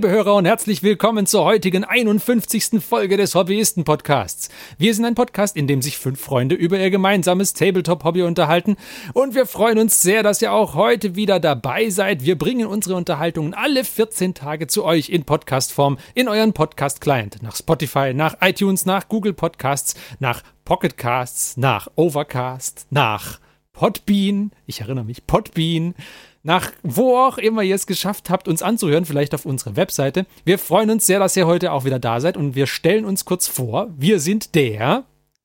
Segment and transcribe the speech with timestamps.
[0.00, 2.82] Liebe Hörer und herzlich willkommen zur heutigen 51.
[2.82, 4.48] Folge des Hobbyisten-Podcasts.
[4.78, 8.78] Wir sind ein Podcast, in dem sich fünf Freunde über ihr gemeinsames Tabletop-Hobby unterhalten
[9.12, 12.24] und wir freuen uns sehr, dass ihr auch heute wieder dabei seid.
[12.24, 17.42] Wir bringen unsere Unterhaltungen alle 14 Tage zu euch in Podcast-Form in euren Podcast-Client.
[17.42, 23.38] Nach Spotify, nach iTunes, nach Google Podcasts, nach Pocket Casts, nach Overcast, nach
[23.74, 25.94] Podbean, ich erinnere mich, Podbean,
[26.42, 30.26] nach wo auch immer ihr es geschafft habt, uns anzuhören, vielleicht auf unserer Webseite.
[30.44, 33.24] Wir freuen uns sehr, dass ihr heute auch wieder da seid und wir stellen uns
[33.24, 33.88] kurz vor.
[33.96, 35.04] Wir sind der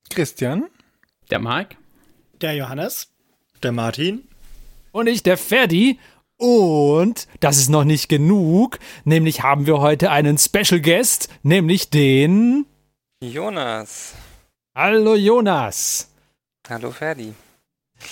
[0.09, 0.66] Christian,
[1.30, 1.76] der Marc,
[2.41, 3.09] der Johannes,
[3.62, 4.27] der Martin
[4.91, 6.00] und ich, der Ferdi.
[6.38, 12.66] Und das ist noch nicht genug, nämlich haben wir heute einen Special Guest, nämlich den
[13.22, 14.14] Jonas.
[14.75, 16.12] Hallo Jonas.
[16.67, 17.34] Hallo Ferdi.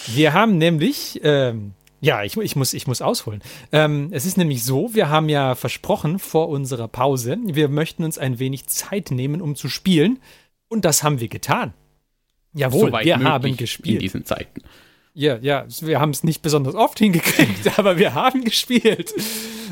[0.07, 3.41] Wir haben nämlich ähm, ja, ich, ich, muss, ich muss ausholen.
[3.71, 8.17] Ähm, es ist nämlich so, wir haben ja versprochen vor unserer Pause, wir möchten uns
[8.17, 10.19] ein wenig Zeit nehmen, um zu spielen.
[10.67, 11.73] Und das haben wir getan.
[12.53, 13.95] Jawohl, Soweit wir haben gespielt.
[13.95, 14.61] In diesen Zeiten.
[15.15, 19.13] Ja, ja, wir haben es nicht besonders oft hingekriegt, aber wir haben gespielt.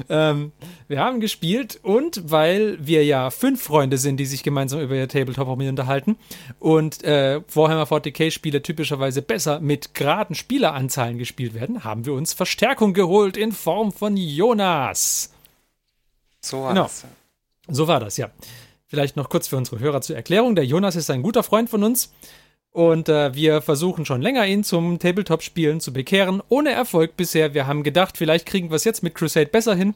[0.08, 0.52] Ähm,
[0.88, 5.08] wir haben gespielt und weil wir ja fünf Freunde sind, die sich gemeinsam über ihr
[5.08, 6.16] Tabletop-Hobby unterhalten
[6.60, 12.94] und äh, Warhammer 40k-Spiele typischerweise besser mit geraden Spieleranzahlen gespielt werden, haben wir uns Verstärkung
[12.94, 15.34] geholt in Form von Jonas.
[16.40, 16.84] So war genau.
[16.84, 17.06] das.
[17.68, 18.30] So war das, ja.
[18.86, 20.56] Vielleicht noch kurz für unsere Hörer zur Erklärung.
[20.56, 22.12] Der Jonas ist ein guter Freund von uns
[22.72, 26.42] und äh, wir versuchen schon länger, ihn zum Tabletop-Spielen zu bekehren.
[26.50, 27.54] Ohne Erfolg bisher.
[27.54, 29.94] Wir haben gedacht, vielleicht kriegen wir es jetzt mit Crusade besser hin.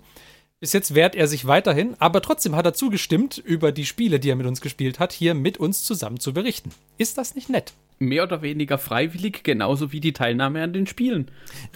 [0.59, 4.29] Bis jetzt wehrt er sich weiterhin, aber trotzdem hat er zugestimmt, über die Spiele, die
[4.29, 6.71] er mit uns gespielt hat, hier mit uns zusammen zu berichten.
[6.97, 7.73] Ist das nicht nett?
[7.99, 11.29] Mehr oder weniger freiwillig, genauso wie die Teilnahme an den Spielen.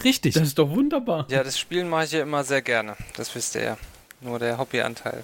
[0.03, 0.33] Richtig.
[0.33, 1.27] Das ist doch wunderbar.
[1.29, 2.95] Ja, das Spielen mache ich ja immer sehr gerne.
[3.15, 3.77] Das wisst ihr ja.
[4.21, 5.23] Nur der Hobbyanteil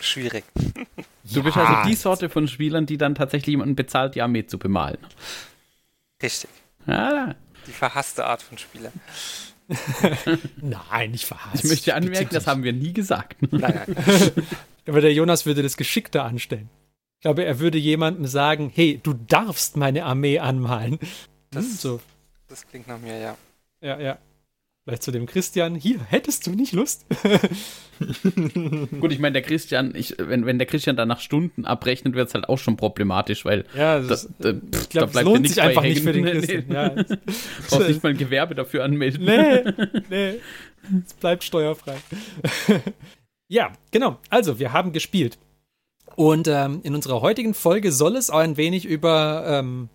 [0.00, 0.44] schwierig.
[1.32, 4.58] Du bist also die Sorte von Spielern, die dann tatsächlich jemanden bezahlt, die Armee zu
[4.58, 4.98] bemalen.
[6.22, 6.50] Richtig.
[6.86, 7.34] Ja.
[7.66, 8.92] Die verhasste Art von Spieler.
[10.56, 11.64] nein, nicht verhasst.
[11.64, 13.36] Ich möchte anmerken, das haben wir nie gesagt.
[13.52, 14.46] Nein, nein.
[14.86, 16.70] Aber der Jonas würde das geschickter anstellen.
[17.18, 20.98] Ich glaube, er würde jemandem sagen, hey, du darfst meine Armee anmalen.
[21.50, 22.00] Das, hm, so.
[22.48, 23.36] das klingt nach mir, ja.
[23.80, 24.18] Ja, ja.
[24.88, 27.04] Vielleicht zu dem Christian, hier, hättest du nicht Lust?
[29.00, 32.28] Gut, ich meine, der Christian, ich, wenn, wenn der Christian dann nach Stunden abrechnet, wird
[32.28, 35.60] es halt auch schon problematisch, weil ja, das, da, da, ich glaub, da lohnt sich
[35.60, 35.92] einfach hängen.
[35.92, 36.64] nicht für den Christian.
[36.68, 36.74] Nee.
[36.74, 36.88] Ja.
[37.68, 39.26] Brauchst nicht mal ein Gewerbe dafür anmelden.
[39.26, 39.62] Nee,
[40.08, 40.40] nee,
[41.06, 41.96] es bleibt steuerfrei.
[43.48, 44.18] ja, genau.
[44.30, 45.36] Also, wir haben gespielt.
[46.16, 49.90] Und ähm, in unserer heutigen Folge soll es auch ein wenig über ähm,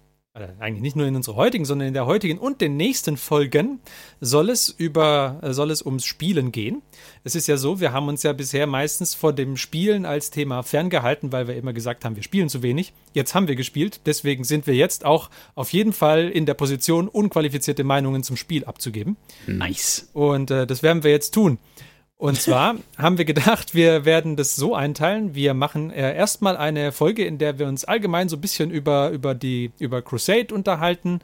[0.59, 3.79] eigentlich nicht nur in unserer heutigen, sondern in der heutigen und den nächsten Folgen
[4.19, 6.81] soll es über, äh, soll es ums Spielen gehen.
[7.23, 10.63] Es ist ja so, wir haben uns ja bisher meistens vor dem Spielen als Thema
[10.63, 12.93] ferngehalten, weil wir immer gesagt haben, wir spielen zu wenig.
[13.13, 17.09] Jetzt haben wir gespielt, deswegen sind wir jetzt auch auf jeden Fall in der Position,
[17.09, 19.17] unqualifizierte Meinungen zum Spiel abzugeben.
[19.45, 20.09] Nice.
[20.13, 21.59] Und äh, das werden wir jetzt tun.
[22.23, 25.35] Und zwar haben wir gedacht, wir werden das so einteilen.
[25.35, 29.09] Wir machen äh, erstmal eine Folge, in der wir uns allgemein so ein bisschen über,
[29.09, 31.19] über die, über Crusade unterhalten,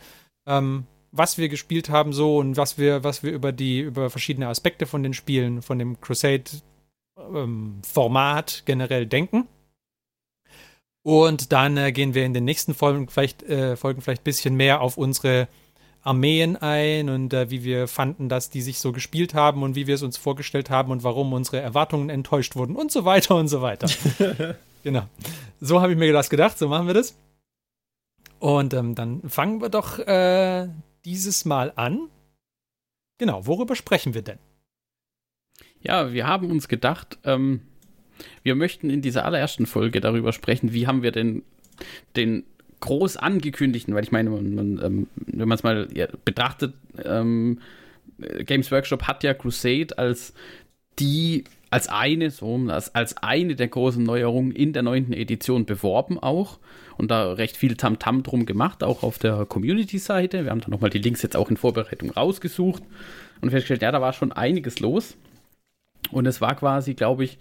[0.46, 0.84] ähm,
[1.14, 4.86] was wir gespielt haben so und was wir, was wir über die, über verschiedene Aspekte
[4.86, 9.48] von den Spielen, von dem Crusade-Format ähm, generell denken.
[11.02, 14.56] Und dann äh, gehen wir in den nächsten Folgen vielleicht, äh, Folgen vielleicht ein bisschen
[14.56, 15.48] mehr auf unsere
[16.02, 19.88] Armeen ein und äh, wie wir fanden, dass die sich so gespielt haben und wie
[19.88, 23.48] wir es uns vorgestellt haben und warum unsere Erwartungen enttäuscht wurden und so weiter und
[23.48, 23.88] so weiter.
[24.84, 25.08] genau.
[25.60, 27.16] So habe ich mir das gedacht, so machen wir das.
[28.40, 30.70] Und ähm, dann fangen wir doch äh,
[31.04, 32.08] dieses Mal an.
[33.18, 34.40] Genau, worüber sprechen wir denn?
[35.82, 37.62] Ja, wir haben uns gedacht, ähm,
[38.44, 41.44] wir möchten in dieser allerersten Folge darüber sprechen, wie haben wir denn
[42.16, 42.46] den
[42.80, 46.74] groß angekündigten, weil ich meine, man, man, ähm, wenn man es mal ja, betrachtet,
[47.04, 47.60] ähm,
[48.46, 50.34] Games Workshop hat ja Crusade als
[51.00, 56.20] die, als eine, so, als, als eine der großen Neuerungen in der neunten Edition beworben
[56.20, 56.60] auch
[56.98, 60.44] und da recht viel Tamtam -Tam drum gemacht, auch auf der Community-Seite.
[60.44, 62.84] Wir haben da nochmal die Links jetzt auch in Vorbereitung rausgesucht
[63.42, 65.16] und festgestellt, ja, da war schon einiges los.
[66.12, 67.38] Und es war quasi, glaube ich,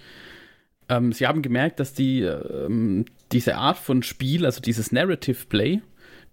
[0.88, 5.80] ähm, sie haben gemerkt, dass die, ähm, diese Art von Spiel, also dieses Narrative Play,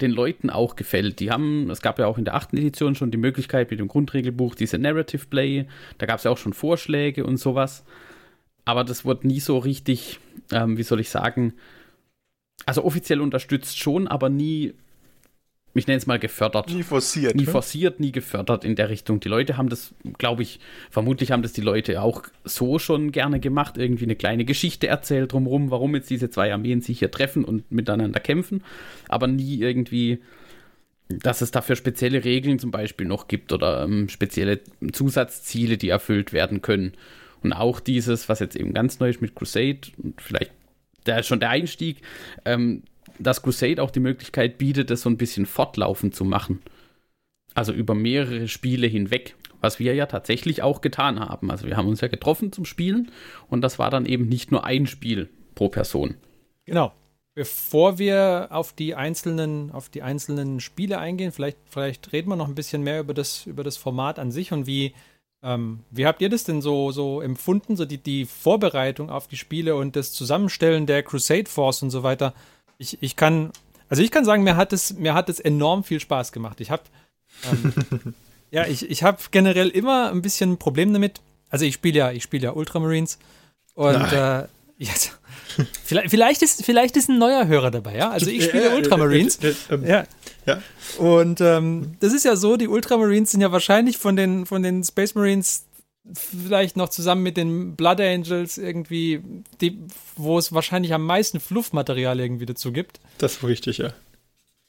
[0.01, 1.19] den Leuten auch gefällt.
[1.19, 3.87] Die haben, es gab ja auch in der achten Edition schon die Möglichkeit mit dem
[3.87, 5.67] Grundregelbuch, diese Narrative Play,
[5.97, 7.85] da gab es ja auch schon Vorschläge und sowas.
[8.65, 10.19] Aber das wurde nie so richtig,
[10.51, 11.53] ähm, wie soll ich sagen,
[12.65, 14.73] also offiziell unterstützt schon, aber nie
[15.77, 16.69] ich nenne es mal gefördert.
[16.69, 17.35] Nie forciert.
[17.35, 17.51] Nie ne?
[17.51, 19.19] forciert, nie gefördert in der Richtung.
[19.19, 23.41] Die Leute haben das, glaube ich, vermutlich haben das die Leute auch so schon gerne
[23.41, 27.43] gemacht, irgendwie eine kleine Geschichte erzählt drumherum, warum jetzt diese zwei Armeen sich hier treffen
[27.43, 28.63] und miteinander kämpfen,
[29.09, 30.21] aber nie irgendwie,
[31.09, 34.61] dass es dafür spezielle Regeln zum Beispiel noch gibt oder ähm, spezielle
[34.93, 36.93] Zusatzziele, die erfüllt werden können.
[37.43, 40.51] Und auch dieses, was jetzt eben ganz neu ist mit Crusade und vielleicht
[41.03, 42.01] da ist schon der Einstieg,
[42.45, 42.83] ähm,
[43.19, 46.61] dass Crusade auch die Möglichkeit bietet, das so ein bisschen fortlaufend zu machen.
[47.53, 51.51] Also über mehrere Spiele hinweg, was wir ja tatsächlich auch getan haben.
[51.51, 53.11] Also wir haben uns ja getroffen zum Spielen
[53.47, 56.15] und das war dann eben nicht nur ein Spiel pro Person.
[56.65, 56.93] Genau.
[57.33, 62.47] Bevor wir auf die einzelnen, auf die einzelnen Spiele eingehen, vielleicht, vielleicht reden wir noch
[62.47, 64.93] ein bisschen mehr über das, über das Format an sich und wie,
[65.43, 69.35] ähm, wie habt ihr das denn so, so empfunden, so die, die Vorbereitung auf die
[69.35, 72.33] Spiele und das Zusammenstellen der Crusade Force und so weiter?
[72.77, 73.51] Ich, ich kann,
[73.89, 76.59] also ich kann sagen, mir hat es, mir hat es enorm viel Spaß gemacht.
[76.61, 76.83] Ich habe,
[77.51, 78.13] ähm,
[78.51, 81.21] ja, ich, ich habe generell immer ein bisschen ein Problem damit.
[81.49, 83.19] Also ich spiele ja, ich spiele ja Ultramarines
[83.75, 84.43] und äh,
[84.77, 85.17] jetzt,
[85.83, 88.09] vielleicht, vielleicht, ist, vielleicht ist ein neuer Hörer dabei, ja.
[88.09, 89.39] Also ich spiele Ultramarines.
[89.85, 90.03] Ja.
[90.45, 90.61] Ja.
[90.97, 94.83] Und ähm, das ist ja so, die Ultramarines sind ja wahrscheinlich von den, von den
[94.83, 95.65] Space Marines
[96.13, 99.21] vielleicht noch zusammen mit den Blood Angels irgendwie,
[99.61, 99.79] die,
[100.15, 102.99] wo es wahrscheinlich am meisten Fluffmaterial irgendwie dazu gibt.
[103.17, 103.93] Das ist richtig, ja.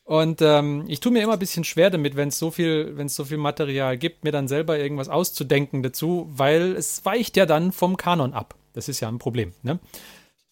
[0.04, 3.06] Und ähm, ich tue mir immer ein bisschen schwer damit, wenn es so viel, wenn
[3.06, 7.44] es so viel Material gibt, mir dann selber irgendwas auszudenken dazu, weil es weicht ja
[7.44, 8.54] dann vom Kanon ab.
[8.72, 9.52] Das ist ja ein Problem.
[9.62, 9.80] Ne?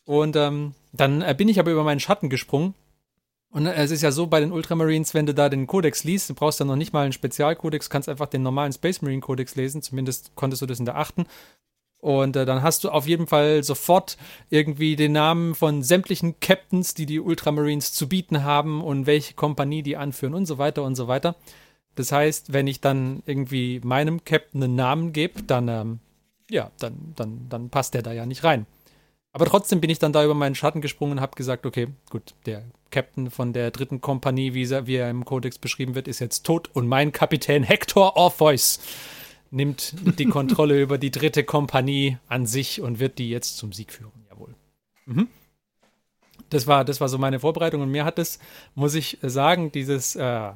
[0.04, 2.75] Und ähm, dann äh, bin ich aber über meinen Schatten gesprungen.
[3.54, 6.28] Und äh, es ist ja so bei den Ultramarines, wenn du da den Kodex liest,
[6.28, 9.54] du brauchst dann noch nicht mal einen Spezialkodex, kannst einfach den normalen Space Marine Kodex
[9.54, 9.80] lesen.
[9.80, 11.26] Zumindest konntest du das in der achten.
[11.98, 14.18] Und äh, dann hast du auf jeden Fall sofort
[14.50, 19.84] irgendwie den Namen von sämtlichen Captains, die die Ultramarines zu bieten haben und welche Kompanie
[19.84, 21.36] die anführen und so weiter und so weiter.
[21.94, 26.00] Das heißt, wenn ich dann irgendwie meinem Captain einen Namen gebe, dann, ähm,
[26.50, 28.66] ja, dann, dann, dann passt der da ja nicht rein.
[29.34, 32.34] Aber trotzdem bin ich dann da über meinen Schatten gesprungen und habe gesagt, okay, gut,
[32.46, 36.20] der Captain von der dritten Kompanie, wie er, wie er im Kodex beschrieben wird, ist
[36.20, 38.78] jetzt tot und mein Kapitän Hector Orpheus
[39.50, 43.92] nimmt die Kontrolle über die dritte Kompanie an sich und wird die jetzt zum Sieg
[43.92, 44.12] führen.
[44.31, 44.54] Jawohl.
[45.06, 45.26] Mhm.
[46.50, 48.38] Das war, das war so meine Vorbereitung und mir hat es,
[48.76, 50.52] muss ich sagen, dieses äh,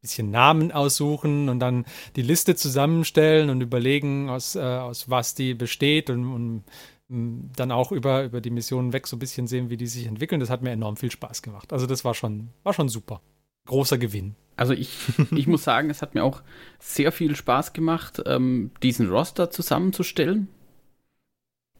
[0.00, 1.84] bisschen Namen aussuchen und dann
[2.16, 6.64] die Liste zusammenstellen und überlegen, aus, äh, aus was die besteht und, und
[7.10, 10.40] dann auch über, über die Missionen weg so ein bisschen sehen, wie die sich entwickeln.
[10.40, 11.72] Das hat mir enorm viel Spaß gemacht.
[11.72, 13.20] Also das war schon, war schon super.
[13.66, 14.36] Großer Gewinn.
[14.56, 14.96] Also ich,
[15.32, 16.42] ich muss sagen, es hat mir auch
[16.78, 20.48] sehr viel Spaß gemacht, ähm, diesen Roster zusammenzustellen.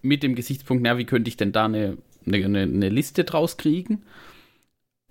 [0.03, 4.03] Mit dem Gesichtspunkt, na, wie könnte ich denn da eine, eine, eine Liste draus kriegen?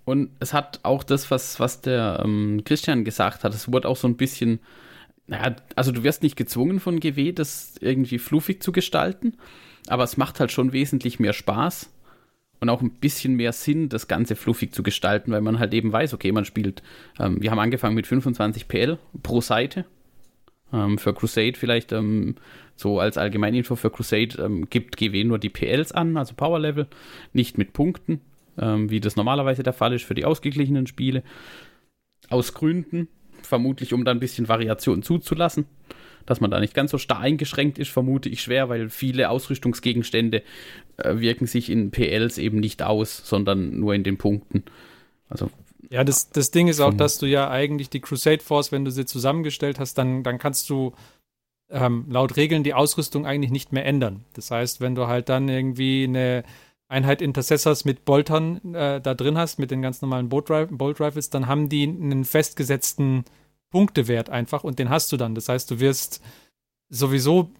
[0.04, 3.96] Und es hat auch das, was, was der ähm, Christian gesagt hat, es wurde auch
[3.96, 4.58] so ein bisschen,
[5.28, 9.36] naja, also du wirst nicht gezwungen von GW, das irgendwie fluffig zu gestalten,
[9.90, 11.90] aber es macht halt schon wesentlich mehr Spaß
[12.60, 15.92] und auch ein bisschen mehr Sinn, das Ganze fluffig zu gestalten, weil man halt eben
[15.92, 16.82] weiß, okay, man spielt,
[17.18, 19.84] ähm, wir haben angefangen mit 25 PL pro Seite.
[20.72, 22.36] Ähm, für Crusade vielleicht ähm,
[22.76, 26.86] so als Allgemeininfo für Crusade ähm, gibt GW nur die PLs an, also Power Level,
[27.32, 28.20] nicht mit Punkten,
[28.58, 31.24] ähm, wie das normalerweise der Fall ist für die ausgeglichenen Spiele.
[32.28, 33.08] Aus Gründen,
[33.42, 35.66] vermutlich um da ein bisschen Variation zuzulassen
[36.30, 40.44] dass man da nicht ganz so starr eingeschränkt ist, vermute ich schwer, weil viele Ausrüstungsgegenstände
[40.98, 44.62] äh, wirken sich in PLs eben nicht aus, sondern nur in den Punkten.
[45.28, 45.50] Also
[45.90, 48.92] Ja, das, das Ding ist auch, dass du ja eigentlich die Crusade Force, wenn du
[48.92, 50.92] sie zusammengestellt hast, dann, dann kannst du
[51.68, 54.24] ähm, laut Regeln die Ausrüstung eigentlich nicht mehr ändern.
[54.34, 56.44] Das heißt, wenn du halt dann irgendwie eine
[56.86, 61.28] Einheit Intercessors mit Boltern äh, da drin hast, mit den ganz normalen Bolt, Bolt Rifles,
[61.28, 63.24] dann haben die einen festgesetzten
[63.70, 65.34] Punktewert einfach und den hast du dann.
[65.34, 66.20] Das heißt, du wirst
[66.92, 67.50] sowieso,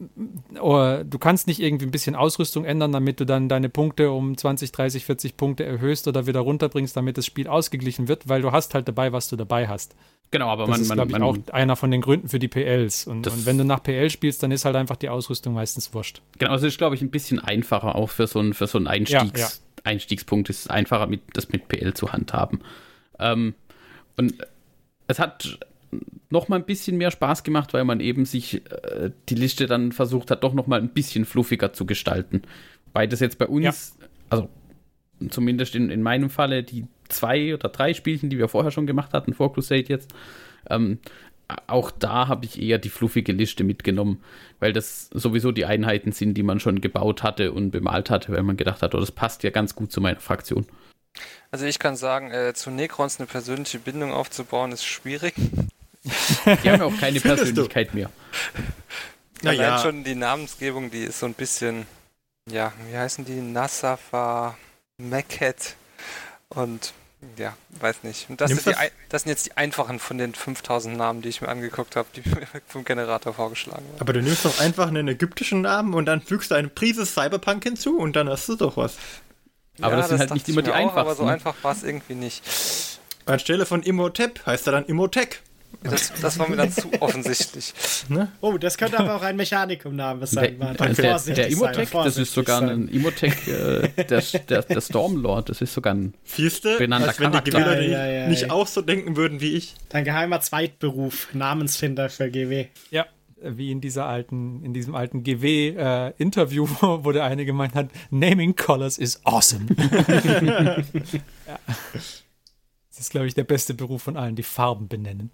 [0.60, 4.36] oder du kannst nicht irgendwie ein bisschen Ausrüstung ändern, damit du dann deine Punkte um
[4.36, 8.50] 20, 30, 40 Punkte erhöhst oder wieder runterbringst, damit das Spiel ausgeglichen wird, weil du
[8.50, 9.94] hast halt dabei, was du dabei hast.
[10.32, 12.48] genau, aber Das man, ist, glaube ich, man auch einer von den Gründen für die
[12.48, 13.06] PLs.
[13.06, 16.22] Und, und wenn du nach PL spielst, dann ist halt einfach die Ausrüstung meistens wurscht.
[16.38, 18.88] Genau, also ist, glaube ich, ein bisschen einfacher auch für so einen, für so einen
[18.88, 19.48] Einstiegs, Ja, ja.
[19.84, 20.50] Einstiegspunkt.
[20.50, 22.62] Es ist einfacher, mit, das mit PL zu handhaben.
[23.20, 23.54] Ähm,
[24.16, 24.34] und
[25.06, 25.58] es hat
[26.30, 29.92] noch mal ein bisschen mehr Spaß gemacht, weil man eben sich äh, die Liste dann
[29.92, 32.42] versucht hat, doch noch mal ein bisschen fluffiger zu gestalten.
[32.92, 33.96] Weil das jetzt bei uns,
[34.30, 34.48] also
[35.28, 39.12] zumindest in, in meinem Falle, die zwei oder drei Spielchen, die wir vorher schon gemacht
[39.12, 40.14] hatten, vor Crusade jetzt,
[40.68, 40.98] ähm,
[41.66, 44.22] auch da habe ich eher die fluffige Liste mitgenommen,
[44.60, 48.44] weil das sowieso die Einheiten sind, die man schon gebaut hatte und bemalt hatte, weil
[48.44, 50.66] man gedacht hat, oh, das passt ja ganz gut zu meiner Fraktion.
[51.50, 55.34] Also ich kann sagen, äh, zu Necrons eine persönliche Bindung aufzubauen, ist schwierig.
[56.04, 58.10] Die haben ja auch keine Persönlichkeit mehr.
[59.42, 59.78] Allein Naja.
[59.78, 61.86] schon die Namensgebung, die ist so ein bisschen,
[62.50, 63.32] ja, wie heißen die?
[63.40, 64.56] Nassafa,
[64.98, 65.76] Meket
[66.48, 66.92] und
[67.36, 68.30] ja, weiß nicht.
[68.30, 68.76] Und das, die, das-
[69.10, 72.20] das sind jetzt die einfachen von den 5000 Namen, die ich mir angeguckt habe, die
[72.28, 74.00] mir vom Generator vorgeschlagen wurden.
[74.00, 77.62] Aber du nimmst doch einfach einen ägyptischen Namen und dann fügst du eine Prise Cyberpunk
[77.64, 78.96] hinzu und dann hast du doch was.
[79.82, 81.28] Aber das sind halt dachte nicht ich immer die auch, Aber so einfachsten.
[81.28, 82.42] einfach war es irgendwie nicht.
[83.26, 85.40] Anstelle von Imhotep heißt er dann Imhotech.
[85.82, 87.72] Das, das war mir dann zu offensichtlich.
[88.08, 88.30] Ne?
[88.40, 90.58] Oh, das könnte aber auch ein Mechanikum-Name Der, sein.
[90.58, 92.68] Der, der, vorsichtig der sein, Imotech, das ist sogar sein.
[92.68, 96.14] ein Imotech, äh, der, der, der Stormlord, das ist sogar ein.
[96.24, 97.76] Siehste, Benannter als wenn die Charakter.
[97.76, 98.50] Gewinner Ja, ja, ja, nicht ja.
[98.50, 99.74] auch so denken würden wie ich.
[99.88, 102.66] Dein geheimer Zweitberuf, Namensfinder für GW.
[102.90, 103.06] Ja,
[103.42, 108.98] wie in dieser alten, in diesem alten GW-Interview, wo der eine gemeint hat, Naming Colors
[108.98, 109.66] is awesome.
[111.46, 111.58] ja.
[112.90, 115.30] Das ist, glaube ich, der beste Beruf von allen, die Farben benennen.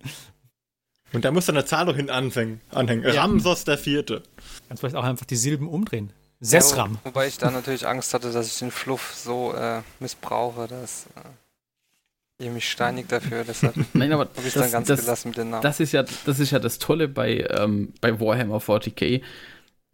[1.12, 2.60] Und da muss dann eine Zahl noch hin anhängen.
[2.70, 3.04] anhängen.
[3.06, 4.22] Ramsos der Vierte.
[4.68, 6.12] Kannst vielleicht auch einfach die Silben umdrehen.
[6.40, 6.92] Sesram.
[6.94, 10.66] Ja, wo- wobei ich da natürlich Angst hatte, dass ich den Fluff so äh, missbrauche,
[10.68, 13.44] dass äh, ihr mich steinigt dafür.
[13.44, 15.62] Deshalb habe Nein, aber ich dann das, ganz das, gelassen mit den Namen.
[15.62, 19.22] das, ist ja, das ist ja das Tolle bei, ähm, bei Warhammer 40k.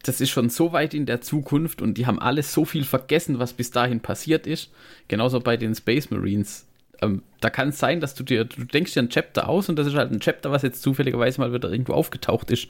[0.02, 3.38] Das ist schon so weit in der Zukunft und die haben alles so viel vergessen,
[3.38, 4.70] was bis dahin passiert ist.
[5.06, 6.66] Genauso bei den Space Marines.
[7.02, 9.76] Ähm, da kann es sein, dass du dir, du denkst dir ein Chapter aus und
[9.76, 12.68] das ist halt ein Chapter, was jetzt zufälligerweise mal wieder irgendwo aufgetaucht ist.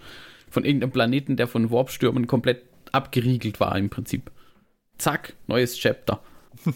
[0.50, 2.62] Von irgendeinem Planeten, der von Warpstürmen komplett
[2.92, 4.30] abgeriegelt war im Prinzip.
[4.98, 6.20] Zack, neues Chapter.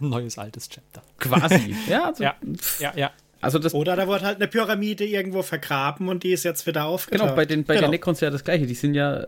[0.00, 1.02] Neues altes Chapter.
[1.18, 1.74] Quasi.
[1.88, 2.34] ja, also, Ja,
[2.78, 3.10] ja, ja.
[3.40, 6.84] also das Oder da wurde halt eine Pyramide irgendwo vergraben und die ist jetzt wieder
[6.86, 7.22] aufgetaucht.
[7.22, 7.86] Genau, bei den, bei Genau.
[7.86, 8.66] den Necrons ja das gleiche.
[8.66, 9.26] Die sind ja äh,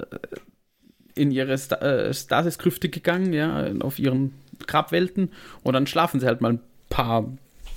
[1.15, 4.33] in ihre Sta äh, Stasis-Krüfte gegangen, ja, auf ihren
[4.67, 5.31] Grabwelten
[5.63, 7.25] und dann schlafen sie halt mal ein paar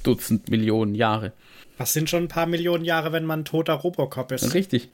[0.03, 1.31] Dutzend Millionen Jahre.
[1.77, 4.53] Was sind schon ein paar Millionen Jahre, wenn man ein toter Robocop ist?
[4.53, 4.89] Richtig.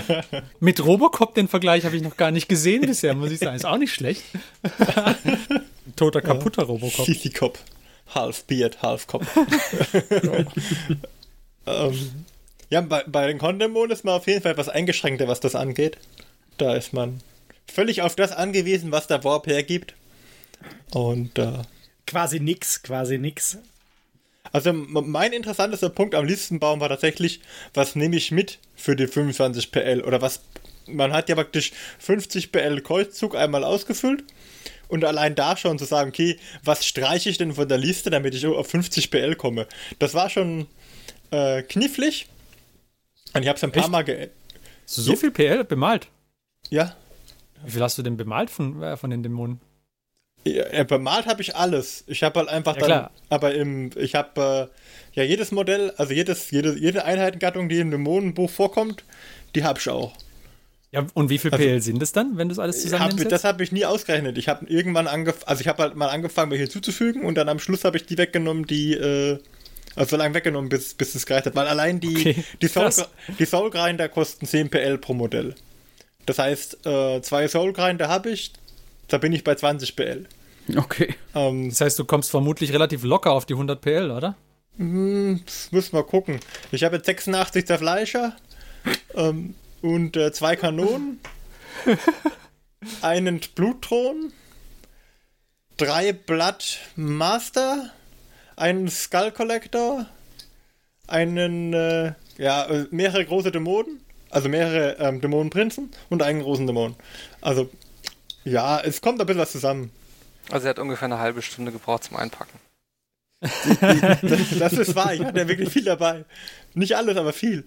[0.60, 3.56] Mit Robocop den Vergleich habe ich noch gar nicht gesehen bisher, muss ich sagen.
[3.56, 4.22] Ist auch nicht schlecht.
[5.96, 7.04] Toter, kaputter Robocop.
[7.04, 7.58] Sisi Cop.
[8.14, 9.26] Half Beard, half Cop.
[11.66, 12.10] ähm,
[12.70, 15.98] ja, bei, bei den Condemon ist man auf jeden Fall etwas eingeschränkter, was das angeht.
[16.56, 17.20] Da ist man
[17.70, 19.94] völlig auf das angewiesen, was der Warp hergibt.
[20.92, 21.58] Und äh,
[22.06, 23.58] Quasi nix, quasi nix.
[24.52, 27.40] also mein interessantester Punkt am Listenbaum war tatsächlich,
[27.72, 30.02] was nehme ich mit für die 25 PL?
[30.02, 30.42] Oder was,
[30.86, 34.24] man hat ja praktisch 50 PL Kreuzzug einmal ausgefüllt.
[34.88, 38.34] Und allein da schon zu sagen, okay, was streiche ich denn von der Liste, damit
[38.34, 39.66] ich auf 50 PL komme?
[39.98, 40.66] Das war schon
[41.30, 42.28] äh, knifflig.
[43.32, 43.90] Und ich habe es ein paar Echt?
[43.90, 44.28] Mal ge
[44.84, 46.08] So viel PL bemalt.
[46.70, 46.94] Ja,
[47.64, 49.60] Wie viel hast du denn bemalt von, äh, von den Dämonen?
[50.46, 52.04] Ja, bemalt habe ich alles.
[52.06, 53.10] Ich habe halt einfach Ja, dann, klar.
[53.30, 54.70] aber im, ich habe
[55.14, 59.04] äh, ja jedes Modell, also jedes, jede, jede Einheitengattung, die im Dämonenbuch vorkommt,
[59.54, 60.12] die habe ich auch.
[60.92, 63.32] Ja, und wie viel Also- PL sind es dann, wenn du es alles Hab, zusammennimmst?
[63.32, 64.36] das habe ich nie ausgerechnet.
[64.38, 67.58] Ich habe irgendwann angefangen, also ich habe halt mal angefangen, welche hinzuzufügen und dann am
[67.58, 69.38] Schluss habe ich die weggenommen, die, äh,
[69.96, 71.56] also so lange weggenommen, bis, bis es gereicht hat.
[71.56, 72.90] Weil allein die, Okay, die, Soul,
[73.38, 75.54] die Soul Grinder kosten 10 PL pro Modell.
[76.26, 78.52] Das heißt, äh, zwei Soul Grinder habe ich,
[79.08, 80.26] da bin ich bei 20 PL.
[80.76, 81.14] Okay.
[81.34, 84.34] Ähm, das heißt, du kommst vermutlich relativ locker auf die 100 PL, oder?
[84.76, 86.40] Das müssen wir gucken.
[86.72, 88.36] Ich habe jetzt 86 Zerfleischer
[89.14, 91.20] ähm, und äh, zwei Kanonen,
[93.02, 94.32] einen Blutthron,
[95.76, 97.90] drei Blood Master,
[98.56, 100.06] einen Skull Collector,
[101.06, 106.96] einen, äh, ja, äh, mehrere große Dämonen, also mehrere ähm, Dämonenprinzen und einen großen Dämon.
[107.40, 107.70] Also,
[108.44, 109.90] ja, es kommt ein bisschen was zusammen.
[110.50, 112.58] Also er hat ungefähr eine halbe Stunde gebraucht zum Einpacken.
[113.40, 113.50] Das,
[114.58, 116.24] das ist wahr, ich hatte ja wirklich viel dabei.
[116.74, 117.64] Nicht alles, aber viel.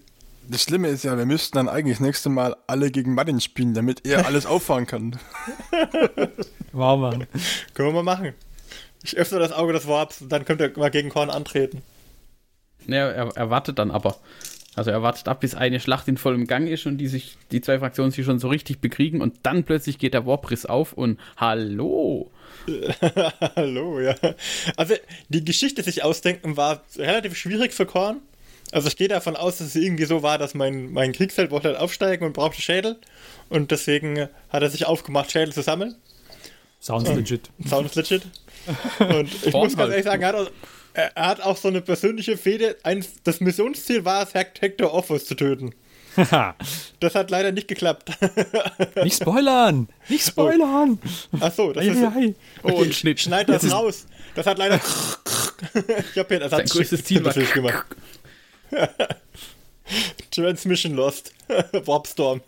[0.50, 3.74] Das Schlimme ist ja, wir müssten dann eigentlich das nächste Mal alle gegen Martin spielen,
[3.74, 5.18] damit er alles auffahren kann.
[6.72, 7.26] Wow, Mann.
[7.74, 8.34] Können wir mal machen.
[9.02, 11.82] Ich öffne das Auge des Warps und dann könnt ihr mal gegen Korn antreten.
[12.86, 14.16] Ja, er, er wartet dann aber.
[14.78, 17.60] Also er wartet ab, bis eine Schlacht in vollem Gang ist und die sich, die
[17.60, 21.18] zwei Fraktionen sich schon so richtig bekriegen und dann plötzlich geht der Warpriss auf und
[21.36, 22.30] hallo.
[23.56, 24.14] Hallo, ja.
[24.76, 24.94] Also
[25.28, 28.20] die Geschichte sich ausdenken war relativ schwierig für Korn.
[28.70, 31.68] Also ich gehe davon aus, dass es irgendwie so war, dass mein, mein Kriegsheld wollte
[31.68, 32.96] halt aufsteigen und brauchte Schädel.
[33.48, 35.96] Und deswegen hat er sich aufgemacht, Schädel zu sammeln.
[36.80, 37.50] Sounds legit.
[37.66, 38.22] Sounds legit.
[39.00, 39.90] Und ich Korn muss ganz halt.
[39.90, 40.50] ehrlich sagen, er hat, auch,
[40.98, 42.76] er er hat auch so eine persönliche Fehde.
[42.82, 45.74] Ein, das Missionsziel war es, Hect- Hector Offers zu töten.
[46.98, 48.10] Das hat leider nicht geklappt.
[49.04, 49.88] nicht spoilern!
[50.08, 50.98] Nicht spoilern!
[51.38, 52.02] Ach so, das Ei, ist.
[52.02, 52.34] ei.
[52.64, 53.20] Oh, Und Schnitt.
[53.20, 54.06] Schneid das raus.
[54.34, 57.86] Das hat leider ich habe hier ein Sein größtes Ziel war natürlich gemacht.
[60.32, 61.32] Transmission Lost.
[61.84, 62.40] Warpstorm.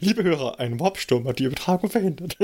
[0.00, 2.36] Liebe Hörer, ein Warpsturm hat die Übertragung verhindert.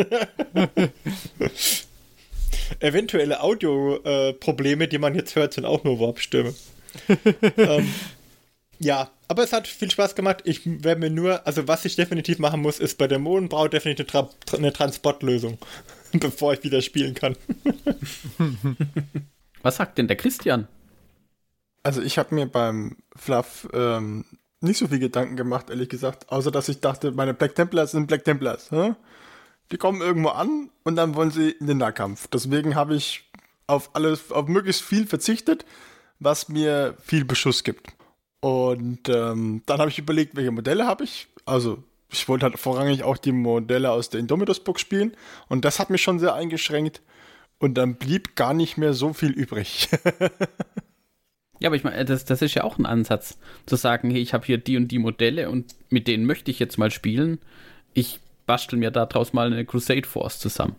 [2.81, 6.55] Eventuelle Audio-Probleme, die man jetzt hört, sind auch nur Warpstürme.
[7.57, 7.93] ähm,
[8.79, 10.43] ja, aber es hat viel Spaß gemacht.
[10.45, 14.15] Ich werde mir nur, also was ich definitiv machen muss, ist bei der Mondbrau definitiv
[14.15, 15.59] eine, Tra eine Transportlösung,
[16.13, 17.37] bevor ich wieder spielen kann.
[19.63, 20.69] Was sagt denn der Christian?
[21.83, 24.25] Also ich habe mir beim Fluff ähm,
[24.61, 28.07] nicht so viel Gedanken gemacht, ehrlich gesagt, außer dass ich dachte, meine Black Templars sind
[28.07, 28.71] Black Templars.
[28.71, 28.95] Hä?
[29.73, 32.29] Die kommen irgendwo an und dann wollen sie in den Nahkampf.
[32.29, 33.29] Deswegen habe ich
[33.67, 35.65] auf alles, auf möglichst viel verzichtet,
[36.21, 37.89] was mir viel Beschuss gibt.
[38.41, 41.29] Und ähm, dann habe ich überlegt, welche Modelle habe ich.
[41.47, 45.17] Also ich wollte halt vorrangig auch die Modelle aus der Indomitus Box spielen
[45.49, 47.03] und das hat mich schon sehr eingeschränkt.
[47.59, 49.89] Und dann blieb gar nicht mehr so viel übrig.
[51.59, 54.35] Ja, aber ich meine, das, das ist ja auch ein Ansatz, zu sagen, hey, ich
[54.35, 57.39] habe hier die und die Modelle und mit denen möchte ich jetzt mal spielen.
[57.95, 60.76] Ich bastel mir daraus mal eine Crusade Force zusammen.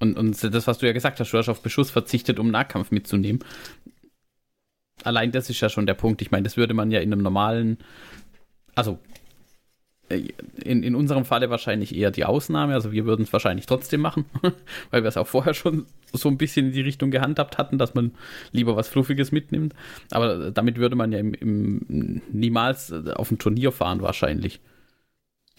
[0.00, 2.90] Und, und das, was du ja gesagt hast, du hast auf Beschuss verzichtet, um Nahkampf
[2.90, 3.42] mitzunehmen.
[5.02, 6.22] Allein das ist ja schon der Punkt.
[6.22, 7.78] Ich meine, das würde man ja in einem normalen,
[8.74, 8.98] also
[10.08, 10.28] äh,
[10.62, 12.74] in, in unserem Falle wahrscheinlich eher die Ausnahme.
[12.74, 14.26] Also wir würden es wahrscheinlich trotzdem machen,
[14.90, 17.94] weil wir es auch vorher schon so ein bisschen in die Richtung gehandhabt hatten, dass
[17.94, 18.12] man
[18.52, 19.74] lieber was Fluffiges mitnimmt.
[20.10, 24.60] Aber damit würde man ja im, im niemals auf ein Turnier fahren wahrscheinlich.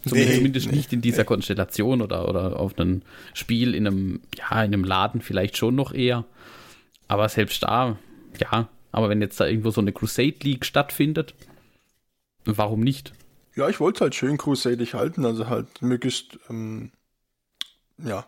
[0.08, 4.74] Zumindest, zumindest nicht in dieser Konstellation oder, oder auf ein Spiel in einem, ja, in
[4.74, 6.26] einem Laden vielleicht schon noch eher.
[7.08, 7.98] Aber selbst da,
[8.40, 11.34] ja, aber wenn jetzt da irgendwo so eine Crusade League stattfindet,
[12.46, 13.14] warum nicht?
[13.56, 16.92] ja, ich wollte halt schön crusadig halten, also halt möglichst, ähm,
[18.04, 18.26] ja,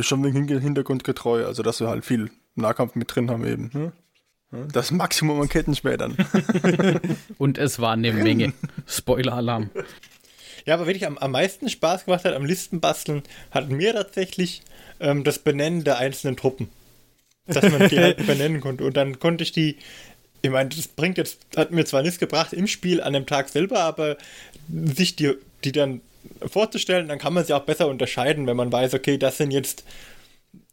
[0.00, 3.70] schon wegen Hin- Hintergrundgetreu, also dass wir halt viel Nahkampf mit drin haben eben.
[3.72, 3.92] Ne?
[4.72, 6.16] Das Maximum an Kettenschmettern.
[7.38, 8.52] Und es war eine Menge.
[8.88, 9.70] Spoiler-Alarm.
[10.68, 14.60] Ja, aber wirklich am, am meisten Spaß gemacht hat am Listenbasteln, hat mir tatsächlich
[15.00, 16.68] ähm, das Benennen der einzelnen Truppen.
[17.46, 18.84] Dass man die halt benennen konnte.
[18.84, 19.78] Und dann konnte ich die,
[20.42, 23.48] ich meine, das bringt jetzt, hat mir zwar nichts gebracht im Spiel an dem Tag
[23.48, 24.18] selber, aber
[24.68, 26.02] sich die, die dann
[26.46, 29.84] vorzustellen, dann kann man sie auch besser unterscheiden, wenn man weiß, okay, das sind jetzt,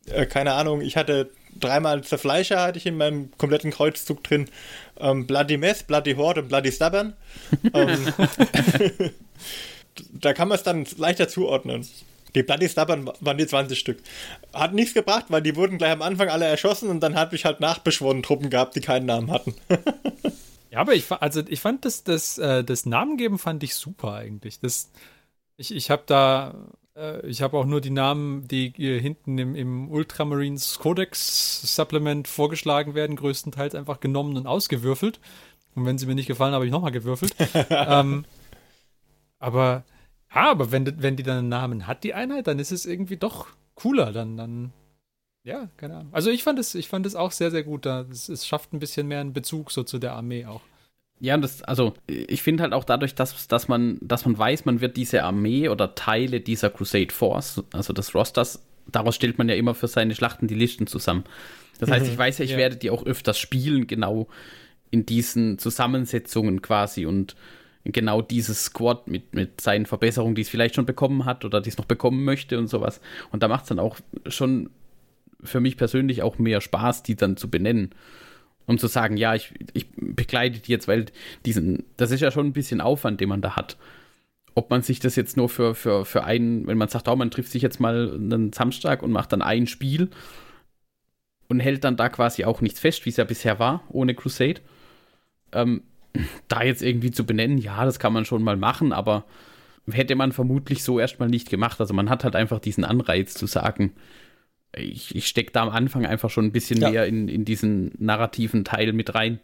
[0.08, 4.50] äh, keine Ahnung, ich hatte dreimal Zerfleischer hatte ich in meinem kompletten Kreuzzug drin.
[5.00, 7.14] Ähm, Bloody Mess, Bloody Horde und Bloody Stubborn.
[7.74, 8.14] ähm,
[10.12, 11.88] da kann man es dann leichter zuordnen.
[12.36, 14.00] Die Bloody Stubborn waren die 20 Stück.
[14.54, 17.46] Hat nichts gebracht, weil die wurden gleich am Anfang alle erschossen und dann habe ich
[17.46, 19.56] halt nachbeschworene Truppen gehabt, die keinen Namen hatten.
[20.76, 24.60] Ja, aber ich, also ich fand das, das, äh, das Namengeben fand ich super eigentlich.
[24.60, 24.92] Das,
[25.56, 26.54] ich ich habe da,
[26.98, 32.28] äh, ich habe auch nur die Namen, die hier hinten im, im Ultramarines Codex Supplement
[32.28, 35.22] vorgeschlagen werden, größtenteils einfach genommen und ausgewürfelt.
[35.76, 37.34] Und wenn sie mir nicht gefallen, habe ich nochmal gewürfelt.
[37.70, 38.26] ähm,
[39.46, 39.84] aber
[40.34, 43.18] ja, aber wenn, wenn die dann einen Namen hat, die Einheit, dann ist es irgendwie
[43.18, 44.12] doch cooler.
[44.12, 44.74] Dann, dann,
[45.44, 46.14] ja, keine Ahnung.
[46.14, 47.86] Also ich fand es, ich fand es auch sehr, sehr gut.
[47.86, 50.62] Da, es, es schafft ein bisschen mehr einen Bezug so zu der Armee auch.
[51.22, 54.66] Ja, und das, also ich finde halt auch dadurch, dass, dass man, dass man weiß,
[54.66, 59.48] man wird diese Armee oder Teile dieser Crusade Force, also des Rosters, daraus stellt man
[59.48, 61.24] ja immer für seine Schlachten die Listen zusammen.
[61.80, 62.58] Das heißt, ich weiß ja, ich Ja.
[62.58, 64.28] werde die auch öfters spielen, genau
[64.92, 67.36] in diesen Zusammensetzungen quasi und
[67.86, 71.69] genau dieses Squad mit, mit seinen Verbesserungen, die es vielleicht schon bekommen hat oder die
[71.69, 73.00] es noch bekommen möchte und sowas.
[73.32, 74.69] Und da macht es dann auch schon
[75.43, 77.91] für mich persönlich auch mehr Spaß, die dann zu benennen.
[78.67, 81.06] Um zu sagen, ja, ich, ich begleite die jetzt, weil
[81.45, 83.78] diesen, das ist ja schon ein bisschen Aufwand, den man da hat.
[84.56, 87.30] Ob man sich das jetzt nur für, für, für einen, wenn man sagt, oh, man
[87.30, 90.10] trifft sich jetzt mal einen Samstag und macht dann ein Spiel
[91.48, 94.62] und hält dann da quasi auch nichts fest, wie es ja bisher war, ohne Crusade.
[95.52, 95.84] Ähm,
[96.47, 99.25] da jetzt irgendwie zu benennen, ja, das kann man schon mal machen, aber
[99.91, 101.80] hätte man vermutlich so erstmal nicht gemacht.
[101.80, 103.93] Also man hat halt einfach diesen Anreiz zu sagen,
[104.75, 106.89] ich, ich stecke da am Anfang einfach schon ein bisschen Ja.
[106.89, 109.39] mehr in, in diesen narrativen Teil mit rein,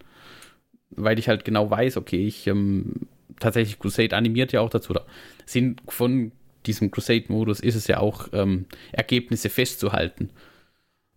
[0.89, 3.07] weil ich halt genau weiß, okay, ich ähm,
[3.39, 5.05] tatsächlich Crusade animiert ja auch dazu, oder
[5.45, 6.31] sind von
[6.65, 10.29] diesem Crusade-Modus ist es ja auch ähm, Ergebnisse festzuhalten.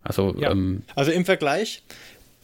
[0.01, 0.51] Also Ja.
[0.51, 1.83] ähm, Also im Vergleich,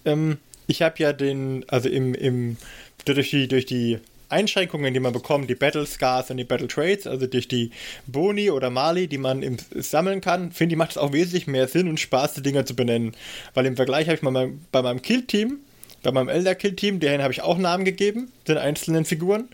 [0.06, 2.58] ähm, ich habe ja den, also im, im
[3.06, 7.06] durch die, durch die Einschränkungen, die man bekommt, die Battle Scars und die Battle Trades,
[7.06, 7.72] also durch die
[8.08, 11.68] Boni oder Mali, die man im, sammeln kann, finde ich, macht es auch wesentlich mehr
[11.68, 13.14] Sinn und Spaß, die Dinger zu benennen.
[13.54, 15.60] Weil im Vergleich habe ich mal bei meinem Kill-Team,
[16.02, 19.50] bei meinem Elder-Kill-Team, denen habe ich auch Namen gegeben, den einzelnen Figuren,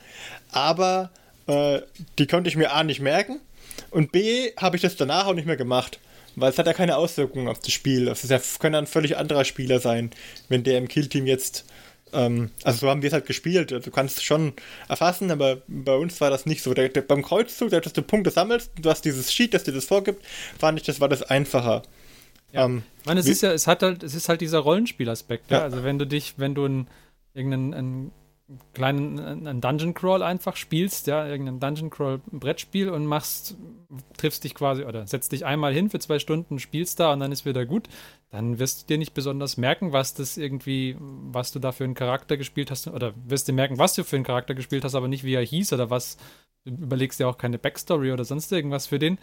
[0.51, 1.09] aber
[1.47, 1.79] äh,
[2.19, 3.39] die konnte ich mir A nicht merken
[3.89, 5.99] und B habe ich das danach auch nicht mehr gemacht.
[6.35, 8.13] weil es hat ja keine Auswirkungen auf das Spiel.
[8.59, 10.11] Kann ja ein völlig anderer Spieler sein,
[10.49, 11.65] wenn der im Killteam jetzt
[12.17, 13.71] ähm, also so haben wir es halt gespielt.
[13.71, 14.53] Du kannst schon
[14.89, 16.73] erfassen, aber bei uns war das nicht so.
[16.73, 19.85] Der, der, beim Kreuzzug, dass du Punkte sammelst, du hast dieses Sheet, das dir das
[19.85, 20.25] vorgibt,
[20.57, 21.83] fand ich, das war das einfacher.
[22.51, 22.65] Ja.
[22.65, 25.59] Ähm, ich meine, es ist ja, es hat halt, es ist halt dieser Rollenspielaspekt, ja.
[25.59, 25.63] ja.
[25.63, 26.87] Also wenn du dich, wenn du ein,
[27.35, 28.11] irgendeinen
[28.73, 33.57] kleinen einen Dungeon Crawl einfach spielst, ja, irgendein Dungeon Crawl Brettspiel und machst,
[34.15, 37.31] triffst dich quasi oder setzt dich einmal hin für zwei Stunden, spielst da und dann
[37.33, 37.89] ist wieder gut,
[38.29, 41.93] dann wirst du dir nicht besonders merken, was das irgendwie, was du da für einen
[41.93, 45.09] Charakter gespielt hast oder wirst dir merken, was du für einen Charakter gespielt hast, aber
[45.09, 46.17] nicht wie er hieß oder was.
[46.63, 49.17] Du überlegst dir auch keine Backstory oder sonst irgendwas für den.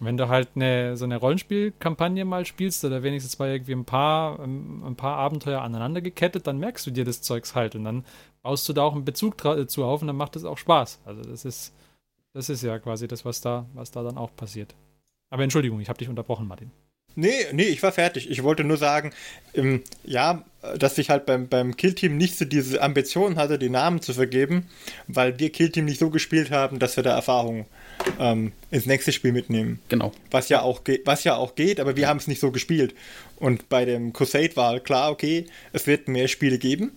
[0.00, 4.38] Wenn du halt eine, so eine Rollenspielkampagne mal spielst oder wenigstens mal irgendwie ein paar,
[4.38, 8.04] ein paar Abenteuer aneinander gekettet, dann merkst du dir das Zeugs halt und dann
[8.42, 9.36] baust du da auch einen Bezug
[9.68, 11.00] zu auf und dann macht es auch Spaß.
[11.04, 11.72] Also das ist,
[12.32, 14.74] das ist ja quasi das, was da, was da dann auch passiert.
[15.30, 16.70] Aber Entschuldigung, ich habe dich unterbrochen, Martin.
[17.20, 18.30] Nee, nee, ich war fertig.
[18.30, 19.12] Ich wollte nur sagen,
[19.52, 20.44] ähm, ja,
[20.78, 24.68] dass ich halt beim, beim Killteam nicht so diese Ambition hatte, die Namen zu vergeben,
[25.08, 27.66] weil wir Killteam nicht so gespielt haben, dass wir da Erfahrung
[28.20, 29.80] ähm, ins nächste Spiel mitnehmen.
[29.88, 30.12] Genau.
[30.30, 32.94] Was ja auch, was ja auch geht, aber wir haben es nicht so gespielt.
[33.34, 36.92] Und bei dem Crusade war klar, okay, es wird mehr Spiele geben.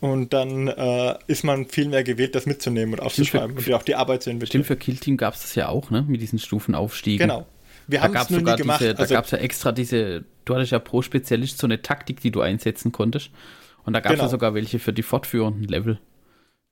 [0.00, 3.82] Und dann äh, ist man viel mehr gewählt, das mitzunehmen und aufzuschreiben für, und auch
[3.82, 4.64] die Arbeit zu investieren.
[4.64, 6.04] Stimmt, für Killteam gab es das ja auch, ne?
[6.06, 7.28] Mit diesen Stufenaufstiegen.
[7.28, 7.46] Genau.
[7.86, 8.80] Wir haben es nur nie gemacht.
[8.80, 11.82] Diese, da also, gab es ja extra diese, du hattest ja pro Spezialist so eine
[11.82, 13.30] Taktik, die du einsetzen konntest.
[13.84, 14.24] Und da gab es genau.
[14.24, 15.98] ja sogar welche für die fortführenden Level.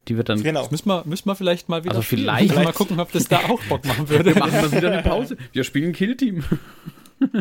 [0.08, 0.42] Die wird dann.
[0.42, 0.62] Genau.
[0.62, 1.94] Das müssen wir, müssen wir vielleicht mal wieder.
[1.94, 2.54] Also vielleicht.
[2.54, 4.34] Mal gucken, ob das da auch Bock machen würde.
[4.34, 5.36] Wir machen dann wieder eine Pause.
[5.52, 6.42] Wir spielen Killteam.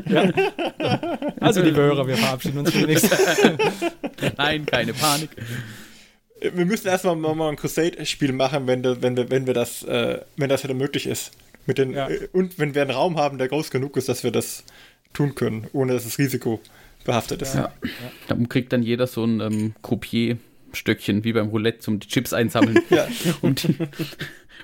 [0.07, 0.31] Ja.
[1.39, 3.09] Also, liebe Hörer, wir verabschieden uns demnächst.
[4.37, 5.29] Nein, keine Panik.
[6.39, 10.49] Wir müssen erstmal mal ein Crusade-Spiel machen, wenn, wenn, wir, wenn wir das, äh, wenn
[10.49, 11.31] das wieder möglich ist.
[11.65, 12.09] Mit den, ja.
[12.09, 14.63] Äh, und wenn wir einen Raum haben, der groß genug ist, dass wir das
[15.13, 16.61] tun können, ohne dass das Risiko
[17.05, 17.55] behaftet ist.
[17.55, 17.61] Ja.
[17.83, 17.89] ja.
[18.27, 22.79] Dann kriegt dann jeder so ein ähm, Croupier-Stöckchen, wie beim Roulette, zum die Chips einsammeln.
[22.89, 23.07] ja.
[23.41, 23.75] um die,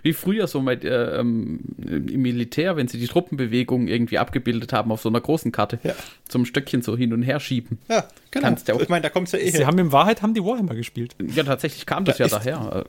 [0.08, 4.91] wie früher so mit, äh, ähm, im Militär, wenn sie die Truppenbewegungen irgendwie abgebildet haben
[4.91, 5.93] auf so einer großen Karte, ja.
[6.30, 7.78] zum Stöckchen so hin und her schieben.
[7.89, 8.48] Ja, genau.
[8.48, 9.67] Kannst ja auch, ich meine, da kommt es ja eh Sie hin.
[9.67, 11.15] haben in Wahrheit haben die Warhammer gespielt.
[11.36, 12.86] Ja, tatsächlich kam das ja, ja daher.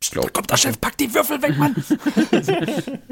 [0.00, 1.74] Psst, da kommt der Chef, pack die Würfel weg, Mann!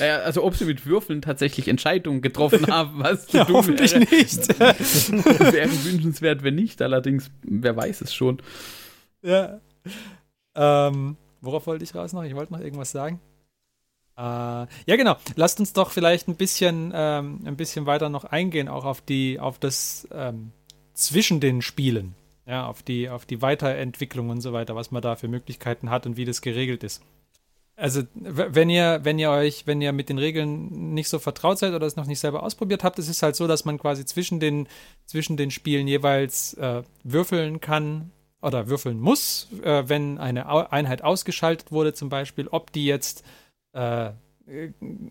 [0.00, 3.92] Naja, also ob sie mit Würfeln tatsächlich Entscheidungen getroffen haben, was zu ja, tun hoffentlich
[3.92, 4.00] wäre.
[4.00, 4.48] nicht.
[4.58, 8.42] wäre wünschenswert, wenn nicht, allerdings, wer weiß es schon.
[9.22, 9.60] Ja.
[10.56, 12.22] Ähm, worauf wollte ich raus noch?
[12.22, 13.20] Ich wollte noch irgendwas sagen.
[14.16, 15.16] Äh, ja, genau.
[15.36, 19.38] Lasst uns doch vielleicht ein bisschen, ähm, ein bisschen weiter noch eingehen, auch auf die,
[19.38, 20.52] auf das ähm,
[20.92, 22.14] zwischen den Spielen.
[22.46, 26.06] Ja, auf die, auf die Weiterentwicklung und so weiter, was man da für Möglichkeiten hat
[26.06, 27.02] und wie das geregelt ist.
[27.76, 31.74] Also, wenn ihr, wenn ihr euch, wenn ihr mit den Regeln nicht so vertraut seid
[31.74, 34.40] oder es noch nicht selber ausprobiert habt, es ist halt so, dass man quasi zwischen
[34.40, 34.66] den,
[35.06, 41.72] zwischen den Spielen jeweils äh, würfeln kann oder würfeln muss, äh, wenn eine Einheit ausgeschaltet
[41.72, 43.24] wurde, zum Beispiel, ob die jetzt
[43.72, 44.10] äh,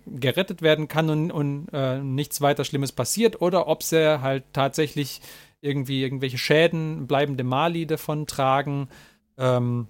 [0.06, 5.22] gerettet werden kann und, und äh, nichts weiter Schlimmes passiert oder ob sie halt tatsächlich
[5.62, 8.90] irgendwie irgendwelche Schäden, bleibende Mali davon tragen.
[9.38, 9.88] Ähm,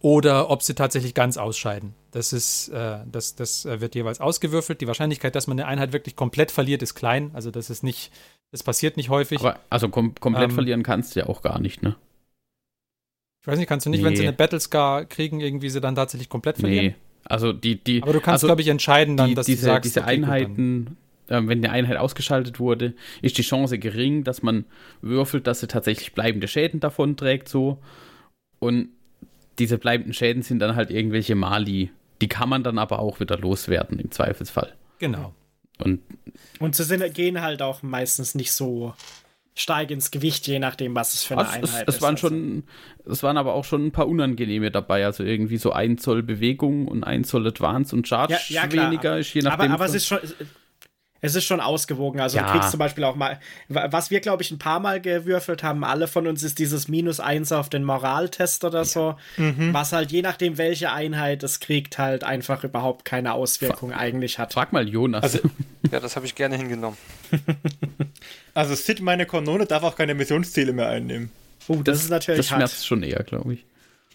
[0.00, 1.94] oder ob sie tatsächlich ganz ausscheiden.
[2.12, 4.80] Das ist, äh, das, das äh, wird jeweils ausgewürfelt.
[4.80, 7.32] Die Wahrscheinlichkeit, dass man eine Einheit wirklich komplett verliert, ist klein.
[7.34, 8.12] Also das ist nicht,
[8.52, 9.40] das passiert nicht häufig.
[9.40, 11.96] Aber also kom komplett ähm, verlieren kannst du ja auch gar nicht, ne?
[13.48, 14.06] Ich weiß nicht, kannst du nicht, nee.
[14.08, 16.88] wenn sie eine Battlescar kriegen, irgendwie sie dann tatsächlich komplett verlieren?
[16.88, 16.94] Nee.
[17.24, 18.02] Also die, die.
[18.02, 20.10] Aber du kannst, also glaube ich, entscheiden dann, die, dass diese, du sagst, diese okay,
[20.10, 24.66] Einheiten, äh, wenn eine Einheit ausgeschaltet wurde, ist die Chance gering, dass man
[25.00, 27.78] würfelt, dass sie tatsächlich bleibende Schäden davon trägt, so.
[28.58, 28.90] Und
[29.58, 31.90] diese bleibenden Schäden sind dann halt irgendwelche Mali.
[32.20, 34.74] Die kann man dann aber auch wieder loswerden, im Zweifelsfall.
[34.98, 35.32] Genau.
[35.78, 36.02] Und,
[36.58, 38.92] und sie sind, gehen halt auch meistens nicht so
[39.58, 42.02] stark ins Gewicht, je nachdem, was es für eine also Einheit es, es ist.
[42.02, 42.28] Waren also.
[42.28, 42.64] schon,
[43.06, 45.04] es waren aber auch schon ein paar unangenehme dabei.
[45.04, 49.18] Also irgendwie so ein Zoll Bewegung und ein Zoll Advance und Charge ja, ja, weniger
[49.18, 49.72] ist je nachdem.
[49.72, 50.18] Aber, aber es ist schon,
[51.20, 52.20] es ist schon ausgewogen.
[52.20, 52.44] Also ja.
[52.44, 55.84] du kriegst zum Beispiel auch mal, was wir, glaube ich, ein paar Mal gewürfelt haben,
[55.84, 59.72] alle von uns, ist dieses Minus eins auf den Moraltest oder so, mhm.
[59.72, 64.38] was halt je nachdem, welche Einheit es kriegt, halt einfach überhaupt keine Auswirkung Fra eigentlich
[64.38, 64.52] hat.
[64.52, 65.22] Frag mal Jonas.
[65.22, 65.40] Also,
[65.90, 66.96] ja, das habe ich gerne hingenommen.
[68.54, 71.30] also Sid, meine Kanone, darf auch keine Missionsziele mehr einnehmen.
[71.66, 72.86] Oh, das, das ist natürlich Das schmerzt hart.
[72.86, 73.64] schon eher, glaube ich.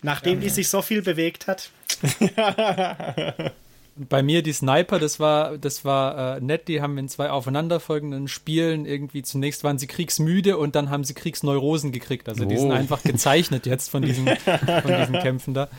[0.01, 0.41] Nachdem ja.
[0.41, 1.69] die sich so viel bewegt hat.
[3.95, 6.67] bei mir die Sniper, das war, das war äh, nett.
[6.67, 11.13] Die haben in zwei aufeinanderfolgenden Spielen irgendwie zunächst waren sie kriegsmüde und dann haben sie
[11.13, 12.27] Kriegsneurosen gekriegt.
[12.27, 12.47] Also oh.
[12.47, 12.75] die sind oh.
[12.75, 15.69] einfach gezeichnet jetzt von diesen, von diesen Kämpfen da.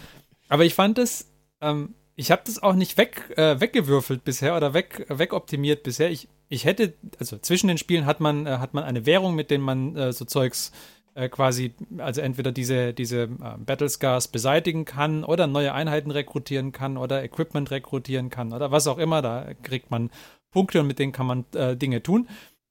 [0.49, 1.27] Aber ich fand es,
[1.61, 6.11] ähm, ich habe das auch nicht weg, äh, weggewürfelt bisher oder weg, wegoptimiert bisher.
[6.11, 9.51] Ich, ich hätte, also zwischen den Spielen hat man, äh, hat man eine Währung, mit
[9.51, 10.71] denen man äh, so Zeugs
[11.15, 16.97] äh, quasi, also entweder diese, diese äh, Battlescars beseitigen kann oder neue Einheiten rekrutieren kann
[16.97, 19.23] oder Equipment rekrutieren kann oder was auch immer.
[19.23, 20.11] Da kriegt man
[20.51, 22.29] Punkte und mit denen kann man äh, Dinge tun.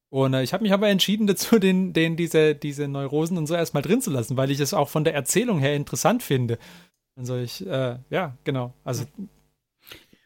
[0.09, 3.55] Und äh, ich habe mich aber entschieden dazu, den, den diese, diese Neurosen und so
[3.55, 6.59] erstmal drin zu lassen, weil ich es auch von der Erzählung her interessant finde.
[7.15, 8.73] Also ich, äh, ja, genau.
[8.83, 9.05] Also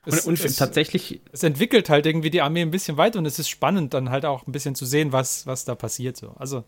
[0.06, 1.22] es, und, und es, tatsächlich.
[1.34, 4.26] Es entwickelt halt irgendwie die Armee ein bisschen weiter und es ist spannend, dann halt
[4.26, 6.18] auch ein bisschen zu sehen, was, was da passiert.
[6.18, 6.32] So.
[6.38, 6.64] Also.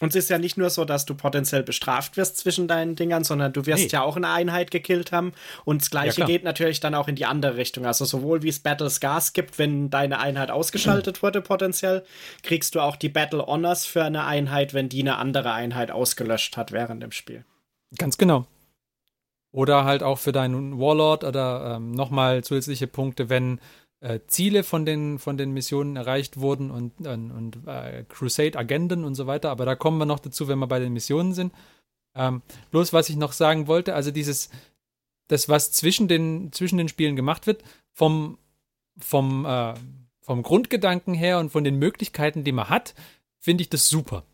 [0.00, 3.22] Und es ist ja nicht nur so, dass du potenziell bestraft wirst zwischen deinen Dingern,
[3.22, 3.88] sondern du wirst nee.
[3.90, 5.32] ja auch eine Einheit gekillt haben.
[5.66, 7.84] Und das Gleiche ja, geht natürlich dann auch in die andere Richtung.
[7.84, 11.22] Also sowohl wie es Battle Scars gibt, wenn deine Einheit ausgeschaltet mhm.
[11.22, 12.04] wurde potenziell,
[12.42, 16.56] kriegst du auch die Battle Honors für eine Einheit, wenn die eine andere Einheit ausgelöscht
[16.56, 17.44] hat während dem Spiel.
[17.98, 18.46] Ganz genau.
[19.52, 23.60] Oder halt auch für deinen Warlord oder ähm, nochmal zusätzliche Punkte, wenn
[24.00, 29.14] äh, Ziele von den, von den Missionen erreicht wurden und, und, und äh, Crusade-Agenden und
[29.14, 29.50] so weiter.
[29.50, 31.52] Aber da kommen wir noch dazu, wenn wir bei den Missionen sind.
[32.14, 34.50] Ähm, bloß was ich noch sagen wollte, also dieses,
[35.28, 38.38] das, was zwischen den, zwischen den Spielen gemacht wird, vom,
[38.98, 39.74] vom, äh,
[40.22, 42.94] vom Grundgedanken her und von den Möglichkeiten, die man hat,
[43.38, 44.24] finde ich das super.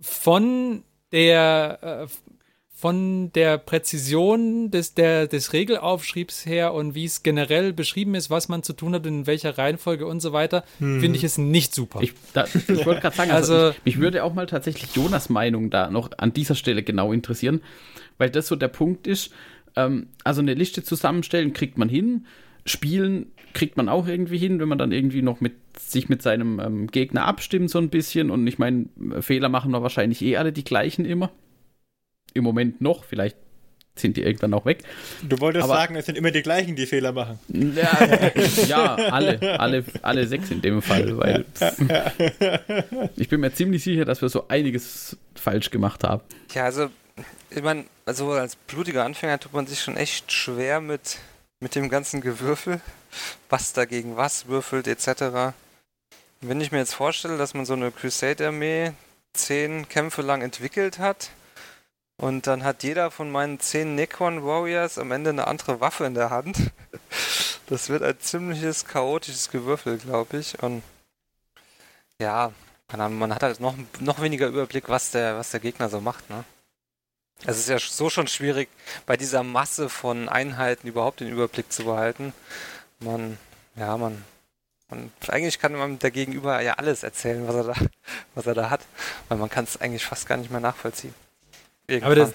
[0.00, 2.33] Von der, äh,
[2.84, 8.50] von der Präzision des, der, des Regelaufschriebs her und wie es generell beschrieben ist, was
[8.50, 11.00] man zu tun hat, in welcher Reihenfolge und so weiter, hm.
[11.00, 12.02] finde ich es nicht super.
[12.02, 12.12] Ich,
[12.68, 15.90] ich wollte gerade sagen, also, also ich, mich würde auch mal tatsächlich Jonas Meinung da
[15.90, 17.62] noch an dieser Stelle genau interessieren,
[18.18, 19.32] weil das so der Punkt ist.
[19.76, 22.26] Ähm, also eine Liste zusammenstellen kriegt man hin,
[22.66, 26.60] spielen kriegt man auch irgendwie hin, wenn man dann irgendwie noch mit sich mit seinem
[26.60, 30.52] ähm, Gegner abstimmt so ein bisschen und ich meine, Fehler machen wir wahrscheinlich eh alle
[30.52, 31.30] die gleichen immer
[32.34, 33.04] im Moment noch.
[33.04, 33.36] Vielleicht
[33.96, 34.82] sind die irgendwann auch weg.
[35.22, 37.38] Du wolltest Aber, sagen, es sind immer die gleichen, die Fehler machen.
[37.48, 38.08] Ja,
[38.66, 41.44] ja alle, alle, alle sechs in dem Fall, weil
[43.16, 46.22] ich bin mir ziemlich sicher, dass wir so einiges falsch gemacht haben.
[46.52, 46.88] Ja, also
[47.50, 51.18] ich meine, also als blutiger Anfänger tut man sich schon echt schwer mit,
[51.60, 52.80] mit dem ganzen Gewürfel,
[53.48, 55.54] was dagegen was würfelt etc.
[56.40, 58.92] Wenn ich mir jetzt vorstelle, dass man so eine Crusade-Armee
[59.34, 61.30] zehn Kämpfe lang entwickelt hat,
[62.16, 66.14] und dann hat jeder von meinen zehn Necron Warriors am Ende eine andere Waffe in
[66.14, 66.58] der Hand.
[67.66, 70.62] Das wird ein ziemliches chaotisches Gewürfel, glaube ich.
[70.62, 70.82] Und
[72.18, 72.52] ja,
[72.92, 76.44] man hat halt noch, noch weniger Überblick, was der, was der Gegner so macht, ne?
[77.46, 78.68] Es ist ja so schon schwierig,
[79.06, 82.34] bei dieser Masse von Einheiten überhaupt den Überblick zu behalten.
[83.00, 83.38] Man,
[83.76, 84.22] ja, man,
[84.88, 87.74] man eigentlich kann man der Gegenüber ja alles erzählen, was er da,
[88.34, 88.82] was er da hat,
[89.28, 91.14] weil man kann es eigentlich fast gar nicht mehr nachvollziehen.
[91.86, 92.12] Irgendwann.
[92.12, 92.34] Aber das,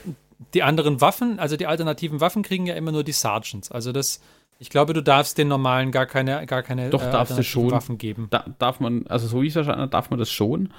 [0.54, 3.72] die anderen Waffen, also die alternativen Waffen kriegen ja immer nur die Sergeants.
[3.72, 4.22] Also das,
[4.58, 7.72] ich glaube, du darfst den normalen gar keine, gar keine Doch, äh, darfst du schon.
[7.72, 8.28] Waffen geben.
[8.30, 10.74] Da, darf man, also so wie ich es verstanden habe, darf man das schon.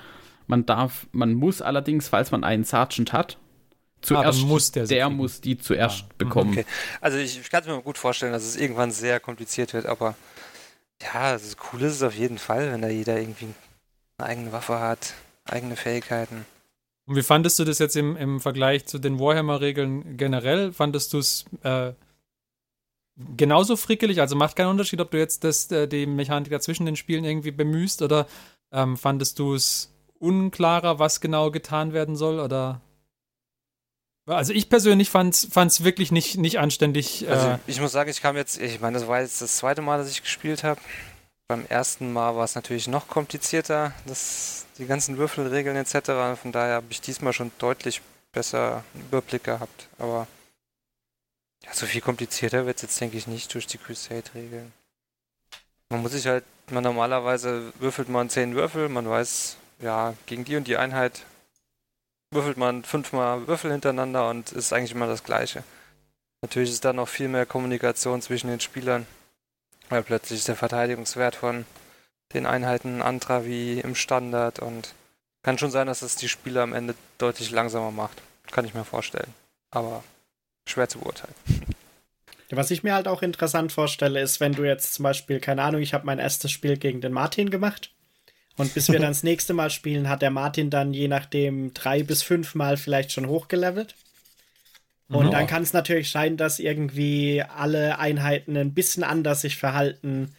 [0.46, 3.38] Man darf, man muss allerdings, falls man einen Sergeant hat,
[4.02, 6.14] zuerst, ah, muss der, der muss die zuerst ah.
[6.18, 6.52] bekommen.
[6.52, 6.66] Okay.
[7.00, 10.14] Also ich, ich kann es mir gut vorstellen, dass es irgendwann sehr kompliziert wird, aber
[11.02, 13.48] ja, das cool ist es auf jeden Fall, wenn da jeder irgendwie
[14.18, 16.44] eine eigene Waffe hat, eigene Fähigkeiten.
[17.10, 20.72] Und wie fandest du das jetzt im, im Vergleich zu den Warhammer-Regeln generell?
[20.72, 21.92] Fandest du es äh,
[23.36, 24.20] genauso frickelig?
[24.20, 27.50] Also macht keinen Unterschied, ob du jetzt das, äh, die Mechanik dazwischen den Spielen irgendwie
[27.50, 28.28] bemühst oder
[28.70, 32.38] ähm, fandest du es unklarer, was genau getan werden soll?
[32.38, 32.80] Oder
[34.26, 37.26] also ich persönlich fand es wirklich nicht, nicht anständig.
[37.26, 39.82] Äh also ich muss sagen, ich kam jetzt, ich meine, das war jetzt das zweite
[39.82, 40.80] Mal, dass ich gespielt habe.
[41.50, 46.40] Beim ersten Mal war es natürlich noch komplizierter, das, die ganzen Würfelregeln etc.
[46.40, 49.88] Von daher habe ich diesmal schon deutlich besser Überblick gehabt.
[49.98, 50.28] Aber
[51.64, 54.72] ja, so viel komplizierter wird es jetzt, denke ich, nicht durch die Crusade-Regeln.
[55.88, 60.54] Man muss sich halt, man normalerweise würfelt man zehn Würfel, man weiß, ja, gegen die
[60.54, 61.24] und die Einheit
[62.30, 65.64] würfelt man fünfmal Würfel hintereinander und ist eigentlich immer das Gleiche.
[66.42, 69.04] Natürlich ist da noch viel mehr Kommunikation zwischen den Spielern.
[69.90, 71.66] Weil plötzlich ist der Verteidigungswert von
[72.32, 74.94] den Einheiten ein anderer wie im Standard und
[75.42, 78.22] kann schon sein, dass es die Spieler am Ende deutlich langsamer macht.
[78.50, 79.34] Kann ich mir vorstellen.
[79.70, 80.02] Aber
[80.66, 81.34] schwer zu beurteilen.
[82.50, 85.80] Was ich mir halt auch interessant vorstelle, ist, wenn du jetzt zum Beispiel, keine Ahnung,
[85.80, 87.92] ich habe mein erstes Spiel gegen den Martin gemacht.
[88.56, 92.02] Und bis wir dann das nächste Mal spielen, hat der Martin dann je nachdem drei
[92.02, 93.94] bis fünf Mal vielleicht schon hochgelevelt.
[95.10, 95.30] Und oh.
[95.30, 100.32] dann kann es natürlich sein, dass irgendwie alle Einheiten ein bisschen anders sich verhalten,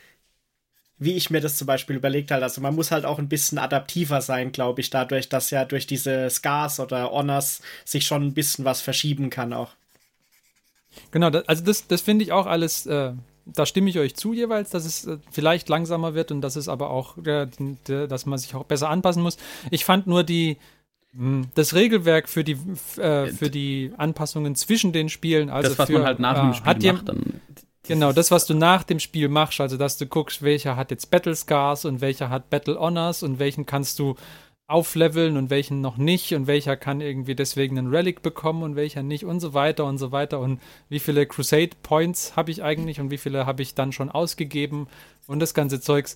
[0.98, 2.44] wie ich mir das zum Beispiel überlegt habe.
[2.44, 5.88] Also man muss halt auch ein bisschen adaptiver sein, glaube ich, dadurch, dass ja durch
[5.88, 9.72] diese Scars oder Honors sich schon ein bisschen was verschieben kann auch.
[11.12, 13.12] Genau, das, also das, das finde ich auch alles, äh,
[13.46, 16.70] da stimme ich euch zu jeweils, dass es äh, vielleicht langsamer wird und dass es
[16.70, 17.48] aber auch, äh,
[17.86, 19.38] dass man sich auch besser anpassen muss.
[19.70, 20.58] Ich fand nur die,
[21.14, 22.58] das Regelwerk für die,
[22.98, 26.52] äh, für die Anpassungen zwischen den Spielen, also das, was für, man halt nach dem
[26.52, 27.42] äh, Spiel hat dir, macht, dann
[27.84, 31.10] Genau, das, was du nach dem Spiel machst, also dass du guckst, welcher hat jetzt
[31.10, 34.16] Battle Scars und welcher hat Battle Honors und welchen kannst du
[34.68, 39.04] aufleveln und welchen noch nicht und welcher kann irgendwie deswegen einen Relic bekommen und welcher
[39.04, 40.40] nicht und so weiter und so weiter.
[40.40, 44.10] Und wie viele Crusade Points habe ich eigentlich und wie viele habe ich dann schon
[44.10, 44.88] ausgegeben
[45.28, 46.16] und das ganze Zeugs,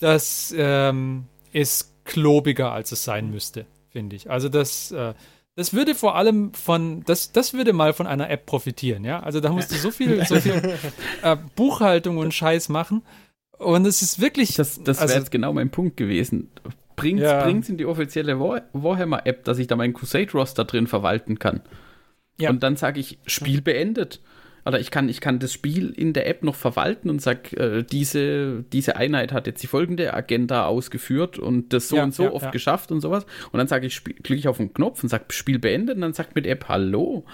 [0.00, 3.64] das ähm, ist klobiger, als es sein müsste,
[3.96, 4.30] finde ich.
[4.30, 5.14] Also das, äh,
[5.54, 9.20] das würde vor allem von, das, das würde mal von einer App profitieren, ja.
[9.20, 10.74] Also da musst du so viel, so viel
[11.22, 13.00] äh, Buchhaltung und Scheiß machen.
[13.56, 14.54] Und es ist wirklich.
[14.56, 16.50] Das, das wäre also, jetzt genau mein Punkt gewesen.
[16.94, 17.48] Bringt Ja.
[17.48, 21.62] es in die offizielle War Warhammer-App, dass ich da meinen Crusade-Roster drin verwalten kann.
[22.38, 22.50] Ja.
[22.50, 24.20] Und dann sage ich, Spiel beendet.
[24.66, 27.82] Oder ich kann, ich kann das Spiel in der App noch verwalten und sage, äh,
[27.84, 32.24] diese, diese Einheit hat jetzt die folgende Agenda ausgeführt und das so Ja, und so
[32.24, 32.50] ja, oft ja.
[32.50, 33.26] geschafft und sowas.
[33.52, 35.94] Und dann sage ich, klicke ich auf den Knopf und sage, Spiel beendet.
[35.94, 37.24] Und dann sagt mir die App, hallo.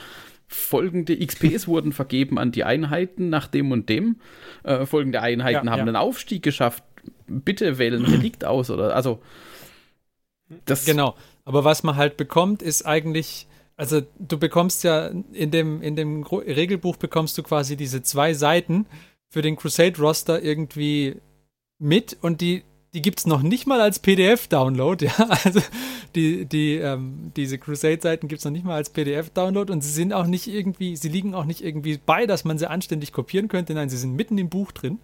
[0.47, 4.16] Folgende XPs wurden vergeben an die Einheiten nach dem und dem.
[4.62, 6.85] Äh, folgende Einheiten haben einen Aufstieg geschafft.
[7.27, 9.23] Bitte wählen Relikt aus oder also
[10.66, 11.16] das Genau.
[11.47, 13.47] Aber was man halt bekommt, ist eigentlich,
[13.83, 18.87] also du bekommst ja in dem, in dem Regelbuch bekommst du quasi diese zwei Seiten
[19.29, 21.16] für den Crusade-Roster irgendwie
[21.81, 22.62] mit und die,
[22.95, 25.12] die gibt es noch nicht mal als PDF-Download, ja.
[25.45, 25.61] Also
[26.14, 30.12] die, die, ähm, diese Crusade-Seiten gibt es noch nicht mal als PDF-Download und sie sind
[30.12, 33.75] auch nicht irgendwie, sie liegen auch nicht irgendwie bei, dass man sie anständig kopieren könnte.
[33.75, 35.01] Nein, sie sind mitten im Buch drin.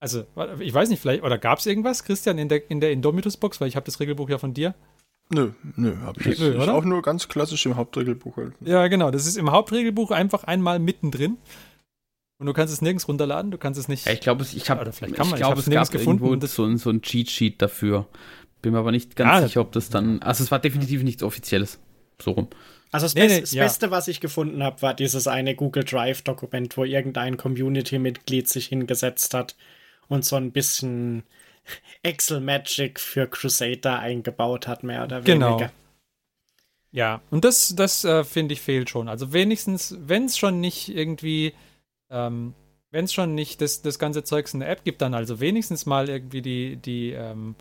[0.00, 0.24] Also,
[0.58, 3.68] ich weiß nicht, vielleicht, oder gab es irgendwas, Christian, in der, in der Indomitus-Box, weil
[3.68, 4.74] ich habe das Regelbuch ja von dir.
[5.30, 6.60] Nö, nö, hab ich jetzt Nö, nicht.
[6.62, 6.74] oder?
[6.74, 8.52] Auch nur ganz klassisch im Hauptregelbuch halt.
[8.60, 9.10] Ja, genau.
[9.10, 11.38] Das ist im Hauptregelbuch einfach einmal mittendrin.
[12.38, 14.06] Und du kannst es nirgends runterladen, du kannst es nicht.
[14.06, 16.64] Ja, ich glaube, ich habe, ich kann man, ich glaube, es nirgends gab gefunden so,
[16.64, 18.06] ein- so ein Cheat-Sheet dafür.
[18.60, 21.22] Bin mir aber nicht ganz Ja, sicher, ob das dann, also es war definitiv nichts
[21.22, 21.78] Offizielles.
[22.20, 22.48] So rum.
[22.92, 23.62] Also das, Nee, Best, nee, das ja.
[23.64, 29.32] Beste, was ich gefunden habe, war dieses eine Google Drive-Dokument, wo irgendein Community-Mitglied sich hingesetzt
[29.34, 29.56] hat
[30.08, 31.22] und so ein bisschen
[32.02, 35.58] Excel Magic für Crusader eingebaut hat, mehr oder Genau.
[35.58, 35.72] weniger.
[36.92, 39.08] Ja, und das, das äh, finde ich fehlt schon.
[39.08, 41.52] Also wenigstens, wenn es schon nicht irgendwie,
[42.08, 42.54] ähm,
[42.92, 45.86] wenn es schon nicht das, das ganze Zeugs in der App gibt, dann also wenigstens
[45.86, 47.56] mal irgendwie die, die ähm,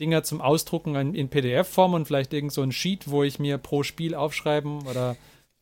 [0.00, 3.58] Dinger zum Ausdrucken in, in PDF-Form und vielleicht irgend so ein Sheet, wo ich mir
[3.58, 5.16] pro Spiel aufschreiben oder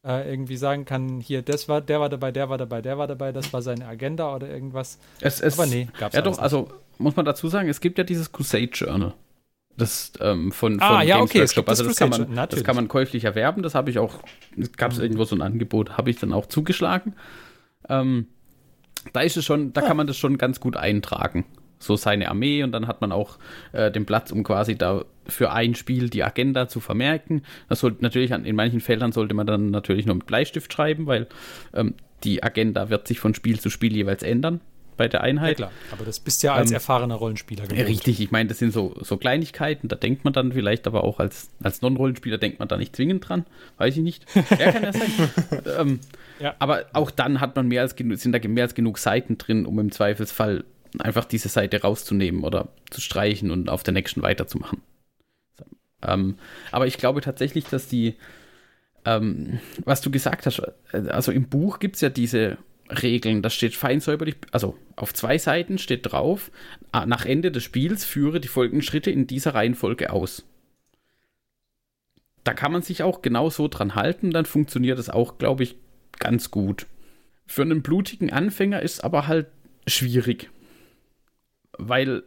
[0.04, 3.06] äh, irgendwie sagen kann, hier, das war, der war dabei, der war dabei, der war
[3.06, 4.98] dabei, das war seine Agenda oder irgendwas.
[5.20, 8.04] Es, es, Aber nee, gab's Ja, doch, also muss man dazu sagen, es gibt ja
[8.04, 9.14] dieses Crusade Journal.
[9.76, 11.66] Das ähm, von, von Ah, ja, Games okay, Workshop.
[11.66, 13.62] das Also das kann, man, das kann man käuflich erwerben.
[13.62, 14.18] Das habe ich auch,
[14.76, 15.04] gab es Mhm.
[15.04, 17.14] irgendwo so ein Angebot, habe ich dann auch zugeschlagen.
[17.88, 18.26] Ähm,
[19.12, 21.46] da ist es schon, da kann man das schon ganz gut eintragen.
[21.82, 23.38] So seine Armee und dann hat man auch
[23.72, 27.42] äh, den Platz, um quasi da für ein Spiel die Agenda zu vermerken.
[27.68, 31.06] Das sollte natürlich an, in manchen Feldern sollte man dann natürlich nur mit Bleistift schreiben,
[31.06, 31.26] weil
[31.74, 34.60] ähm, die Agenda wird sich von Spiel zu Spiel jeweils ändern
[34.98, 35.56] bei der Ja, Einheit.
[35.56, 35.72] klar.
[35.90, 37.88] Aber das bist ja als Ähm, erfahrener Rollenspieler Ja, gewohnt.
[37.88, 41.18] richtig, ich meine, das sind so, so Kleinigkeiten, da denkt man dann vielleicht aber auch
[41.18, 43.46] als, als Non-Rollenspieler denkt man da nicht zwingend dran,
[43.78, 44.26] weiß ich nicht.
[44.58, 45.10] Ja, kann ja sein.
[45.78, 46.00] ähm,
[46.40, 46.54] Ja.
[46.58, 49.64] Aber auch dann hat man mehr als genug, sind da mehr als genug Seiten drin,
[49.64, 50.64] um im Zweifelsfall
[50.98, 54.82] einfach diese Seite rauszunehmen oder zu streichen und auf der nächsten weiterzumachen.
[55.58, 55.64] So,
[56.02, 56.36] ähm,
[56.72, 58.16] aber ich glaube tatsächlich, dass die,
[59.04, 60.60] ähm, was du gesagt hast,
[60.92, 62.58] äh, also im Buch gibt es ja diese
[62.90, 66.50] Regeln, da steht fein säuberlich, also auf zwei Seiten steht drauf,
[66.92, 70.44] ah, nach Ende des Spiels führe die folgenden Schritte in dieser Reihenfolge aus.
[72.42, 75.76] Da kann man sich auch genau so dran halten, dann funktioniert es auch, glaube ich,
[76.18, 76.86] ganz gut.
[77.46, 79.46] Für einen blutigen Anfänger ist aber halt
[79.86, 80.50] schwierig.
[81.88, 82.22] Weil,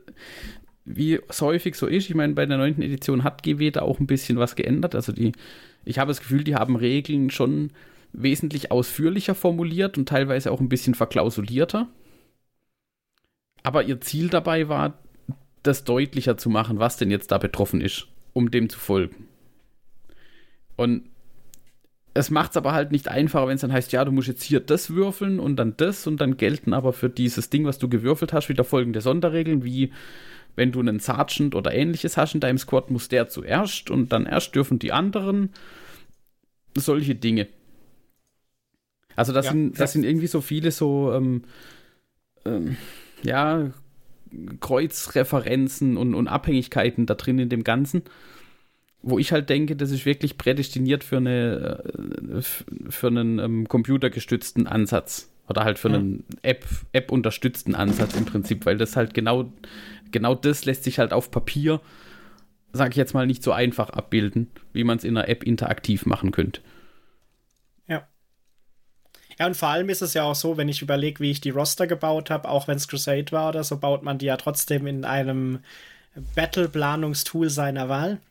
[0.86, 4.00] wie es häufig so ist, ich meine, bei der neunten Edition hat GW da auch
[4.00, 4.96] ein bisschen was geändert.
[4.96, 5.32] Also die,
[5.86, 7.72] ich habe das Gefühl, die haben Regeln schon
[8.12, 11.90] wesentlich ausführlicher formuliert und teilweise auch ein bisschen verklausulierter.
[13.64, 15.00] Aber ihr Ziel dabei war,
[15.64, 19.28] das deutlicher zu machen, was denn jetzt da betroffen ist, um dem zu folgen.
[20.76, 21.10] Und
[22.14, 24.44] es macht es aber halt nicht einfacher, wenn es dann heißt, ja, du musst jetzt
[24.44, 27.90] hier das würfeln und dann das und dann gelten aber für dieses Ding, was du
[27.90, 29.92] gewürfelt hast, wieder folgende Sonderregeln, wie
[30.56, 34.28] wenn du einen Sergeant oder ähnliches hast in deinem Squad, muss der zuerst und dann
[34.28, 35.50] erst dürfen die anderen
[36.78, 37.48] solche Dinge.
[39.16, 41.44] Also das, Ja, sind, das sind irgendwie so viele so, ähm,
[42.46, 42.78] ähm,
[43.24, 43.72] ja,
[44.60, 48.04] Kreuzreferenzen und, und Abhängigkeiten da drin in dem Ganzen.
[49.04, 51.84] Wo ich halt denke, das ist wirklich prädestiniert für, eine,
[52.34, 52.42] äh,
[52.90, 55.30] für einen ähm, computergestützten Ansatz.
[55.50, 59.52] Oder halt für einen App, App-unterstützten Ansatz im Prinzip, weil das halt genau,
[60.10, 61.82] genau das lässt sich halt auf Papier,
[62.72, 66.06] sage ich jetzt mal, nicht so einfach abbilden, wie man es in einer App interaktiv
[66.06, 66.62] machen könnte.
[67.90, 68.08] Ja.
[69.38, 71.50] Ja, und vor allem ist es ja auch so, wenn ich überlege, wie ich die
[71.50, 74.88] Roster gebaut habe, auch wenn es Crusade war oder so, baut man die ja trotzdem
[74.88, 75.60] in einem
[76.36, 78.22] Battle-Planungstool seiner Wahl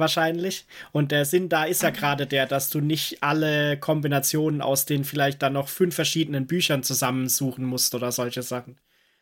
[0.00, 0.66] wahrscheinlich.
[0.92, 5.04] Und der Sinn da ist ja gerade der, dass du nicht alle Kombinationen aus den
[5.04, 8.76] vielleicht dann noch fünf verschiedenen Büchern zusammensuchen musst oder solche Sachen.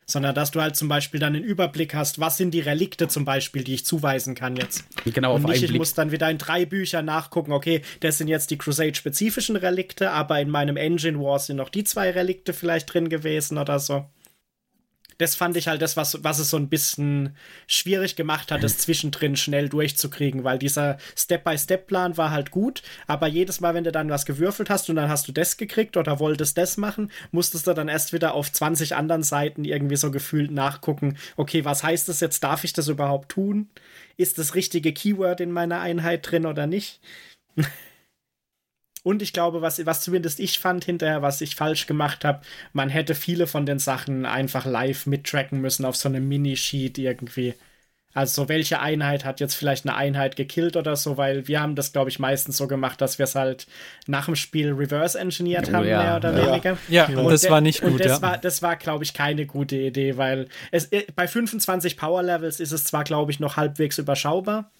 [0.06, 3.26] Sondern dass du halt zum Beispiel dann einen Überblick hast, was sind die Relikte zum
[3.26, 4.84] Beispiel, die ich zuweisen kann jetzt.
[5.04, 5.78] Genau, Und auf nicht, ich Blick.
[5.78, 10.40] muss dann wieder in drei Büchern nachgucken, okay, das sind jetzt die Crusade-spezifischen Relikte, aber
[10.40, 14.06] in meinem Engine War sind noch die zwei Relikte vielleicht drin gewesen oder so
[15.18, 18.78] das fand ich halt das, was, was es so ein bisschen schwierig gemacht hat, das
[18.78, 24.10] zwischendrin schnell durchzukriegen, weil dieser Step-by-Step-Plan war halt gut, aber jedes Mal, wenn du dann
[24.10, 27.74] was gewürfelt hast und dann hast du das gekriegt oder wolltest das machen, musstest du
[27.74, 32.20] dann erst wieder auf 20 anderen Seiten irgendwie so gefühlt nachgucken, okay, was heißt das
[32.20, 32.44] jetzt?
[32.44, 33.68] Darf ich das überhaupt tun?
[34.16, 37.00] Ist das richtige Keyword in meiner Einheit drin oder nicht?
[39.04, 42.40] Und ich glaube, was, was zumindest ich fand hinterher, was ich falsch gemacht habe,
[42.72, 47.54] man hätte viele von den Sachen einfach live mittracken müssen auf so einem Minisheet irgendwie.
[48.14, 51.92] Also welche Einheit hat jetzt vielleicht eine Einheit gekillt oder so, weil wir haben das,
[51.92, 53.66] glaube ich, meistens so gemacht, dass wir es halt
[54.06, 56.02] nach dem Spiel reverse engineert Oh, haben, ja.
[56.02, 56.50] mehr oder Ja.
[56.50, 56.78] weniger.
[56.88, 58.22] Ja, und das war nicht und gut, das ja.
[58.22, 62.58] War, das war, glaube ich, keine gute Idee, weil es, äh, bei 25 Power Levels
[62.60, 64.72] ist es zwar, glaube ich, noch halbwegs überschaubar,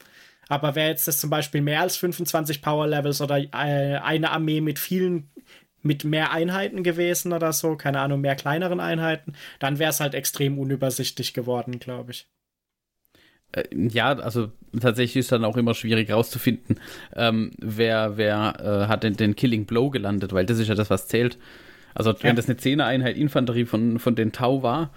[0.49, 3.49] aber wäre jetzt das zum Beispiel mehr als 25 Power Levels oder äh,
[3.99, 5.31] eine Armee mit vielen,
[5.83, 10.15] mit mehr Einheiten gewesen oder so, keine Ahnung, mehr kleineren Einheiten, dann wäre es halt
[10.15, 12.29] extrem unübersichtlich geworden, glaube ich.
[13.53, 16.81] Äh, Ja, also tatsächlich ist dann auch immer schwierig rauszufinden,
[17.15, 20.91] ähm, wer, wer äh, hat denn den Killing Blow gelandet, weil das ist ja das,
[20.91, 21.39] was zählt.
[21.95, 22.35] Also wenn Ja.
[22.37, 24.93] das eine 10er Einheit Infanterie von, von den Tau war,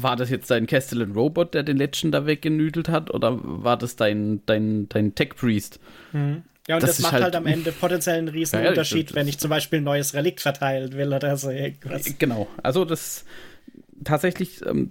[0.00, 3.96] war das jetzt dein Castellan Robot, der den letzten da weggenüdelt hat, oder war das
[3.96, 5.80] dein, dein, dein Tech Priest?
[6.12, 9.10] Ja, und Das das, macht halt- halt, am Ende potenziell einen riesen Ja, ja, Unterschied,
[9.10, 12.18] das- wenn ich zum Beispiel ein neues Relikt verteilen will oder so irgendwas.
[12.18, 13.24] Genau, also das
[14.04, 14.90] tatsächlich ähm,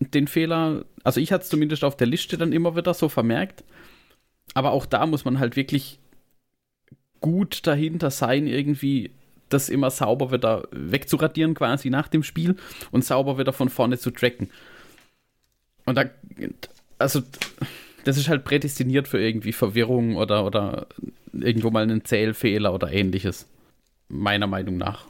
[0.00, 3.64] den Fehler, also ich hatte es zumindest auf der Liste dann immer wieder so vermerkt,
[4.54, 5.98] aber auch da muss man halt wirklich
[7.20, 9.10] gut dahinter sein, irgendwie
[9.50, 12.56] das immer sauber wieder wegzuradieren quasi nach dem Spiel
[12.90, 14.50] und sauber wieder von vorne zu tracken.
[15.84, 16.04] Und da,
[16.98, 17.22] also
[18.04, 20.86] das ist halt prädestiniert für irgendwie Verwirrung oder, oder
[21.32, 23.46] irgendwo mal einen Zählfehler oder ähnliches.
[24.08, 25.04] Meiner Meinung nach.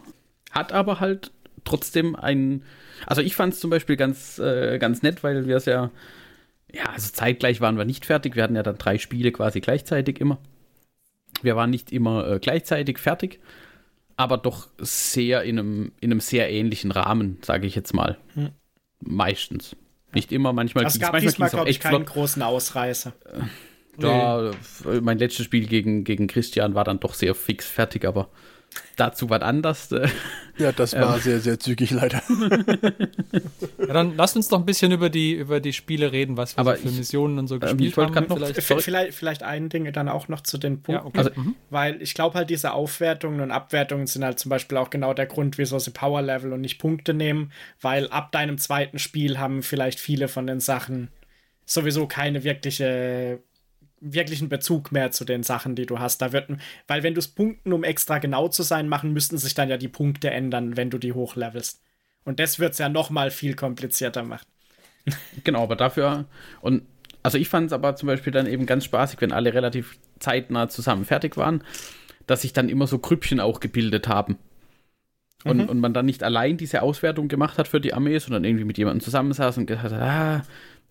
[0.51, 1.31] Hat aber halt
[1.65, 2.63] trotzdem ein.
[3.07, 5.91] Also ich fand es zum Beispiel ganz, äh, ganz nett, weil wir es ja.
[6.73, 8.37] Ja, also zeitgleich waren wir nicht fertig.
[8.37, 10.39] Wir hatten ja dann drei Spiele quasi gleichzeitig immer.
[11.43, 13.41] Wir waren nicht immer äh, gleichzeitig fertig,
[14.21, 18.19] aber doch sehr in einem, in einem sehr ähnlichen Rahmen, sage ich jetzt mal.
[19.01, 19.77] Meistens.
[20.13, 22.07] Nicht immer, manchmal Also es manchmal diesmal, glaube ich, keinen flott.
[22.07, 23.13] großen Ausreißer.
[23.99, 28.29] Ja, f- mein letztes Spiel gegen, gegen Christian war dann doch sehr fix fertig, aber
[28.97, 29.91] dazu was anders.
[29.93, 30.09] äh,
[30.59, 32.23] Ja, das war sehr, sehr zügig leider.
[33.79, 36.61] Ja, dann lasst uns doch ein bisschen über die, über die Spiele reden, was wir
[36.61, 38.13] Aber so für ich- Missionen und so ähm, gespielt haben.
[38.29, 38.63] noch- vielleicht.
[38.83, 41.07] Vielleicht, vielleicht ein Ding dann auch noch zu den Ja, Punkten.
[41.09, 41.19] okay.
[41.19, 41.55] Also-.
[41.71, 45.27] Weil ich glaube halt, diese Aufwertungen und Abwertungen sind halt zum Beispiel auch genau der
[45.27, 49.63] Grund, wieso sie Power Level und nicht Punkte nehmen, weil ab deinem zweiten Spiel haben
[49.63, 51.09] vielleicht viele von den Sachen
[51.65, 53.41] sowieso keine wirkliche
[54.01, 56.23] wirklichen Bezug mehr zu den Sachen, die du hast.
[56.23, 56.49] Da wird,
[56.87, 59.77] weil wenn du es Punkten, um extra genau zu sein, machen, müssten sich dann ja
[59.77, 61.83] die Punkte ändern, wenn du die hochlevelst.
[62.25, 64.47] Und das wird es ja noch mal viel komplizierter machen.
[65.45, 66.27] Genau, aber dafür
[66.61, 66.83] und
[67.23, 70.69] also ich fand es aber zum Beispiel dann eben ganz spaßig, wenn alle relativ zeitnah
[70.69, 71.63] zusammen fertig waren,
[72.27, 74.39] dass sich dann immer so Grüppchen auch gebildet haben.
[75.43, 78.67] Und, und man dann nicht allein diese Auswertung gemacht hat für die Armee, sondern irgendwie
[78.67, 80.43] mit jemandem zusammensaß und gesagt hat, ah,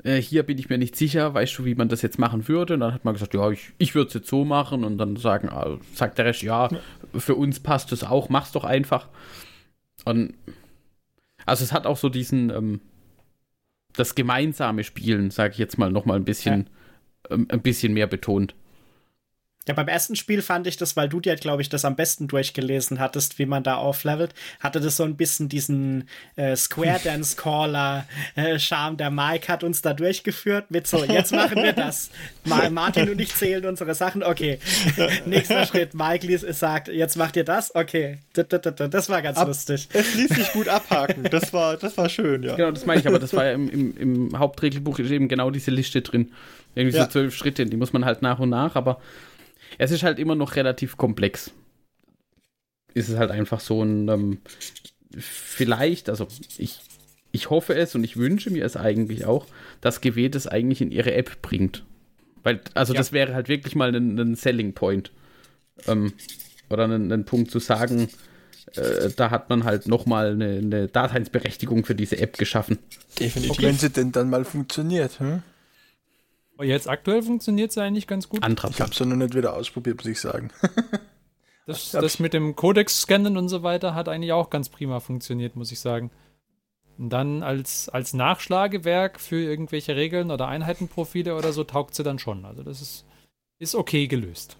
[0.03, 2.75] äh, hier bin ich mir nicht sicher, weißt du, wie man das jetzt machen würde?
[2.75, 5.15] Und dann hat man gesagt, ja, ich, ich würde es jetzt so machen und dann
[5.17, 6.69] sagen, ah, sagt der Rest, ja,
[7.15, 9.09] für uns passt es auch, mach's doch einfach.
[10.05, 10.33] Und
[11.45, 12.81] also es hat auch so diesen, ähm,
[13.93, 16.69] das gemeinsame Spielen, sage ich jetzt mal, noch mal ein bisschen,
[17.29, 18.55] ähm, ein bisschen mehr betont.
[19.69, 22.27] Ja, beim ersten Spiel fand ich das, weil du dir, glaube ich, das am besten
[22.27, 27.35] durchgelesen hattest, wie man da auflevelt, hatte das so ein bisschen diesen äh, Square Dance
[27.35, 28.97] Caller äh, Charme.
[28.97, 32.09] Der Mike hat uns da durchgeführt mit so, jetzt machen wir das.
[32.45, 34.23] Mal Martin und ich zählen unsere Sachen.
[34.23, 34.57] Okay.
[35.27, 35.93] Nächster Schritt.
[35.93, 37.75] Mike liest, sagt, jetzt macht ihr das.
[37.75, 38.17] Okay.
[38.33, 39.87] Das war ganz Ab, lustig.
[39.93, 41.25] Es ließ sich gut abhaken.
[41.29, 42.55] Das war, das war schön, ja.
[42.55, 45.69] Genau, das meine ich, aber das war ja im, im, im Hauptregelbuch eben genau diese
[45.69, 46.31] Liste drin.
[46.73, 47.03] Irgendwie ja.
[47.03, 48.99] so zwölf Schritte, die muss man halt nach und nach, aber
[49.77, 51.51] es ist halt immer noch relativ komplex.
[52.93, 54.37] Ist es halt einfach so ein, ähm,
[55.17, 56.81] vielleicht, also ich,
[57.31, 59.45] ich hoffe es und ich wünsche mir es eigentlich auch,
[59.81, 61.83] dass GW das eigentlich in ihre App bringt.
[62.43, 62.99] Weil, also ja.
[62.99, 65.11] das wäre halt wirklich mal ein, ein Selling Point.
[65.87, 66.13] Ähm,
[66.69, 68.09] oder ein, ein, Punkt zu sagen,
[68.75, 72.79] äh, da hat man halt nochmal eine, eine Daseinsberechtigung für diese App geschaffen.
[73.19, 73.51] Definitiv.
[73.51, 73.63] Okay.
[73.63, 75.41] Wenn sie denn dann mal funktioniert, hm?
[76.61, 78.43] Jetzt aktuell funktioniert es eigentlich ganz gut.
[78.43, 78.71] Antrag.
[78.71, 80.51] Ich habe es noch nicht wieder ausprobiert, muss ich sagen.
[81.65, 85.71] das, das mit dem Codex-Scannen und so weiter hat eigentlich auch ganz prima funktioniert, muss
[85.71, 86.11] ich sagen.
[86.97, 92.19] Und dann als, als Nachschlagewerk für irgendwelche Regeln oder Einheitenprofile oder so taugt sie dann
[92.19, 92.43] schon.
[92.43, 93.05] Also das ist,
[93.57, 94.57] ist okay gelöst.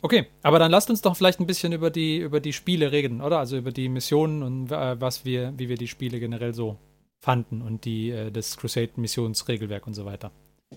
[0.00, 3.22] Okay, aber dann lasst uns doch vielleicht ein bisschen über die, über die Spiele reden,
[3.22, 3.38] oder?
[3.38, 6.78] Also über die Missionen und äh, was wir, wie wir die Spiele generell so
[7.20, 10.30] fanden und die, äh, das Crusade-Missionsregelwerk und so weiter.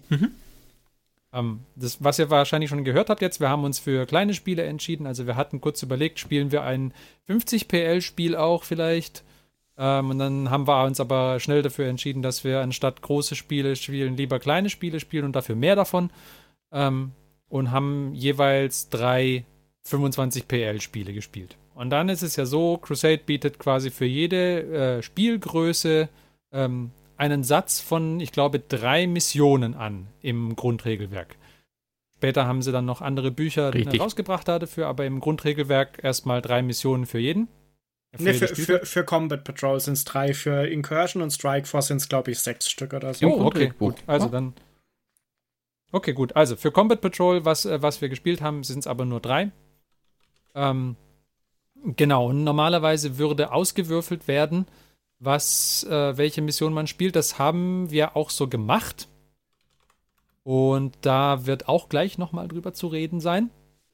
[0.10, 0.32] Mhm.
[1.34, 4.63] Ähm, das, was ihr wahrscheinlich schon gehört habt jetzt, wir haben uns für kleine Spiele
[4.63, 5.07] entschieden.
[5.07, 6.93] Also wir hatten kurz überlegt, spielen wir ein
[7.25, 9.23] 50 PL-Spiel auch vielleicht.
[9.78, 13.75] Ähm, und dann haben wir uns aber schnell dafür entschieden, dass wir anstatt große Spiele
[13.75, 16.09] spielen, lieber kleine Spiele spielen und dafür mehr davon.
[16.71, 17.11] Ähm,
[17.49, 19.45] und haben jeweils drei
[19.84, 21.55] 25 PL-Spiele gespielt.
[21.75, 26.09] Und dann ist es ja so, Crusade bietet quasi für jede äh, Spielgröße
[26.51, 31.36] ähm, einen Satz von, ich glaube, drei Missionen an im Grundregelwerk.
[32.15, 34.01] Später haben sie dann noch andere Bücher Richtig.
[34.01, 37.47] rausgebracht dafür, aber im Grundregelwerk erstmal drei Missionen für jeden.
[38.15, 41.88] Für, nee, für, für, für, Combat Patrol sind es drei, für Incursion und Strike Force
[41.88, 43.28] sind es, glaube ich, sechs Stück oder so.
[43.28, 43.95] Oh, okay, gut.
[44.07, 44.53] Also dann.
[45.91, 46.36] Okay, gut.
[46.36, 49.51] Also für Combat Patrol, was, äh, was wir gespielt haben, sind es aber nur drei.
[50.55, 50.95] Ähm,
[51.95, 54.65] genau, und normalerweise würde ausgewürfelt werden,
[55.20, 57.15] was, äh, welche Mission man spielt.
[57.15, 59.07] Das haben wir auch so gemacht.
[60.43, 63.49] Und da wird auch gleich nochmal drüber zu reden sein.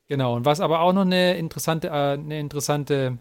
[0.07, 3.17] Genau, und was aber auch noch eine interessante, äh, eine interessante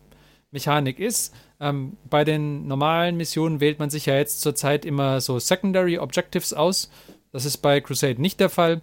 [0.50, 5.38] Mechanik ist, ähm, bei den normalen Missionen wählt man sich ja jetzt zurzeit immer so
[5.38, 6.90] Secondary Objectives aus.
[7.30, 8.82] Das ist bei Crusade nicht der Fall,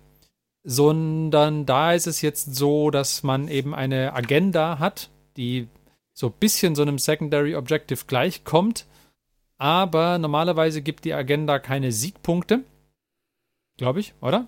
[0.64, 5.68] sondern da ist es jetzt so, dass man eben eine Agenda hat, die
[6.14, 8.88] so ein bisschen so einem Secondary Objective gleichkommt
[9.60, 12.64] aber normalerweise gibt die Agenda keine Siegpunkte.
[13.78, 14.48] Glaube ich, oder?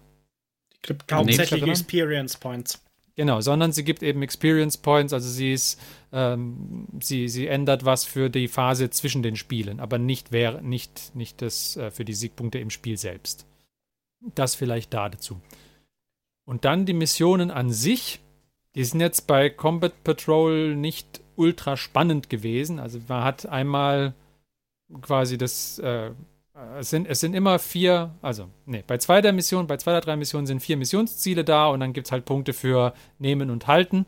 [0.73, 2.81] Die gibt hauptsächlich Experience Points.
[3.15, 5.79] Genau, sondern sie gibt eben Experience Points, also sie ist,
[6.13, 11.13] ähm, sie, sie ändert was für die Phase zwischen den Spielen, aber nicht, wär, nicht,
[11.13, 13.45] nicht das äh, für die Siegpunkte im Spiel selbst.
[14.33, 15.41] Das vielleicht da dazu.
[16.45, 18.21] Und dann die Missionen an sich,
[18.75, 22.79] die sind jetzt bei Combat Patrol nicht ultra spannend gewesen.
[22.79, 24.13] Also man hat einmal
[25.01, 26.11] quasi das, äh,
[26.77, 30.01] es sind, es sind immer vier, also, nee, bei zwei der Missionen, bei zwei der
[30.01, 33.67] drei Missionen sind vier Missionsziele da und dann gibt es halt Punkte für Nehmen und
[33.67, 34.05] Halten.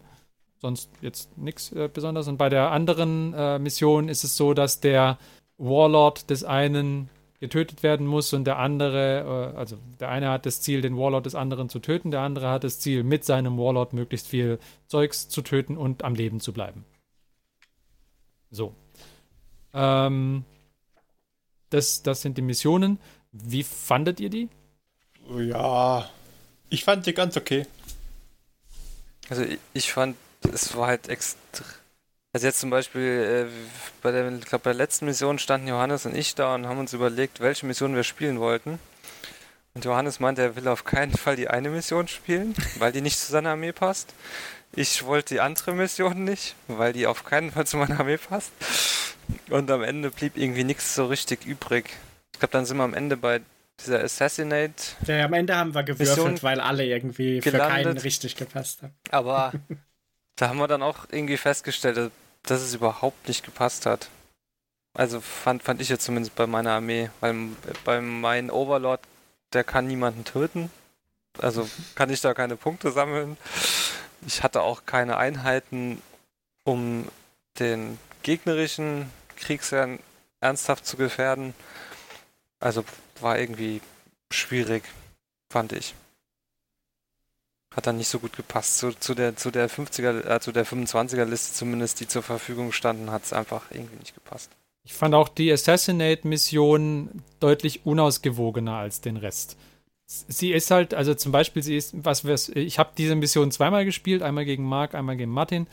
[0.57, 2.27] Sonst jetzt nichts äh, Besonderes.
[2.27, 5.17] Und bei der anderen äh, Mission ist es so, dass der
[5.57, 7.09] Warlord des einen
[7.39, 11.25] getötet werden muss und der andere, äh, also der eine hat das Ziel, den Warlord
[11.25, 15.27] des anderen zu töten, der andere hat das Ziel, mit seinem Warlord möglichst viel Zeugs
[15.27, 16.85] zu töten und am Leben zu bleiben.
[18.49, 18.73] So.
[19.73, 20.45] Ähm,
[21.73, 22.99] das, das sind die Missionen.
[23.31, 24.49] Wie fandet ihr die?
[25.37, 26.09] Ja,
[26.69, 27.65] ich fand die ganz okay.
[29.29, 30.15] Also ich, ich fand,
[30.53, 31.63] es war halt extra.
[32.33, 36.05] Also jetzt zum Beispiel äh, bei der, ich glaube bei der letzten Mission standen Johannes
[36.05, 38.79] und ich da und haben uns überlegt, welche Mission wir spielen wollten.
[39.75, 43.19] Und Johannes meinte, er will auf keinen Fall die eine Mission spielen, weil die nicht
[43.19, 44.13] zu seiner Armee passt.
[44.75, 48.51] Ich wollte die andere Mission nicht, weil die auf keinen Fall zu meiner Armee passt.
[49.49, 51.89] Und am Ende blieb irgendwie nichts so richtig übrig.
[52.33, 53.41] Ich glaube, dann sind wir am Ende bei
[53.79, 54.73] dieser Assassinate.
[55.07, 57.67] Ja, am Ende haben wir gewürfelt, Mission weil alle irgendwie gelandet.
[57.67, 58.93] für keinen richtig gepasst haben.
[59.09, 59.53] Aber
[60.35, 62.11] da haben wir dann auch irgendwie festgestellt,
[62.43, 64.09] dass es überhaupt nicht gepasst hat.
[64.95, 67.09] Also fand, fand ich jetzt zumindest bei meiner Armee.
[67.19, 67.35] Weil
[67.83, 69.01] bei meinem Overlord,
[69.53, 70.69] der kann niemanden töten.
[71.39, 73.37] Also kann ich da keine Punkte sammeln.
[74.27, 76.01] Ich hatte auch keine Einheiten,
[76.63, 77.07] um
[77.59, 79.99] den gegnerischen Kriegsherren
[80.41, 81.53] ernsthaft zu gefährden.
[82.59, 82.83] Also
[83.19, 83.81] war irgendwie
[84.31, 84.83] schwierig,
[85.49, 85.93] fand ich.
[87.75, 88.77] hat dann nicht so gut gepasst.
[88.77, 92.71] Zu, zu der, zu der 50er, äh, zu der 25er Liste zumindest, die zur Verfügung
[92.71, 94.51] standen, hat es einfach irgendwie nicht gepasst.
[94.83, 99.57] Ich fand auch die Assassinate-Mission deutlich unausgewogener als den Rest.
[100.05, 103.85] Sie ist halt, also zum Beispiel, sie ist, was wir, ich habe diese Mission zweimal
[103.85, 105.67] gespielt, einmal gegen Mark, einmal gegen Martin.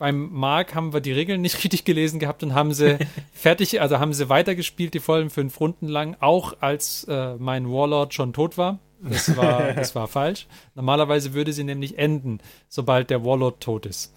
[0.00, 2.96] Beim Mark haben wir die Regeln nicht richtig gelesen gehabt und haben sie
[3.34, 8.14] fertig, also haben sie weitergespielt, die vollen fünf Runden lang, auch als äh, mein Warlord
[8.14, 8.78] schon tot war.
[9.02, 10.46] Das war, das war falsch.
[10.74, 14.14] Normalerweise würde sie nämlich enden, sobald der Warlord tot ist.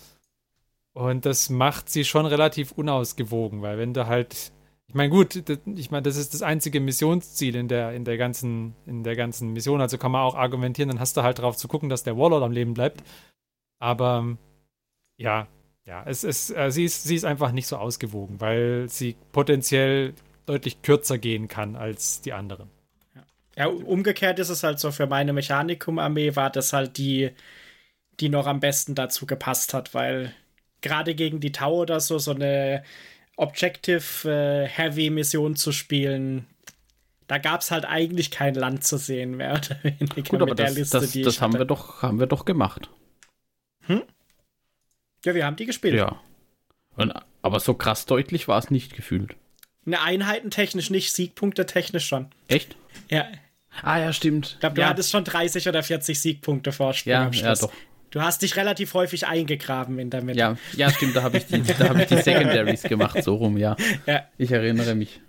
[0.94, 4.54] Und das macht sie schon relativ unausgewogen, weil wenn du halt,
[4.88, 8.16] ich meine, gut, das, ich meine, das ist das einzige Missionsziel in der, in der
[8.16, 9.82] ganzen, in der ganzen Mission.
[9.82, 12.44] Also kann man auch argumentieren, dann hast du halt darauf zu gucken, dass der Warlord
[12.44, 13.04] am Leben bleibt.
[13.80, 14.38] Aber
[15.18, 15.48] ja,
[15.86, 20.14] ja, es ist, äh, sie ist, sie ist einfach nicht so ausgewogen, weil sie potenziell
[20.46, 22.70] deutlich kürzer gehen kann als die anderen.
[23.56, 27.30] Ja, umgekehrt ist es halt so, für meine Mechanikum-Armee war das halt die,
[28.20, 30.34] die noch am besten dazu gepasst hat, weil
[30.82, 32.82] gerade gegen die Tau oder so, so eine
[33.38, 36.48] Objective-Heavy-Mission äh, zu spielen,
[37.28, 40.60] da gab es halt eigentlich kein Land zu sehen, mehr oder weniger Gut, aber mit
[40.60, 42.90] das, der Liste, das, die das haben wir doch, haben wir doch gemacht.
[43.82, 44.02] Hm?
[45.26, 45.96] Ja, wir haben die gespielt.
[45.96, 46.20] Ja.
[46.96, 49.36] Und, aber so krass deutlich war es nicht gefühlt.
[49.86, 52.28] Eine Einheitentechnisch nicht, Siegpunkte technisch schon.
[52.48, 52.76] Echt?
[53.10, 53.28] Ja.
[53.82, 54.52] Ah, ja, stimmt.
[54.54, 54.90] Ich glaube, du ja.
[54.90, 57.72] hattest schon 30 oder 40 Siegpunkte Vorsprung ja, Ja, doch.
[58.12, 60.38] Du hast dich relativ häufig eingegraben in der Mitte.
[60.38, 63.76] Ja, ja stimmt, da habe ich, die, hab ich die Secondaries gemacht, so rum, ja.
[64.06, 64.28] ja.
[64.38, 65.20] Ich erinnere mich.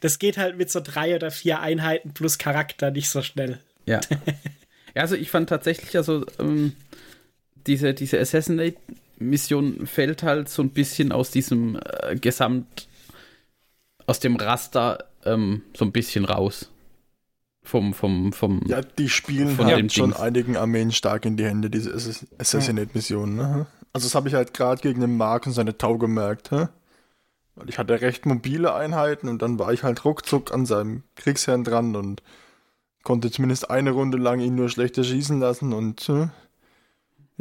[0.00, 3.60] Das geht halt mit so drei oder vier Einheiten plus Charakter nicht so schnell.
[3.86, 4.00] Ja.
[4.94, 6.74] also ich fand tatsächlich, also ähm,
[7.68, 8.18] diese, diese
[9.20, 12.88] Assassinate-Mission fällt halt so ein bisschen aus diesem äh, Gesamt,
[14.06, 16.70] aus dem Raster ähm, so ein bisschen raus
[17.62, 18.62] vom, vom, vom.
[18.66, 20.20] Ja, die spielen von halt schon Dings.
[20.20, 21.92] einigen Armeen stark in die Hände, diese
[22.38, 23.36] Assassinate-Missionen.
[23.36, 23.66] Ne?
[23.92, 26.50] Also, das habe ich halt gerade gegen den Mark und seine Tau gemerkt.
[26.50, 26.68] Hä?
[27.54, 31.64] Weil ich hatte recht mobile Einheiten und dann war ich halt ruckzuck an seinem Kriegsherrn
[31.64, 32.22] dran und
[33.02, 36.08] konnte zumindest eine Runde lang ihn nur schlechter schießen lassen und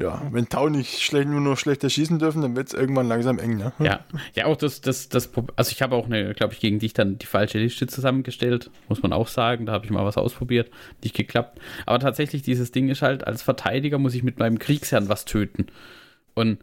[0.01, 3.37] ja, wenn Tau nicht schlecht, nur noch schlechter schießen dürfen, dann wird es irgendwann langsam
[3.37, 3.73] eng, ne?
[3.79, 3.99] Ja,
[4.33, 7.17] ja, auch das, das, das, also ich habe auch eine, glaube ich, gegen dich dann
[7.17, 9.65] die falsche Liste zusammengestellt, muss man auch sagen.
[9.65, 10.71] Da habe ich mal was ausprobiert,
[11.03, 11.59] nicht geklappt.
[11.85, 15.67] Aber tatsächlich, dieses Ding ist halt, als Verteidiger muss ich mit meinem Kriegsherrn was töten.
[16.33, 16.59] Und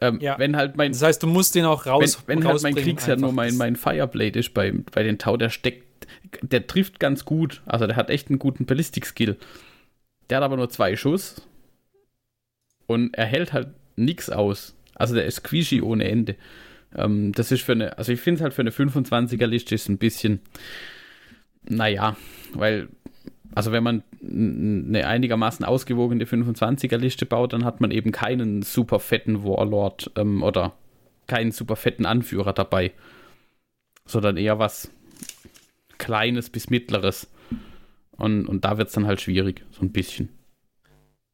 [0.00, 0.38] ähm, ja.
[0.38, 0.92] wenn halt mein.
[0.92, 2.22] Das heißt, du musst den auch raus.
[2.26, 5.50] Wenn, wenn halt mein Kriegsherr nur mein, mein Fireblade ist bei, bei den Tau, der
[5.50, 6.06] steckt,
[6.42, 7.62] der trifft ganz gut.
[7.66, 9.36] Also der hat echt einen guten Ballistik-Skill.
[10.30, 11.42] Der hat aber nur zwei Schuss
[12.86, 14.74] und er hält halt nichts aus.
[14.94, 16.36] Also der ist squishy ohne Ende.
[16.94, 19.88] Ähm, das ist für eine, also ich finde es halt für eine 25er Liste ist
[19.88, 20.40] ein bisschen,
[21.68, 22.16] naja,
[22.54, 22.88] weil,
[23.54, 29.00] also wenn man eine einigermaßen ausgewogene 25er Liste baut, dann hat man eben keinen super
[29.00, 30.74] fetten Warlord ähm, oder
[31.26, 32.92] keinen super fetten Anführer dabei,
[34.04, 34.90] sondern eher was
[35.98, 37.28] Kleines bis Mittleres.
[38.12, 40.28] Und, und da wird es dann halt schwierig, so ein bisschen.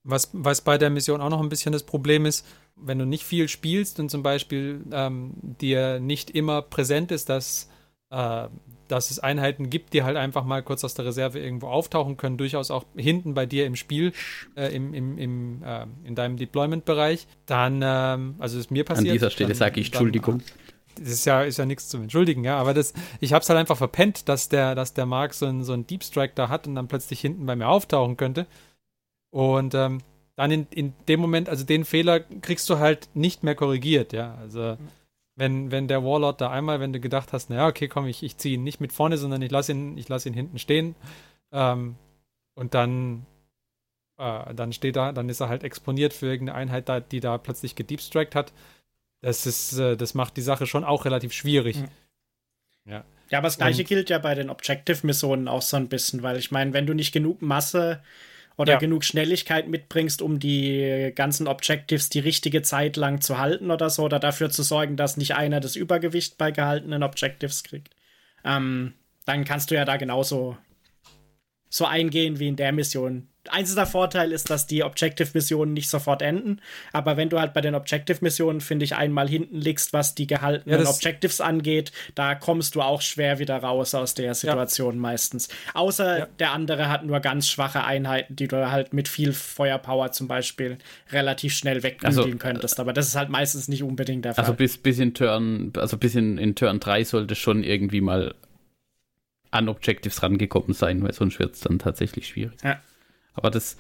[0.05, 2.45] Was, was bei der Mission auch noch ein bisschen das Problem ist,
[2.77, 7.69] wenn du nicht viel spielst und zum Beispiel ähm, dir nicht immer präsent ist, dass,
[8.11, 8.49] äh,
[8.89, 12.37] dass es Einheiten gibt, die halt einfach mal kurz aus der Reserve irgendwo auftauchen können,
[12.37, 14.13] durchaus auch hinten bei dir im Spiel,
[14.57, 19.09] äh, im, im, im, äh, in deinem Deployment-Bereich, dann, ähm, also ist mir passiert.
[19.09, 20.43] An dieser Stelle sage ich Entschuldigung.
[20.97, 23.59] Das ist ja, ist ja nichts zu entschuldigen, ja, aber das, ich habe es halt
[23.59, 26.75] einfach verpennt, dass der, dass der Mark so einen so Deep Strike da hat und
[26.75, 28.47] dann plötzlich hinten bei mir auftauchen könnte.
[29.33, 30.03] Und ähm,
[30.37, 34.35] dann in, in dem Moment, also den Fehler kriegst du halt nicht mehr korrigiert, ja.
[34.37, 34.77] Also
[35.37, 38.37] wenn, wenn der Warlord da einmal, wenn du gedacht hast, naja, okay, komm, ich, ich
[38.37, 40.95] ziehe ihn nicht mit vorne, sondern ich lasse ihn, ich lasse ihn hinten stehen.
[41.51, 41.97] Ähm,
[42.55, 43.25] und dann,
[44.19, 47.39] äh, dann steht er, dann ist er halt exponiert für irgendeine Einheit, da, die da
[47.39, 48.53] plötzlich gedeepstrackt hat.
[49.23, 51.79] Das ist, äh, das macht die Sache schon auch relativ schwierig.
[51.79, 51.89] Mhm.
[52.85, 53.05] Ja.
[53.31, 56.37] Ja, aber das gleiche und, gilt ja bei den Objective-Missionen auch so ein bisschen, weil
[56.37, 58.03] ich meine, wenn du nicht genug Masse
[58.57, 58.79] oder ja.
[58.79, 64.05] genug Schnelligkeit mitbringst, um die ganzen Objectives die richtige Zeit lang zu halten oder so,
[64.05, 67.95] oder dafür zu sorgen, dass nicht einer das Übergewicht bei gehaltenen Objectives kriegt,
[68.45, 68.95] ähm,
[69.25, 70.57] dann kannst du ja da genauso
[71.69, 76.61] so eingehen wie in der Mission einziger Vorteil ist, dass die Objective-Missionen nicht sofort enden.
[76.93, 80.83] Aber wenn du halt bei den Objective-Missionen, finde ich, einmal hinten liegst, was die gehaltenen
[80.83, 85.01] ja, Objectives angeht, da kommst du auch schwer wieder raus aus der Situation ja.
[85.01, 85.49] meistens.
[85.75, 86.27] Außer ja.
[86.39, 90.79] der andere hat nur ganz schwache Einheiten, die du halt mit viel Feuerpower zum Beispiel
[91.11, 92.81] relativ schnell wegbügeln also, könntest.
[92.81, 94.51] Aber das ist halt meistens nicht unbedingt der also Fall.
[94.53, 98.35] Also bis, bis in Turn, also bis in, in Turn 3 sollte schon irgendwie mal
[99.51, 102.57] an Objectives rangekommen sein, weil sonst wird es dann tatsächlich schwierig.
[102.63, 102.81] Ja.
[103.35, 103.77] Aber das,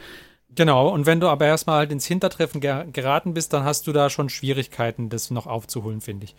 [0.55, 3.92] Genau, und wenn du aber erstmal halt ins Hintertreffen ger geraten bist, dann hast du
[3.92, 6.36] da schon Schwierigkeiten, das noch aufzuholen, finde ich.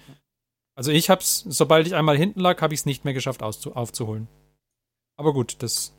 [0.75, 4.27] Also ich hab's, sobald ich einmal hinten lag, habe ich es nicht mehr geschafft aufzuholen.
[5.17, 5.95] Aber gut, das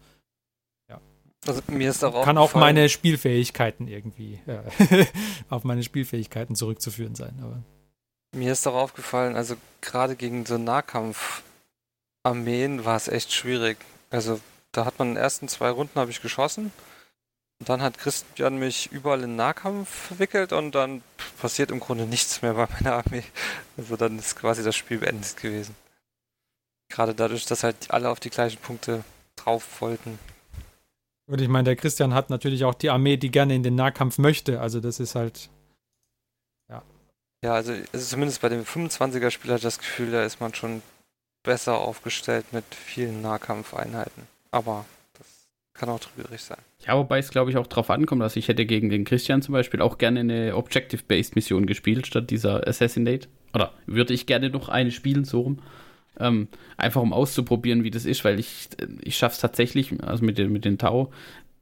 [0.88, 1.00] ja.
[1.46, 4.62] Also mir ist auch kann auch meine Spielfähigkeiten irgendwie äh,
[5.48, 7.36] auf meine Spielfähigkeiten zurückzuführen sein.
[7.42, 7.64] Aber.
[8.32, 13.78] Mir ist auch aufgefallen, also gerade gegen so Nahkampf-Armeen war es echt schwierig.
[14.10, 14.38] Also
[14.70, 16.70] da hat man in den ersten zwei Runden habe ich geschossen
[17.60, 21.02] und dann hat Christian mich überall in Nahkampf verwickelt und dann
[21.40, 23.24] passiert im Grunde nichts mehr bei meiner Armee.
[23.76, 25.74] Also dann ist quasi das Spiel beendet gewesen.
[26.88, 29.04] Gerade dadurch, dass halt alle auf die gleichen Punkte
[29.36, 30.18] drauf wollten.
[31.26, 34.18] Und ich meine, der Christian hat natürlich auch die Armee, die gerne in den Nahkampf
[34.18, 34.60] möchte.
[34.60, 35.48] Also das ist halt.
[36.68, 36.82] Ja.
[37.42, 40.82] Ja, also, also zumindest bei dem 25er-Spieler das Gefühl, da ist man schon
[41.42, 44.26] besser aufgestellt mit vielen Nahkampfeinheiten.
[44.50, 44.84] Aber
[45.74, 46.58] kann auch trügerisch sein.
[46.86, 49.52] Ja, wobei es, glaube ich, auch darauf ankommt, dass ich hätte gegen den Christian zum
[49.52, 53.28] Beispiel auch gerne eine Objective-Based-Mission gespielt, statt dieser Assassinate.
[53.52, 55.58] Oder würde ich gerne noch eine spielen, so rum.
[56.18, 56.46] Ähm,
[56.76, 58.68] einfach um auszuprobieren, wie das ist, weil ich,
[59.02, 61.10] ich schaffe es tatsächlich, also mit mit den Tau,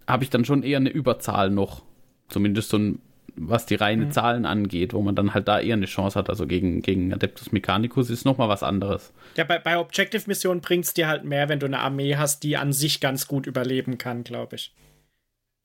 [0.06, 1.82] habe ich dann schon eher eine Überzahl noch.
[2.28, 2.98] Zumindest so ein
[3.34, 4.10] was die reine mhm.
[4.10, 6.28] Zahlen angeht, wo man dann halt da eher eine Chance hat.
[6.28, 9.12] Also gegen, gegen Adeptus Mechanicus ist nochmal was anderes.
[9.36, 12.56] Ja, bei, bei Objective-Missionen bringt es dir halt mehr, wenn du eine Armee hast, die
[12.56, 14.74] an sich ganz gut überleben kann, glaube ich.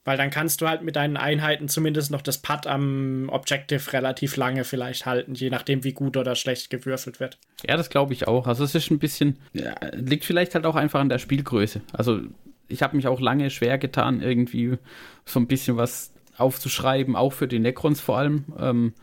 [0.06, 4.38] Weil dann kannst du halt mit deinen Einheiten zumindest noch das Pad am Objective relativ
[4.38, 7.38] lange vielleicht halten, je nachdem, wie gut oder schlecht gewürfelt wird.
[7.68, 8.48] Ja, das glaube ich auch.
[8.48, 11.82] Also es ist ein bisschen, ja, liegt vielleicht halt auch einfach an der Spielgröße.
[11.92, 12.22] Also
[12.70, 14.78] ich habe mich auch lange schwer getan, irgendwie
[15.26, 18.94] so ein bisschen was aufzuschreiben, auch für die Necrons vor allem, ähm,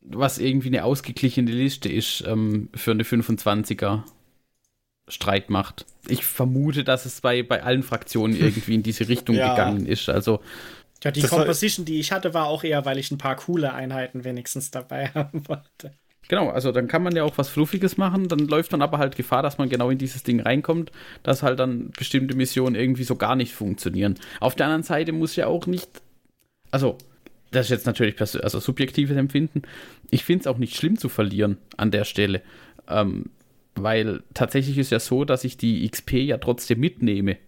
[0.00, 4.02] was irgendwie eine ausgeglichene Liste ist ähm, für eine 25er
[5.08, 5.86] Streitmacht.
[6.08, 9.50] Ich vermute, dass es bei, bei allen Fraktionen irgendwie in diese Richtung ja.
[9.50, 10.08] gegangen ist.
[10.08, 10.40] Also
[11.04, 14.24] ja, die Composition, die ich hatte, war auch eher, weil ich ein paar coole Einheiten
[14.24, 15.92] wenigstens dabei haben wollte.
[16.28, 19.14] Genau, also dann kann man ja auch was Fluffiges machen, dann läuft man aber halt
[19.14, 20.90] Gefahr, dass man genau in dieses Ding reinkommt,
[21.22, 24.18] dass halt dann bestimmte Missionen irgendwie so gar nicht funktionieren.
[24.40, 25.88] Auf der anderen Seite muss ja auch nicht
[26.76, 26.98] also,
[27.52, 29.62] das ist jetzt natürlich also subjektives Empfinden.
[30.10, 32.42] Ich finde es auch nicht schlimm zu verlieren an der Stelle.
[32.86, 33.30] Ähm,
[33.74, 37.38] weil tatsächlich ist ja so, dass ich die XP ja trotzdem mitnehme.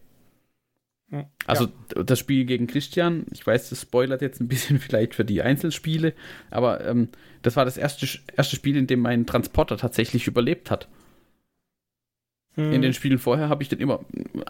[1.11, 2.03] Hm, also ja.
[2.05, 6.15] das Spiel gegen Christian, ich weiß, das spoilert jetzt ein bisschen vielleicht für die Einzelspiele,
[6.51, 7.09] aber ähm,
[7.43, 10.89] das war das erste, erste Spiel, in dem mein Transporter tatsächlich überlebt hat.
[12.55, 12.73] Hm.
[12.73, 14.01] In den Spielen vorher habe ich den immer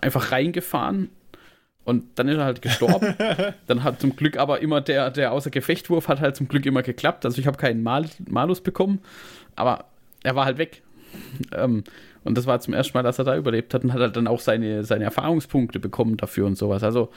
[0.01, 1.11] einfach reingefahren
[1.89, 3.14] und dann ist er halt gestorben.
[3.66, 6.82] dann hat zum Glück aber immer der, der außer Gefechtwurf hat halt zum Glück immer
[6.82, 7.24] geklappt.
[7.24, 9.01] Also ich habe keinen Mal Malus bekommen,
[9.57, 9.86] aber
[10.22, 10.82] er war halt weg.
[11.51, 11.84] Ähm,
[12.24, 14.26] und das war zum ersten Mal, dass er da überlebt hat und hat halt dann
[14.26, 16.82] auch seine, seine Erfahrungspunkte bekommen dafür und sowas.
[16.82, 17.11] Also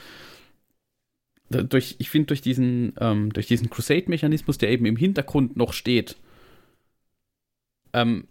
[1.50, 6.16] durch, ich finde, durch diesen, ähm, durch diesen Crusade-Mechanismus, der eben im Hintergrund noch steht,
[7.92, 8.24] ähm,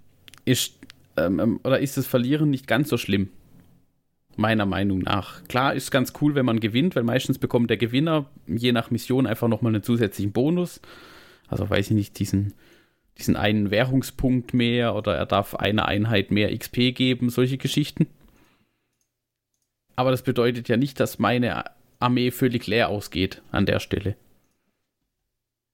[0.46, 0.80] ist,
[1.18, 3.30] ähm, ähm, oder ist das Verlieren nicht ganz so schlimm
[4.42, 5.44] meiner Meinung nach.
[5.46, 9.28] Klar ist ganz cool, wenn man gewinnt, weil meistens bekommt der Gewinner je nach Mission
[9.28, 10.82] einfach nochmal einen zusätzlichen Bonus.
[11.48, 12.54] Also weiß ich nicht, diesen,
[13.18, 18.08] diesen einen Währungspunkt mehr oder er darf einer Einheit mehr XP geben, solche Geschichten.
[19.96, 21.64] Aber das bedeutet ja nicht, dass meine
[22.00, 24.16] Armee völlig leer ausgeht an der Stelle.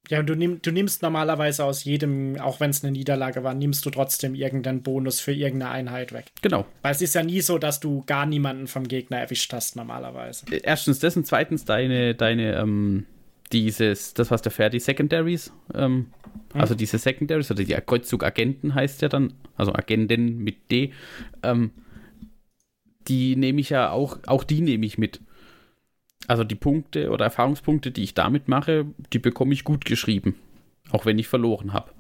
[0.10, 3.86] Ja, du, nimm, du nimmst normalerweise aus jedem, auch wenn es eine Niederlage war, nimmst
[3.86, 6.26] du trotzdem irgendeinen Bonus für irgendeine Einheit weg.
[6.42, 6.66] Genau.
[6.82, 10.46] Weil es ist ja nie so, dass du gar niemanden vom Gegner erwischt hast, normalerweise.
[10.52, 13.06] Äh, erstens das und zweitens deine, deine, ähm,
[13.52, 16.08] dieses, das was der fährt, die Secondaries, ähm,
[16.54, 16.62] hm.
[16.62, 20.92] also diese Secondaries oder die Kreuzzug-Agenten heißt ja dann, also Agenten mit D,
[21.44, 21.72] ähm,
[23.08, 25.22] die nehme ich ja auch, auch die nehme ich mit.
[26.26, 30.36] Also die Punkte oder Erfahrungspunkte, die ich damit mache, die bekomme ich gut geschrieben.
[30.90, 31.92] Auch wenn ich verloren habe.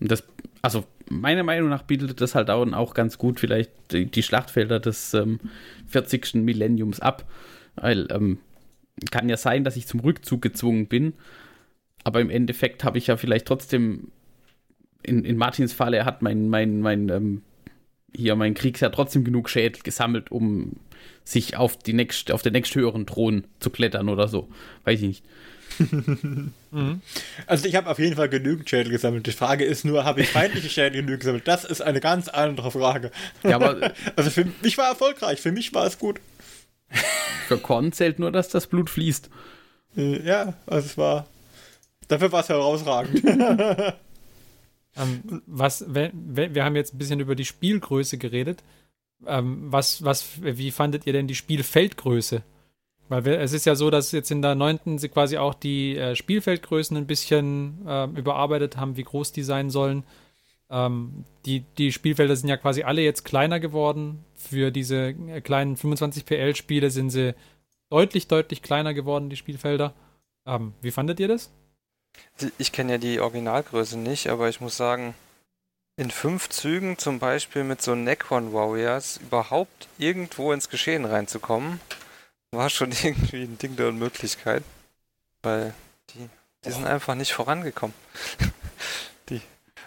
[0.00, 0.24] Und das,
[0.62, 5.14] also meiner Meinung nach bildet das halt auch, ganz gut vielleicht die, die Schlachtfelder des
[5.14, 5.40] ähm,
[5.88, 6.34] 40.
[6.34, 7.28] Millenniums ab.
[7.76, 8.38] Weil ähm,
[9.10, 11.14] kann ja sein, dass ich zum Rückzug gezwungen bin.
[12.04, 14.08] Aber im Endeffekt habe ich ja vielleicht trotzdem
[15.02, 17.42] in, in Martins Falle, er hat mein, mein, mein, ähm,
[18.14, 20.76] hier mein Kriegsherr trotzdem genug Schädel gesammelt, um
[21.24, 24.48] sich auf, die nächst, auf den nächsthöheren Thron zu klettern oder so.
[24.84, 25.24] Weiß ich nicht.
[26.74, 27.02] Mhm.
[27.46, 29.26] Also ich habe auf jeden Fall genügend Schädel gesammelt.
[29.26, 31.46] Die Frage ist nur, habe ich feindliche Schädel genügend gesammelt?
[31.46, 33.10] Das ist eine ganz andere Frage.
[33.42, 36.18] Ja, aber also für mich war erfolgreich, für mich war es gut.
[37.46, 39.28] Für Korn zählt nur, dass das Blut fließt.
[39.98, 41.26] Äh, ja, also es war.
[42.08, 43.22] Dafür war es herausragend.
[44.96, 48.62] Ähm, was, wir, haben jetzt ein bisschen über die Spielgröße geredet.
[49.26, 52.42] Ähm, was, was, wie fandet ihr denn die Spielfeldgröße?
[53.08, 55.96] Weil wir, es ist ja so, dass jetzt in der neunten sie quasi auch die
[55.96, 60.04] äh, Spielfeldgrößen ein bisschen äh, überarbeitet haben, wie groß die sein sollen.
[60.70, 64.24] Ähm, die, die Spielfelder sind ja quasi alle jetzt kleiner geworden.
[64.34, 67.34] Für diese äh, kleinen 25 PL-Spiele sind sie
[67.90, 69.94] deutlich, deutlich kleiner geworden, die Spielfelder.
[70.46, 71.52] Ähm, wie fandet ihr das?
[72.58, 75.14] Ich kenne ja die Originalgröße nicht, aber ich muss sagen,
[75.96, 81.80] in fünf Zügen zum Beispiel mit so Necron Warriors überhaupt irgendwo ins Geschehen reinzukommen,
[82.50, 84.64] war schon irgendwie ein Ding der Unmöglichkeit.
[85.42, 85.74] Weil
[86.10, 86.28] die,
[86.64, 87.94] die sind einfach nicht vorangekommen.
[89.28, 89.42] die,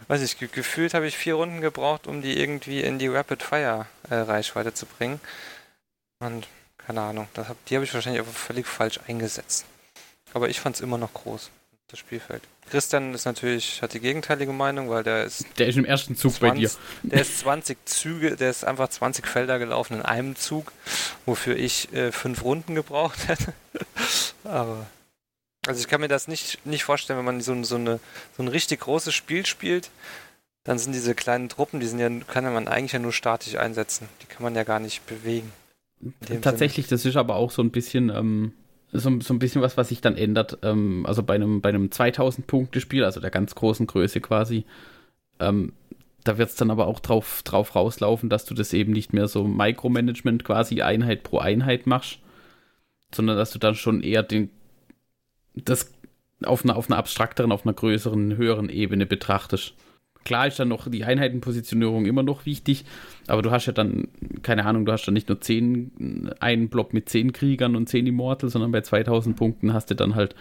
[0.07, 3.41] weiß ich, ge gefühlt habe ich vier Runden gebraucht, um die irgendwie in die Rapid
[3.41, 5.19] Fire äh, Reichweite zu bringen.
[6.19, 6.47] Und
[6.77, 9.65] keine Ahnung, hab, die habe ich wahrscheinlich aber völlig falsch eingesetzt.
[10.33, 11.49] Aber ich fand es immer noch groß
[11.87, 12.41] das Spielfeld.
[12.69, 15.45] Christian ist natürlich, hat die gegenteilige Meinung, weil der ist.
[15.59, 16.71] Der ist im ersten Zug 20, bei dir.
[17.03, 20.71] Der ist 20 Züge, der ist einfach 20 Felder gelaufen in einem Zug,
[21.25, 23.53] wofür ich äh, fünf Runden gebraucht hätte.
[24.43, 24.87] Aber.
[25.67, 27.99] Also ich kann mir das nicht, nicht vorstellen, wenn man so, so, eine,
[28.37, 29.89] so ein richtig großes Spiel spielt,
[30.63, 34.07] dann sind diese kleinen Truppen, die sind ja, kann man eigentlich ja nur statisch einsetzen.
[34.21, 35.51] Die kann man ja gar nicht bewegen.
[36.41, 36.97] Tatsächlich, Sinne.
[36.97, 38.09] das ist aber auch so ein bisschen.
[38.09, 38.53] Ähm
[38.91, 40.59] so, so ein bisschen was, was sich dann ändert.
[40.63, 44.65] Ähm, also bei einem, bei einem 2000-Punkte-Spiel, also der ganz großen Größe quasi,
[45.39, 45.73] ähm,
[46.23, 49.27] da wird es dann aber auch drauf, drauf rauslaufen, dass du das eben nicht mehr
[49.27, 52.19] so Micromanagement quasi Einheit pro Einheit machst,
[53.13, 54.49] sondern dass du dann schon eher den,
[55.53, 55.93] das
[56.43, 59.75] auf einer, auf einer abstrakteren, auf einer größeren, höheren Ebene betrachtest.
[60.25, 62.83] Klar ist dann noch die Einheitenpositionierung immer noch wichtig,
[63.27, 64.07] aber du hast ja dann,
[64.41, 68.07] keine Ahnung, du hast dann nicht nur zehn, einen Block mit zehn Kriegern und zehn
[68.07, 70.35] Immortals, sondern bei 2000 Punkten hast du dann halt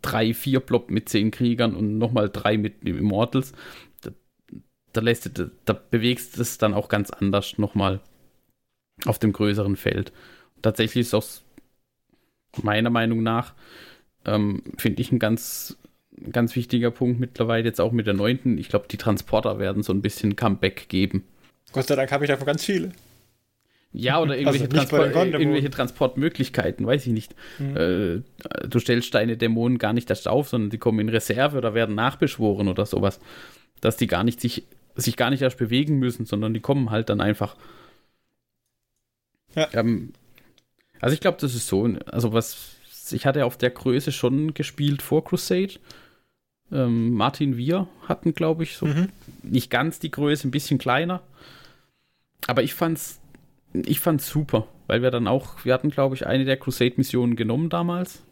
[0.00, 3.52] drei, vier Block mit zehn Kriegern und nochmal drei mit Immortals.
[4.00, 4.10] Da,
[4.92, 8.00] da, lässt du, da bewegst du es dann auch ganz anders nochmal
[9.04, 10.12] auf dem größeren Feld.
[10.62, 11.26] Tatsächlich ist auch
[12.62, 13.54] meiner Meinung nach,
[14.24, 15.76] ähm, finde ich, ein ganz
[16.32, 18.58] ganz wichtiger Punkt mittlerweile, jetzt auch mit der neunten.
[18.58, 21.24] Ich glaube, die Transporter werden so ein bisschen Comeback geben.
[21.72, 22.92] Gott sei Dank habe ich davon ganz viele.
[23.92, 27.34] Ja, oder irgendwelche, also Transport, irgendwelche Transportmöglichkeiten, weiß ich nicht.
[27.58, 27.76] Mhm.
[27.76, 31.72] Äh, du stellst deine Dämonen gar nicht erst auf, sondern die kommen in Reserve oder
[31.72, 33.20] werden nachbeschworen oder sowas.
[33.80, 34.64] Dass die gar nicht sich,
[34.96, 37.56] sich gar nicht erst bewegen müssen, sondern die kommen halt dann einfach.
[39.54, 39.68] Ja.
[39.72, 40.12] Ähm,
[41.00, 41.84] also ich glaube, das ist so.
[42.06, 42.76] Also was,
[43.12, 45.78] ich hatte auf der Größe schon gespielt vor Crusade.
[46.72, 49.08] Ähm, Martin Wir hatten, glaube ich, so mhm.
[49.42, 51.22] nicht ganz die Größe, ein bisschen kleiner.
[52.46, 53.20] Aber ich fand's,
[53.72, 57.70] ich fand's super, weil wir dann auch, wir hatten, glaube ich, eine der Crusade-Missionen genommen
[57.70, 58.22] damals.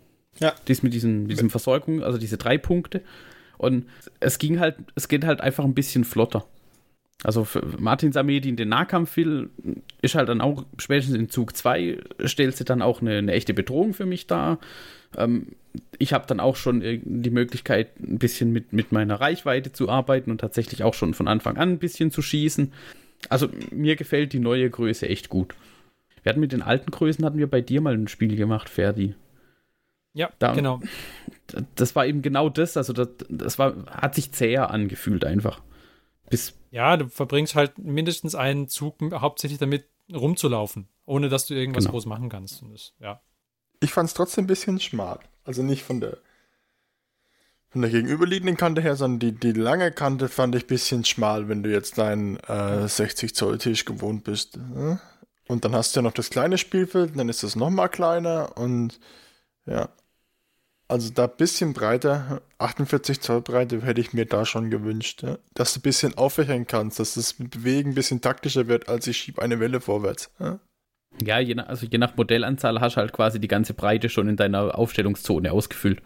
[0.40, 0.52] Ja.
[0.66, 3.02] Dies mit diesen, diesem Versorgung, also diese drei Punkte.
[3.56, 3.86] Und
[4.20, 6.44] es ging halt, es geht halt einfach ein bisschen flotter.
[7.22, 9.50] Also für Martins Armee, die in den Nahkampf will,
[10.02, 13.54] ist halt dann auch spätestens in Zug 2 stellt sie dann auch eine, eine echte
[13.54, 14.58] Bedrohung für mich dar.
[15.16, 15.52] Ähm,
[15.98, 20.30] ich habe dann auch schon die Möglichkeit, ein bisschen mit, mit meiner Reichweite zu arbeiten
[20.30, 22.72] und tatsächlich auch schon von Anfang an ein bisschen zu schießen.
[23.28, 25.54] Also mir gefällt die neue Größe echt gut.
[26.22, 29.14] Wir hatten mit den alten Größen, hatten wir bei dir mal ein Spiel gemacht, Ferdi.
[30.12, 30.80] Ja, da, genau.
[31.74, 35.60] Das war eben genau das, also das, das war, hat sich zäher angefühlt einfach.
[36.30, 41.84] Bis ja, du verbringst halt mindestens einen Zug hauptsächlich damit rumzulaufen, ohne dass du irgendwas
[41.84, 41.92] genau.
[41.92, 42.64] groß machen kannst.
[42.72, 43.20] Das, ja.
[43.80, 45.20] Ich fand es trotzdem ein bisschen schmal.
[45.44, 46.18] Also nicht von der
[47.74, 51.48] von der gegenüberliegenden Kante her, sondern die, die lange Kante fand ich ein bisschen schmal,
[51.48, 54.56] wenn du jetzt deinen äh, 60 Zoll Tisch gewohnt bist.
[54.56, 55.00] Ne?
[55.48, 59.00] Und dann hast du ja noch das kleine Spielfeld, dann ist das nochmal kleiner und
[59.66, 59.88] ja.
[60.86, 65.38] Also da ein bisschen breiter, 48 Zoll Breite hätte ich mir da schon gewünscht, ja?
[65.54, 69.16] dass du ein bisschen aufwächern kannst, dass das Bewegen ein bisschen taktischer wird, als ich
[69.16, 70.30] schiebe eine Welle vorwärts.
[70.38, 70.60] Ja?
[71.22, 74.28] Ja, je nach, also je nach Modellanzahl hast du halt quasi die ganze Breite schon
[74.28, 76.00] in deiner Aufstellungszone ausgefüllt.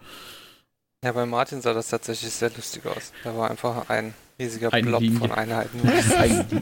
[1.03, 3.13] Ja, bei Martin sah das tatsächlich sehr lustig aus.
[3.23, 5.19] Da war einfach ein riesiger ein Blob Linie.
[5.19, 5.79] von Einheiten.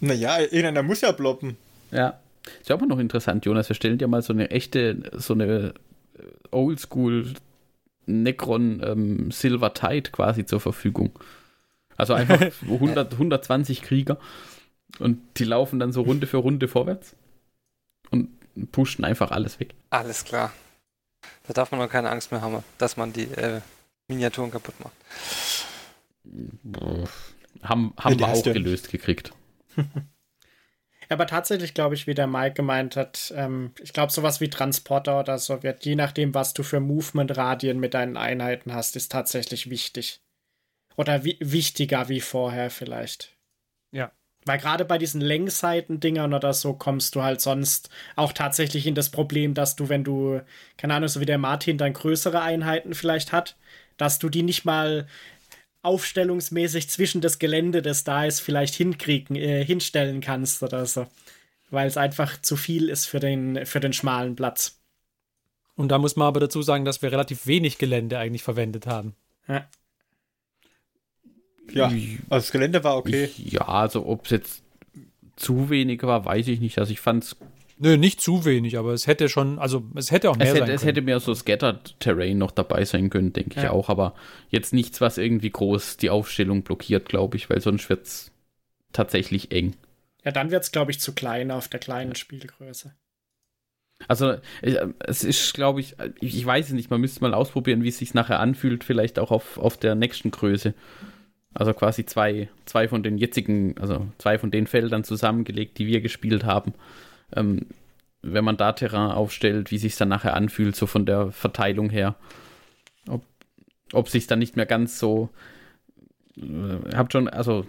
[0.00, 1.56] naja, irgendeiner muss ja bloppen.
[1.90, 2.18] Ja.
[2.60, 3.68] Ist ja auch noch interessant, Jonas.
[3.68, 5.74] Wir stellen dir mal so eine echte, so eine
[6.18, 7.34] äh, Oldschool
[8.06, 11.10] Necron ähm, Silver Tide quasi zur Verfügung.
[11.96, 14.18] Also einfach 100, 120 Krieger
[14.98, 17.14] und die laufen dann so Runde für Runde vorwärts
[18.10, 18.28] und
[18.72, 19.74] pushen einfach alles weg.
[19.90, 20.52] Alles klar.
[21.46, 23.60] Da darf man noch keine Angst mehr haben, dass man die äh,
[24.08, 24.92] Miniaturen kaputt macht.
[27.62, 29.32] Haben, haben wir auch gelöst gekriegt.
[31.08, 35.20] Aber tatsächlich glaube ich, wie der Mike gemeint hat, ähm, ich glaube, sowas wie Transporter
[35.20, 39.68] oder so wird, je nachdem, was du für Movement-Radien mit deinen Einheiten hast, ist tatsächlich
[39.68, 40.22] wichtig.
[40.96, 43.36] Oder wi wichtiger wie vorher vielleicht.
[44.44, 49.10] Weil gerade bei diesen Längsseiten-Dingern oder so kommst du halt sonst auch tatsächlich in das
[49.10, 50.40] Problem, dass du, wenn du,
[50.76, 53.56] keine Ahnung, so wie der Martin dann größere Einheiten vielleicht hat,
[53.96, 55.06] dass du die nicht mal
[55.82, 61.06] aufstellungsmäßig zwischen das Gelände, das da ist, vielleicht hinkriegen, äh, hinstellen kannst oder so.
[61.70, 64.80] Weil es einfach zu viel ist für den, für den schmalen Platz.
[65.74, 69.14] Und da muss man aber dazu sagen, dass wir relativ wenig Gelände eigentlich verwendet haben.
[69.48, 69.66] Ja.
[71.74, 73.30] Ja, also das Gelände war okay.
[73.36, 74.62] Ja, also ob es jetzt
[75.36, 76.78] zu wenig war, weiß ich nicht.
[76.78, 77.36] Also ich fand es.
[77.78, 80.58] Nö, nicht zu wenig, aber es hätte schon, also es hätte auch mehr es hätte,
[80.58, 80.76] sein können.
[80.76, 83.64] Es hätte mehr so Scattered Terrain noch dabei sein können, denke ja.
[83.64, 83.88] ich auch.
[83.88, 84.14] Aber
[84.50, 88.30] jetzt nichts, was irgendwie groß die Aufstellung blockiert, glaube ich, weil sonst wird es
[88.92, 89.74] tatsächlich eng.
[90.24, 92.94] Ja, dann wird es, glaube ich, zu klein auf der kleinen Spielgröße.
[94.08, 97.98] Also es ist, glaube ich, ich weiß es nicht, man müsste mal ausprobieren, wie es
[97.98, 100.74] sich nachher anfühlt, vielleicht auch auf, auf der nächsten Größe.
[101.54, 106.00] Also quasi zwei, zwei von den jetzigen, also zwei von den Feldern zusammengelegt, die wir
[106.00, 106.72] gespielt haben.
[107.34, 107.66] Ähm,
[108.22, 112.14] wenn man da Terrain aufstellt, wie sich dann nachher anfühlt, so von der Verteilung her.
[113.08, 113.24] Ob,
[113.92, 115.28] ob sich dann nicht mehr ganz so.
[116.36, 117.66] Äh, habt schon, also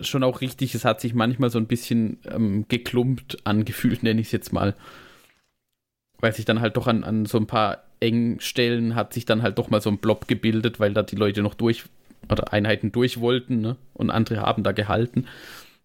[0.00, 4.28] schon auch richtig, es hat sich manchmal so ein bisschen ähm, geklumpt angefühlt, nenne ich
[4.28, 4.76] es jetzt mal.
[6.18, 9.58] Weil sich dann halt doch an, an so ein paar Engstellen hat sich dann halt
[9.58, 11.84] doch mal so ein Blob gebildet, weil da die Leute noch durch
[12.32, 13.76] oder Einheiten durch wollten ne?
[13.94, 15.26] und andere haben da gehalten.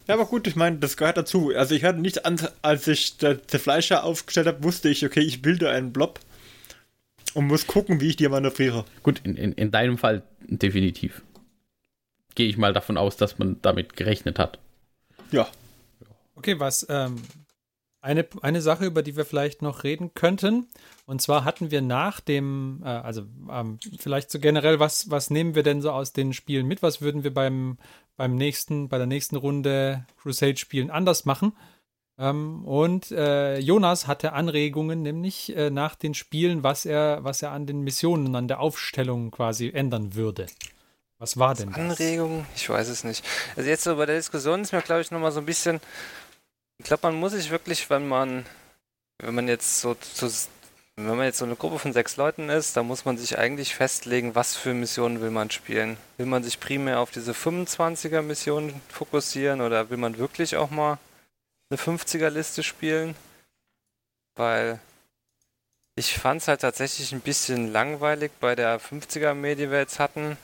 [0.07, 1.51] Ja, aber gut, ich meine, das gehört dazu.
[1.55, 5.21] Also ich hatte nicht, an, als ich der, der Fleischer aufgestellt habe, wusste ich, okay,
[5.21, 6.19] ich bilde einen Blob
[7.33, 8.85] und muss gucken, wie ich die manövriere.
[9.01, 11.23] Gut, in, in, in deinem Fall definitiv.
[12.35, 14.59] Gehe ich mal davon aus, dass man damit gerechnet hat.
[15.31, 15.47] Ja.
[16.35, 17.21] Okay, was ähm,
[18.05, 20.67] eine, eine Sache, über die wir vielleicht noch reden könnten.
[21.05, 25.55] Und zwar hatten wir nach dem, äh, also ähm, vielleicht so generell, was, was nehmen
[25.55, 26.83] wir denn so aus den Spielen mit?
[26.83, 27.77] Was würden wir beim,
[28.15, 31.53] beim nächsten, bei der nächsten Runde Crusade-Spielen anders machen?
[32.17, 37.51] Ähm, und äh, Jonas hatte Anregungen, nämlich äh, nach den Spielen, was er, was er
[37.51, 40.45] an den Missionen, an der Aufstellung quasi ändern würde.
[41.17, 41.77] Was war denn das?
[41.77, 42.45] Anregungen?
[42.55, 43.25] Ich weiß es nicht.
[43.55, 45.79] Also jetzt so bei der Diskussion ist mir, glaube ich, nochmal so ein bisschen
[46.77, 48.45] ich glaube, man muss sich wirklich, wenn man,
[49.19, 50.29] wenn man jetzt so zu,
[50.97, 53.75] wenn man jetzt so eine Gruppe von sechs Leuten ist, dann muss man sich eigentlich
[53.75, 55.97] festlegen, was für Missionen will man spielen.
[56.17, 60.97] Will man sich primär auf diese 25er Missionen fokussieren oder will man wirklich auch mal
[61.69, 63.15] eine 50er Liste spielen?
[64.35, 64.79] Weil
[65.95, 69.99] ich fand es halt tatsächlich ein bisschen langweilig bei der 50er Armee, die wir jetzt
[69.99, 70.37] hatten.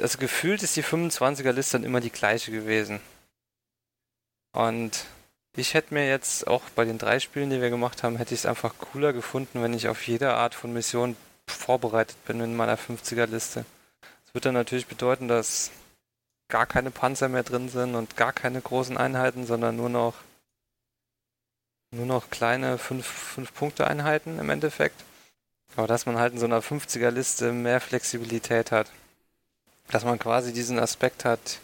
[0.00, 3.00] Also gefühlt ist die 25er Liste dann immer die gleiche gewesen.
[4.52, 5.04] Und
[5.56, 8.40] ich hätte mir jetzt auch bei den drei Spielen, die wir gemacht haben, hätte ich
[8.40, 12.78] es einfach cooler gefunden, wenn ich auf jede Art von Mission vorbereitet bin in meiner
[12.78, 13.64] 50er-Liste.
[14.00, 15.70] Das würde dann natürlich bedeuten, dass
[16.48, 20.14] gar keine Panzer mehr drin sind und gar keine großen Einheiten, sondern nur noch
[21.92, 25.02] nur noch kleine 5-Punkte-Einheiten im Endeffekt.
[25.76, 28.90] Aber dass man halt in so einer 50er-Liste mehr Flexibilität hat.
[29.90, 31.58] Dass man quasi diesen Aspekt hat,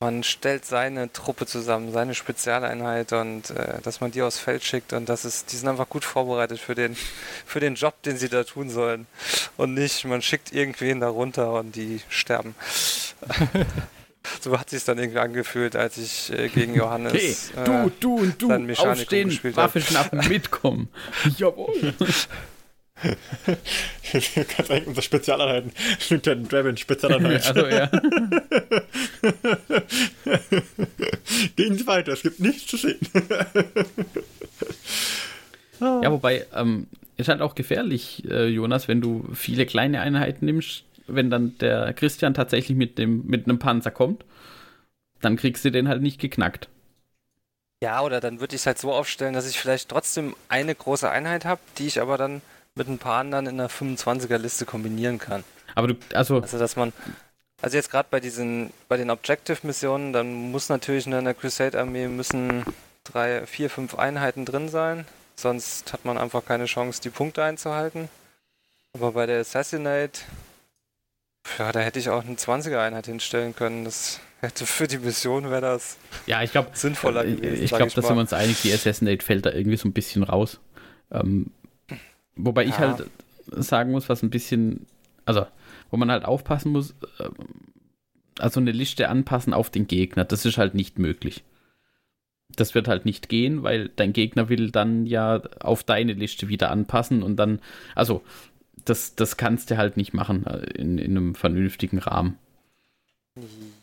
[0.00, 4.92] man stellt seine Truppe zusammen, seine Spezialeinheit und äh, dass man die aufs Feld schickt
[4.92, 6.96] und das ist, die sind einfach gut vorbereitet für den,
[7.46, 9.06] für den Job, den sie da tun sollen.
[9.56, 12.54] Und nicht, man schickt irgendwen da runter und die sterben.
[14.40, 17.50] so hat sich dann irgendwie angefühlt, als ich äh, gegen Johannes.
[17.56, 20.88] Okay, du, äh, du und du, aufstehen, Waffe schnappen, mitkommen.
[21.38, 21.94] Jawohl.
[24.12, 25.72] Ganz eigentlich unsere Spezialeinheiten.
[26.08, 27.46] Lieutenant Draven, Spezialeinheit.
[27.46, 27.90] also, ja.
[31.56, 32.98] Gehen Sie weiter, es gibt nichts zu sehen.
[35.80, 36.86] ja, wobei, ähm,
[37.16, 41.92] ist halt auch gefährlich, äh, Jonas, wenn du viele kleine Einheiten nimmst, wenn dann der
[41.92, 44.24] Christian tatsächlich mit, dem, mit einem Panzer kommt,
[45.20, 46.68] dann kriegst du den halt nicht geknackt.
[47.82, 51.08] Ja, oder dann würde ich es halt so aufstellen, dass ich vielleicht trotzdem eine große
[51.08, 52.42] Einheit habe, die ich aber dann
[52.78, 55.44] mit ein paar anderen in der 25er-Liste kombinieren kann.
[55.74, 56.40] Aber du, also.
[56.40, 56.92] Also, dass man.
[57.60, 62.64] Also jetzt gerade bei diesen, bei den Objective-Missionen, dann muss natürlich in der Crusade-Armee müssen
[63.02, 65.06] drei, vier, fünf Einheiten drin sein.
[65.34, 68.08] Sonst hat man einfach keine Chance, die Punkte einzuhalten.
[68.92, 70.20] Aber bei der Assassinate,
[71.58, 73.84] ja, da hätte ich auch eine 20er-Einheit hinstellen können.
[73.84, 77.64] Das hätte für die Mission wäre das ja, ich glaub, sinnvoller äh, gewesen.
[77.64, 80.22] Ich glaube, da sind wir uns einig, die Assassinate fällt da irgendwie so ein bisschen
[80.22, 80.60] raus.
[81.10, 81.50] Ähm,
[82.38, 82.68] Wobei ja.
[82.68, 83.04] ich halt
[83.46, 84.86] sagen muss, was ein bisschen,
[85.24, 85.46] also
[85.90, 87.28] wo man halt aufpassen muss, äh,
[88.38, 91.44] also eine Liste anpassen auf den Gegner, das ist halt nicht möglich.
[92.56, 96.70] Das wird halt nicht gehen, weil dein Gegner will dann ja auf deine Liste wieder
[96.70, 97.60] anpassen und dann,
[97.94, 98.22] also
[98.84, 102.38] das, das kannst du halt nicht machen äh, in, in einem vernünftigen Rahmen.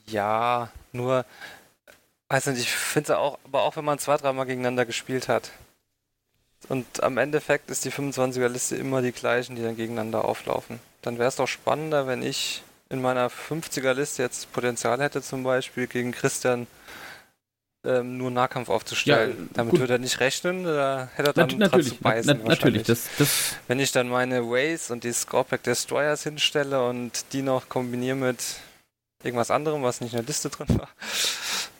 [0.07, 1.25] Ja, nur
[2.27, 5.51] Weiß nicht, ich finde es auch, aber auch wenn man zwei, dreimal gegeneinander gespielt hat.
[6.69, 10.79] Und am Endeffekt ist die 25er-Liste immer die gleichen, die dann gegeneinander auflaufen.
[11.01, 15.87] Dann wäre es doch spannender, wenn ich in meiner 50er-Liste jetzt Potenzial hätte, zum Beispiel
[15.87, 16.67] gegen Christian
[17.85, 19.37] ähm, nur Nahkampf aufzustellen.
[19.37, 19.79] Ja, Damit gut.
[19.81, 22.39] würde er nicht rechnen, oder hätte er dann na, natürlich, zu beißen.
[22.41, 27.11] Na, natürlich, das, das Wenn ich dann meine Ways und die Scorepack Destroyers hinstelle und
[27.33, 28.39] die noch kombiniere mit
[29.23, 30.89] irgendwas anderem, was nicht in der Liste drin war,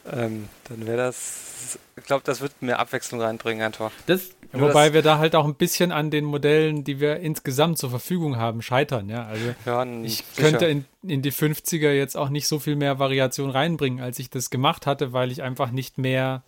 [0.11, 3.91] ähm, dann wäre das, ich glaube, das wird mehr Abwechslung reinbringen einfach.
[4.05, 4.29] Das,
[4.59, 8.37] Wobei wir da halt auch ein bisschen an den Modellen, die wir insgesamt zur Verfügung
[8.37, 9.25] haben, scheitern, ja.
[9.25, 10.49] Also ja, ich sicher.
[10.49, 14.29] könnte in, in die 50er jetzt auch nicht so viel mehr Variation reinbringen, als ich
[14.29, 16.43] das gemacht hatte, weil ich einfach nicht mehr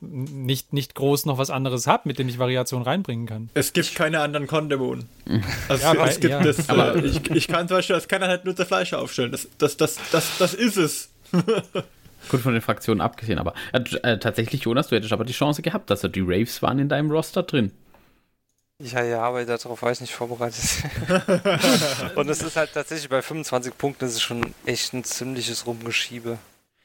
[0.00, 3.50] nicht, nicht groß noch was anderes habe, mit dem ich Variation reinbringen kann.
[3.54, 5.08] Es gibt keine anderen Kondemonen.
[5.68, 6.42] Also ja, es gibt ja.
[6.42, 9.30] das, aber äh, ich, ich kann zum Beispiel als keiner halt nur der Fleisch aufstellen.
[9.30, 11.10] Das, das, das, das, das ist es.
[12.28, 15.90] Gut von den Fraktionen abgesehen, aber äh, tatsächlich, Jonas, du hättest aber die Chance gehabt,
[15.90, 17.72] dass also die Raves waren in deinem Roster drin.
[18.80, 20.62] Ja, ja, aber darauf war ich nicht vorbereitet.
[22.14, 26.38] Und es ist halt tatsächlich bei 25 Punkten ist es schon echt ein ziemliches Rumgeschiebe.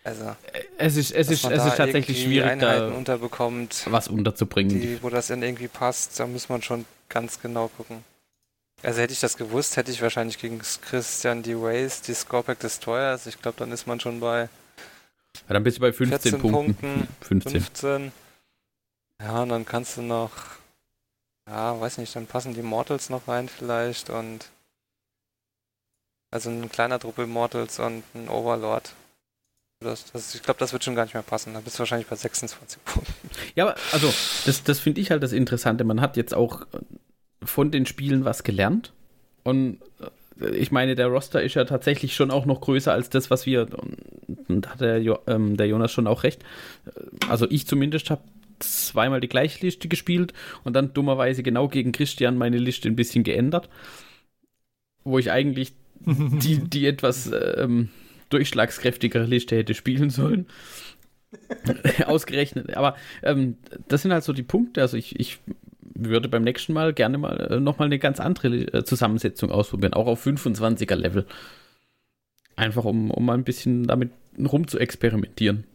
[0.04, 0.36] Also,
[0.78, 4.82] es ist, es ist, es ist tatsächlich schwierig, Einheiten da unterbekommt, was unterzubringen.
[4.82, 8.04] Die, wo das dann irgendwie passt, da muss man schon ganz genau gucken.
[8.82, 13.28] Also hätte ich das gewusst, hätte ich wahrscheinlich gegen Christian die Ways, die Scorepack Destroyers.
[13.28, 14.50] Ich glaube, dann ist man schon bei.
[15.48, 16.76] Ja, dann bist du bei 15 Punkten.
[16.76, 17.62] Punkten 15.
[17.62, 18.12] 15.
[19.22, 20.32] Ja, und dann kannst du noch.
[21.48, 24.50] Ja, weiß nicht, dann passen die Mortals noch rein vielleicht und.
[26.32, 28.94] Also ein kleiner Truppe Mortals und ein Overlord.
[29.82, 31.54] Das, das, ich glaube, das wird schon gar nicht mehr passen.
[31.54, 33.30] Da bist du wahrscheinlich bei 26 Punkten.
[33.54, 34.12] Ja, aber also,
[34.46, 35.84] das, das finde ich halt das Interessante.
[35.84, 36.66] Man hat jetzt auch
[37.44, 38.94] von den Spielen was gelernt.
[39.44, 40.08] Und äh,
[40.54, 43.68] ich meine, der Roster ist ja tatsächlich schon auch noch größer als das, was wir.
[44.48, 46.44] Und da hat der, jo, ähm, der Jonas schon auch recht.
[47.30, 48.22] Also, ich zumindest habe
[48.60, 53.24] zweimal die gleiche Liste gespielt und dann dummerweise genau gegen Christian meine Liste ein bisschen
[53.24, 53.70] geändert.
[55.04, 57.32] Wo ich eigentlich die, die etwas.
[57.58, 57.90] Ähm,
[58.34, 60.48] durchschlagskräftigere Liste hätte spielen sollen.
[62.06, 62.76] Ausgerechnet.
[62.76, 63.58] Aber ähm,
[63.88, 64.82] das sind halt so die Punkte.
[64.82, 65.40] Also ich, ich
[65.96, 70.08] würde beim nächsten Mal gerne mal äh, nochmal eine ganz andere äh, Zusammensetzung ausprobieren, auch
[70.08, 71.26] auf 25er Level.
[72.56, 75.66] Einfach um, um mal ein bisschen damit rum zu experimentieren.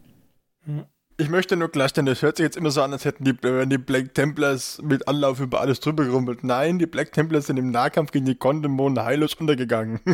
[1.21, 3.79] Ich möchte nur klarstellen, das hört sich jetzt immer so an, als hätten die, die
[3.79, 6.45] Black Templars mit Anlauf über alles drüber gerumpelt.
[6.45, 9.99] Nein, die Black Templars sind im Nahkampf gegen die Kondemon heillos untergegangen.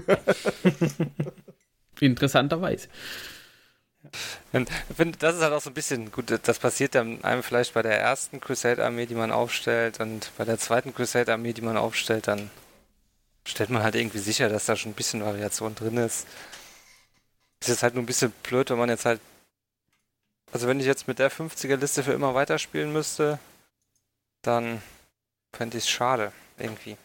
[2.00, 2.88] Interessanterweise.
[4.52, 4.70] Und
[5.18, 7.98] das ist halt auch so ein bisschen, gut, das passiert dann einem vielleicht bei der
[8.00, 12.50] ersten Crusade-Armee, die man aufstellt, und bei der zweiten Crusade-Armee, die man aufstellt, dann
[13.46, 16.26] stellt man halt irgendwie sicher, dass da schon ein bisschen Variation drin ist.
[17.60, 19.20] Ist jetzt halt nur ein bisschen blöd, wenn man jetzt halt.
[20.52, 23.38] Also, wenn ich jetzt mit der 50er-Liste für immer weiterspielen müsste,
[24.42, 24.82] dann
[25.52, 26.96] fände ich es schade, irgendwie.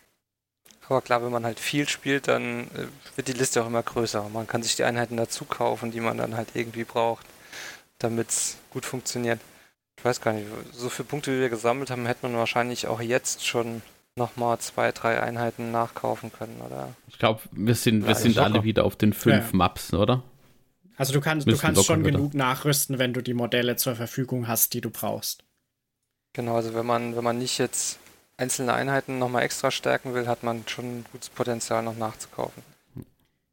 [0.89, 4.27] Aber klar, wenn man halt viel spielt, dann äh, wird die Liste auch immer größer.
[4.33, 7.25] Man kann sich die Einheiten dazu kaufen, die man dann halt irgendwie braucht,
[7.99, 9.39] damit es gut funktioniert.
[9.97, 13.01] Ich weiß gar nicht, so viele Punkte, wie wir gesammelt haben, hätte man wahrscheinlich auch
[13.01, 13.81] jetzt schon
[14.15, 16.95] nochmal zwei, drei Einheiten nachkaufen können, oder?
[17.07, 19.57] Ich glaube, wir sind, wir sind alle wieder auf den fünf ja.
[19.57, 20.23] Maps, oder?
[20.97, 22.17] Also du kannst, du kannst schon wieder.
[22.17, 25.43] genug nachrüsten, wenn du die Modelle zur Verfügung hast, die du brauchst.
[26.33, 27.99] Genau, also wenn man, wenn man nicht jetzt
[28.39, 32.63] einzelne Einheiten nochmal extra stärken will, hat man schon ein gutes Potenzial noch nachzukaufen.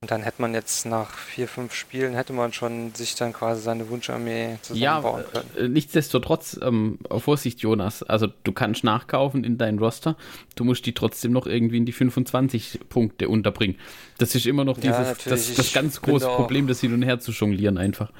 [0.03, 3.62] Und dann hätte man jetzt nach vier, fünf Spielen, hätte man schon sich dann quasi
[3.62, 5.51] seine Wunscharmee zusammenbauen ja, können.
[5.57, 10.16] Äh, nichtsdestotrotz, ähm, Vorsicht Jonas, also du kannst nachkaufen in dein Roster,
[10.55, 13.78] du musst die trotzdem noch irgendwie in die 25 Punkte unterbringen.
[14.18, 17.18] Das ist immer noch dieses, ja, das, das ganz große Problem, das hin und her
[17.18, 18.12] zu jonglieren einfach.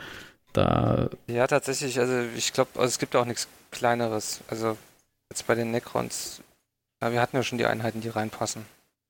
[0.55, 4.41] Da ja, tatsächlich, also ich glaube, also es gibt auch nichts Kleineres.
[4.49, 4.79] Also
[5.31, 6.41] jetzt bei den Necrons
[7.03, 8.65] ja, wir hatten ja schon die Einheiten, die reinpassen.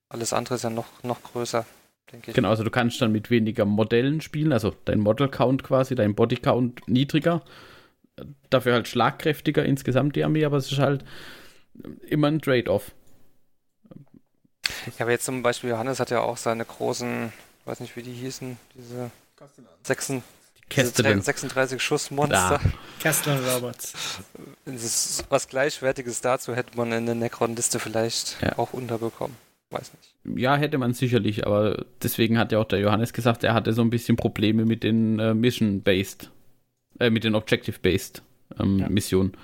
[0.09, 1.67] Alles andere ist ja noch, noch größer,
[2.13, 2.35] denke ich.
[2.35, 6.89] Genau, also du kannst dann mit weniger Modellen spielen, also dein Model-Count quasi, dein Body-Count
[6.89, 7.43] niedriger.
[8.51, 11.05] Dafür halt schlagkräftiger insgesamt die Armee, aber es ist halt
[12.07, 12.93] immer ein Trade-off.
[14.99, 18.03] Ja, aber jetzt zum Beispiel Johannes hat ja auch seine großen, ich weiß nicht wie
[18.03, 19.11] die hießen, diese
[20.69, 21.23] 36, Kästelen.
[21.23, 22.61] 36 Schussmonster.
[23.01, 23.95] Kästelen Robots.
[25.29, 28.59] was Gleichwertiges dazu hätte man in der Necron-Liste vielleicht ja.
[28.59, 29.37] auch unterbekommen.
[29.71, 30.39] Weiß nicht.
[30.39, 33.83] Ja, hätte man sicherlich, aber deswegen hat ja auch der Johannes gesagt, er hatte so
[33.83, 36.31] ein bisschen Probleme mit den äh, Mission-Based,
[36.99, 38.23] äh, mit den Objective-Based
[38.61, 38.89] ähm, ja.
[38.89, 39.37] Missionen.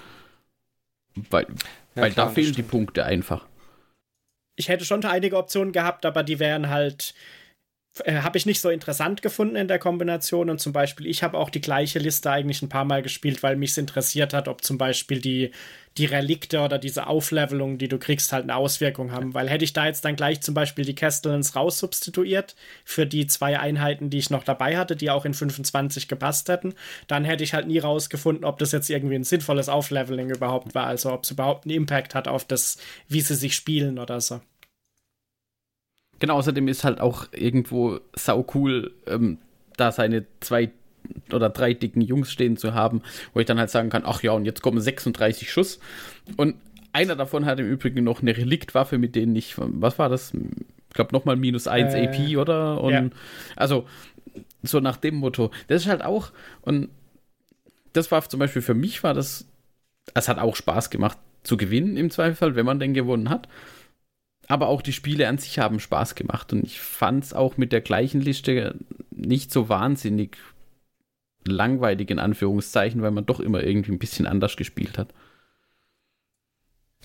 [1.31, 1.47] Weil,
[1.95, 3.47] ja, weil klar, da fehlen die Punkte einfach.
[4.57, 7.15] Ich hätte schon einige Optionen gehabt, aber die wären halt
[8.05, 10.49] äh, habe ich nicht so interessant gefunden in der Kombination.
[10.49, 13.57] Und zum Beispiel ich habe auch die gleiche Liste eigentlich ein paar Mal gespielt, weil
[13.57, 15.51] mich interessiert hat, ob zum Beispiel die,
[15.99, 19.75] die Relikte oder diese Auflevelungen, die du kriegst, halt eine Auswirkung haben, weil hätte ich
[19.75, 24.31] da jetzt dann gleich zum Beispiel die Castellans raussubstituiert für die zwei Einheiten, die ich
[24.31, 26.75] noch dabei hatte, die auch in 25 gepasst hätten,
[27.09, 30.87] dann hätte ich halt nie rausgefunden, ob das jetzt irgendwie ein sinnvolles Aufleveling überhaupt war,
[30.87, 32.79] also ob es überhaupt einen Impact hat auf das,
[33.09, 34.41] wie sie sich spielen oder so.
[36.23, 39.39] Genau, außerdem ist halt auch irgendwo sau cool, ähm,
[39.77, 40.71] da seine zwei
[41.33, 43.03] oder drei dicken Jungs stehen zu haben,
[43.35, 45.81] wo ich dann halt sagen kann, ach ja, und jetzt kommen 36 Schuss.
[46.37, 46.55] Und
[46.93, 50.33] einer davon hat im Übrigen noch eine Reliktwaffe, mit denen ich, was war das?
[50.33, 52.81] Ich glaube nochmal minus 1 äh, AP, oder?
[52.81, 53.11] Und ja.
[53.57, 53.89] also
[54.63, 55.51] so nach dem Motto.
[55.67, 56.31] Das ist halt auch,
[56.61, 56.89] und
[57.95, 59.49] das war zum Beispiel für mich, war das,
[60.15, 63.49] es hat auch Spaß gemacht zu gewinnen im Zweifelsfall, wenn man denn gewonnen hat
[64.53, 67.73] aber auch die Spiele an sich haben Spaß gemacht und ich fand es auch mit
[67.73, 68.75] der gleichen Liste
[69.11, 70.37] nicht so wahnsinnig
[71.47, 75.09] langweilig in Anführungszeichen, weil man doch immer irgendwie ein bisschen anders gespielt hat.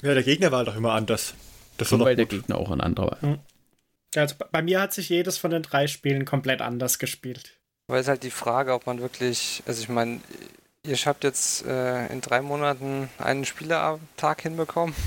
[0.02, 1.36] Ja, der Gegner war doch immer anders.
[1.78, 2.32] Das war und weil gut.
[2.32, 3.30] der Gegner auch ein anderer war.
[3.30, 3.40] Mhm.
[4.14, 7.54] Also bei mir hat sich jedes von den drei Spielen komplett anders gespielt.
[7.88, 10.20] Weil es halt die Frage, ob man wirklich, also ich meine,
[10.84, 14.96] ihr habt jetzt äh, in drei Monaten einen Spielertag hinbekommen.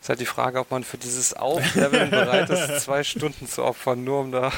[0.00, 4.04] Ist halt die Frage, ob man für dieses Aufleveln bereit ist, zwei Stunden zu opfern,
[4.04, 4.50] nur um da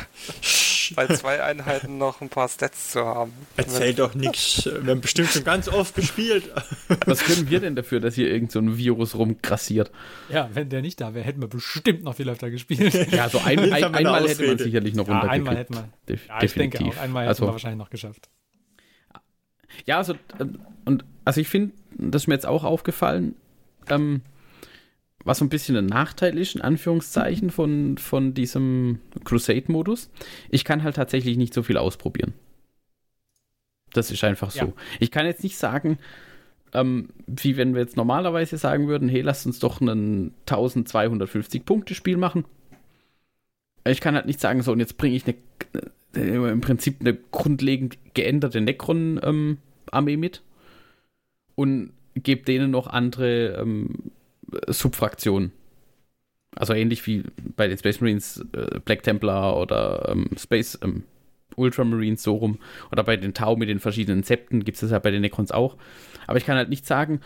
[0.95, 3.33] bei zwei Einheiten noch ein paar Stats zu haben.
[3.57, 4.67] Erzähl doch nichts.
[4.67, 6.53] Wir haben bestimmt schon ganz oft gespielt.
[7.05, 9.91] Was können wir denn dafür, dass hier irgend so ein Virus rumgrassiert?
[10.29, 12.95] Ja, wenn der nicht da wäre, hätten wir bestimmt noch viel öfter gespielt.
[13.11, 15.89] Ja, so ein, ein, einmal hätte man sicherlich noch ja, Einmal hätten wir.
[16.09, 16.79] Def ja, ich definitiv.
[16.81, 18.29] denke auch, einmal hätten also, wir wahrscheinlich noch geschafft.
[19.87, 20.47] Ja, also, äh,
[20.85, 23.35] und also ich finde, das ist mir jetzt auch aufgefallen,
[23.89, 24.23] ähm,
[25.25, 30.11] was so ein bisschen ein Nachteil ist, in Anführungszeichen, von, von diesem Crusade-Modus.
[30.51, 32.35] Ich kann halt tatsächlich nicht so viel ausprobieren.
[33.93, 34.59] Das ist einfach so.
[34.67, 34.73] Ja.
[35.01, 35.99] Ich kann jetzt nicht sagen,
[36.73, 41.95] ähm, wie wenn wir jetzt normalerweise sagen würden, hey, lasst uns doch ein 1250 Punkte
[41.95, 42.45] Spiel machen.
[43.85, 45.35] Ich kann halt nicht sagen, so, und jetzt bringe ich eine,
[46.15, 49.59] äh, im Prinzip eine grundlegend geänderte Necron-Armee ähm,
[49.93, 50.43] mit
[51.55, 54.13] und gebe denen noch andere ähm,
[54.67, 55.53] Subfraktionen.
[56.57, 57.25] Also ähnlich wie
[57.57, 61.05] bei den Space Marines äh, Black Templar oder ähm, Space ähm,
[61.57, 62.59] Ultramarines so rum.
[62.91, 65.53] Oder bei den Tau mit den verschiedenen Septen gibt es das ja bei den Necrons
[65.53, 65.77] auch.
[66.27, 67.21] Aber ich kann halt nicht sagen,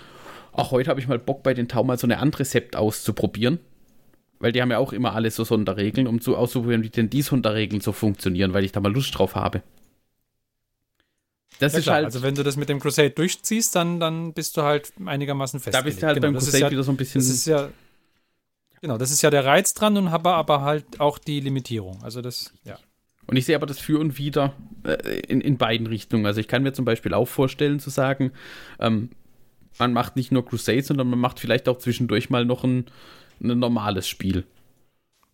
[0.52, 3.58] ach, heute habe ich mal Bock bei den Tau mal so eine andere Sept auszuprobieren.
[4.38, 7.22] Weil die haben ja auch immer alle so Sonderregeln, um zu auszuprobieren, wie denn die
[7.22, 9.62] Sonderregeln so funktionieren, weil ich da mal Lust drauf habe.
[11.62, 11.96] Das ja, ist klar.
[11.96, 12.06] halt.
[12.06, 15.74] Also wenn du das mit dem Crusade durchziehst, dann, dann bist du halt einigermaßen fest.
[15.74, 17.20] Da bist du halt genau, beim Crusade ja, wieder so ein bisschen.
[17.20, 17.68] Das ist ja.
[18.80, 22.02] Genau, das ist ja der Reiz dran und habe aber halt auch die Limitierung.
[22.02, 22.78] Also das, ja.
[23.28, 26.26] Und ich sehe aber das Für und Wider äh, in, in beiden Richtungen.
[26.26, 28.32] Also ich kann mir zum Beispiel auch vorstellen zu sagen,
[28.80, 29.10] ähm,
[29.78, 32.86] man macht nicht nur Crusade, sondern man macht vielleicht auch zwischendurch mal noch ein,
[33.40, 34.44] ein normales Spiel.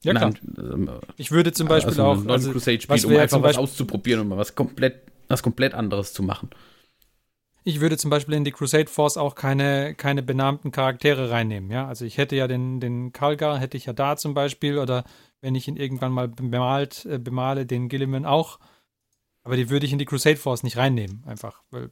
[0.04, 0.34] Ja, klar.
[0.58, 2.18] Ähm, ich würde zum Beispiel also auch.
[2.18, 6.22] Ein also, Crusade-Spiel, um einfach was auszuprobieren und mal was komplett was komplett anderes zu
[6.22, 6.50] machen.
[7.64, 11.86] Ich würde zum Beispiel in die Crusade Force auch keine, keine benannten Charaktere reinnehmen, ja.
[11.86, 15.04] Also ich hätte ja den, den Kalgar, hätte ich ja da zum Beispiel, oder
[15.40, 18.58] wenn ich ihn irgendwann mal bemalt, äh, bemale, den Gilliman auch.
[19.42, 21.90] Aber die würde ich in die Crusade Force nicht reinnehmen, einfach, weil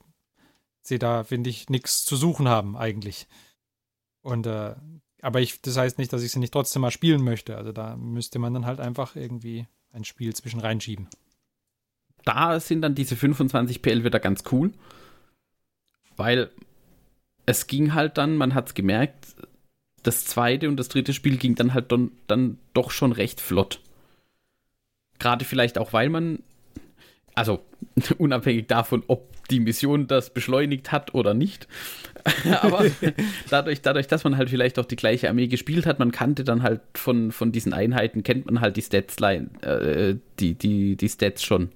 [0.82, 3.26] sie da, finde ich, nichts zu suchen haben, eigentlich.
[4.22, 4.76] Und, äh,
[5.20, 7.56] aber ich, das heißt nicht, dass ich sie nicht trotzdem mal spielen möchte.
[7.56, 11.08] Also da müsste man dann halt einfach irgendwie ein Spiel zwischen reinschieben
[12.26, 14.72] da sind dann diese 25 PL wieder ganz cool,
[16.16, 16.50] weil
[17.46, 19.36] es ging halt dann, man hat es gemerkt,
[20.02, 23.80] das zweite und das dritte Spiel ging dann halt dann, dann doch schon recht flott.
[25.18, 26.42] Gerade vielleicht auch, weil man,
[27.34, 27.64] also
[28.18, 31.68] unabhängig davon, ob die Mission das beschleunigt hat oder nicht,
[32.60, 32.86] aber
[33.50, 36.64] dadurch, dadurch, dass man halt vielleicht auch die gleiche Armee gespielt hat, man kannte dann
[36.64, 41.44] halt von, von diesen Einheiten, kennt man halt die Stats, äh, die, die, die Stats
[41.44, 41.70] schon.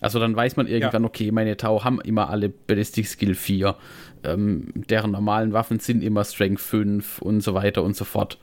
[0.00, 1.08] Also dann weiß man irgendwann, ja.
[1.08, 3.76] okay, meine Tau haben immer alle Ballistic Skill 4.
[4.24, 8.38] Ähm, deren normalen Waffen sind immer Strength 5 und so weiter und so fort.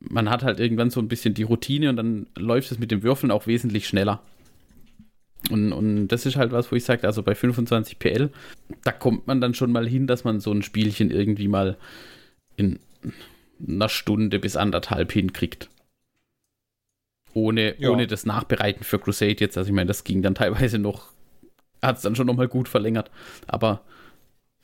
[0.00, 3.02] Man hat halt irgendwann so ein bisschen die Routine und dann läuft es mit dem
[3.02, 4.20] Würfeln auch wesentlich schneller.
[5.50, 8.30] Und, und das ist halt was, wo ich sage, also bei 25 PL,
[8.84, 11.76] da kommt man dann schon mal hin, dass man so ein Spielchen irgendwie mal
[12.56, 12.78] in
[13.66, 15.68] einer Stunde bis anderthalb hinkriegt
[17.34, 17.90] ohne, ja.
[17.90, 19.56] ohne das Nachbereiten für Crusade jetzt.
[19.56, 21.08] Also ich meine, das ging dann teilweise noch,
[21.80, 23.10] hat es dann schon nochmal gut verlängert.
[23.46, 23.82] Aber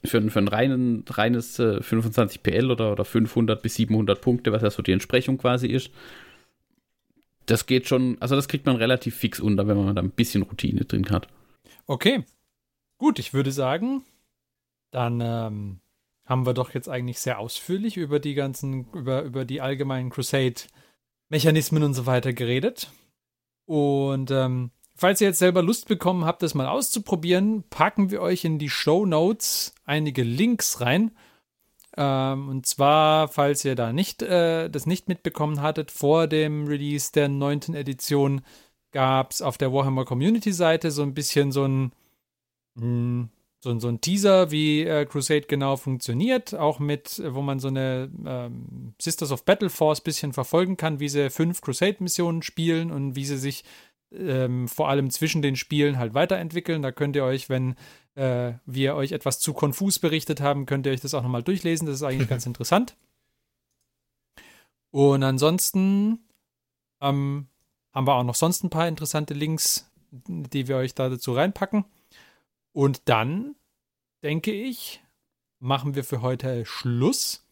[0.04, 4.62] für, für ein reinen, reines äh, 25 PL oder, oder 500 bis 700 Punkte, was
[4.62, 5.90] ja so die Entsprechung quasi ist,
[7.46, 10.42] das geht schon, also das kriegt man relativ fix unter, wenn man da ein bisschen
[10.42, 11.28] Routine drin hat.
[11.86, 12.24] Okay.
[12.98, 14.04] Gut, ich würde sagen,
[14.90, 15.80] dann ähm,
[16.26, 20.10] haben wir doch jetzt eigentlich sehr ausführlich über die ganzen, über, über die allgemeinen
[21.28, 22.90] Crusade-Mechanismen und so weiter geredet.
[23.66, 28.44] Und ähm, falls ihr jetzt selber Lust bekommen habt, das mal auszuprobieren, packen wir euch
[28.44, 31.12] in die Show Notes einige Links rein.
[31.96, 37.12] Ähm, und zwar, falls ihr da nicht äh, das nicht mitbekommen hattet, vor dem Release
[37.12, 38.42] der neunten Edition
[38.92, 41.92] gab es auf der Warhammer Community Seite so ein bisschen so ein
[42.74, 43.28] mh, hm,
[43.60, 47.68] so, so ein Teaser, wie äh, Crusade genau funktioniert, auch mit, äh, wo man so
[47.68, 53.16] eine ähm, Sisters of Battle Force bisschen verfolgen kann, wie sie fünf Crusade-Missionen spielen und
[53.16, 53.64] wie sie sich
[54.12, 56.82] ähm, vor allem zwischen den Spielen halt weiterentwickeln.
[56.82, 57.74] Da könnt ihr euch, wenn
[58.14, 61.86] äh, wir euch etwas zu konfus berichtet haben, könnt ihr euch das auch nochmal durchlesen.
[61.86, 62.96] Das ist eigentlich ganz interessant.
[64.90, 66.20] Und ansonsten
[67.00, 67.48] ähm,
[67.92, 71.84] haben wir auch noch sonst ein paar interessante Links, die wir euch da dazu reinpacken.
[72.78, 73.56] Und dann,
[74.22, 75.02] denke ich,
[75.58, 77.44] machen wir für heute Schluss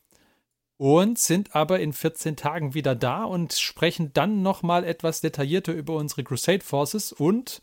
[0.76, 5.96] und sind aber in 14 Tagen wieder da und sprechen dann nochmal etwas detaillierter über
[5.96, 7.60] unsere Crusade Forces und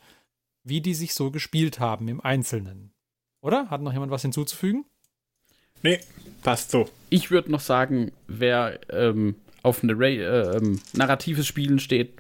[0.66, 2.92] wie die sich so gespielt haben im Einzelnen.
[3.40, 3.70] Oder?
[3.70, 4.84] Hat noch jemand was hinzuzufügen?
[5.84, 6.02] Nee,
[6.42, 6.90] passt so.
[7.10, 12.12] Ich würde noch sagen, wer ähm, auf ein äh, ähm, narratives Spielen steht,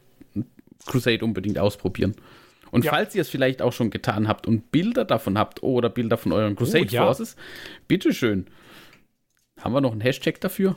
[0.86, 2.15] Crusade unbedingt ausprobieren.
[2.74, 2.91] Und ja.
[2.91, 6.32] falls ihr es vielleicht auch schon getan habt und Bilder davon habt oder Bilder von
[6.32, 7.06] euren Crusade oh, ja.
[7.06, 7.36] Forces,
[7.88, 8.48] bitteschön.
[9.62, 10.76] Haben wir noch einen Hashtag dafür?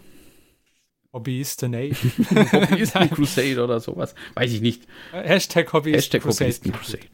[1.11, 4.15] Hobbyisten Hobbyisten Crusade oder sowas.
[4.35, 4.87] Weiß ich nicht.
[5.11, 6.51] Hashtag Hobbyisten Hashtag Crusade.
[6.51, 7.07] Hobbyisten Crusade.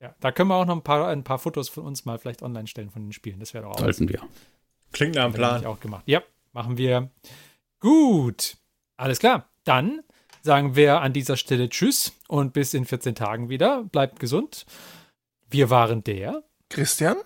[0.00, 2.42] Ja, da können wir auch noch ein paar, ein paar Fotos von uns mal vielleicht
[2.42, 3.40] online stellen von den Spielen.
[3.40, 3.80] Das wäre doch auch.
[3.80, 4.20] Sollten wir.
[4.92, 5.66] Klingt nach einem Plan.
[5.66, 6.04] auch gemacht.
[6.06, 6.22] Ja,
[6.52, 7.10] machen wir.
[7.80, 8.58] Gut.
[8.96, 9.50] Alles klar.
[9.64, 10.02] Dann
[10.42, 13.84] sagen wir an dieser Stelle Tschüss und bis in 14 Tagen wieder.
[13.84, 14.66] Bleibt gesund.
[15.50, 17.16] Wir waren der Christian,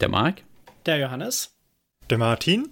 [0.00, 0.42] der Marc,
[0.86, 1.54] der Johannes,
[2.10, 2.68] der Martin,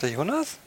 [0.00, 0.58] der Jonas,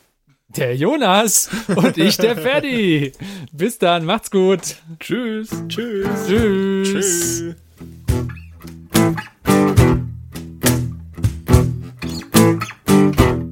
[0.49, 3.13] der Jonas und ich, der Ferdi.
[3.51, 4.77] Bis dann, macht's gut.
[4.99, 5.49] Tschüss.
[5.67, 6.27] Tschüss.
[6.27, 6.89] Tschüss.
[6.91, 7.55] Tschüss.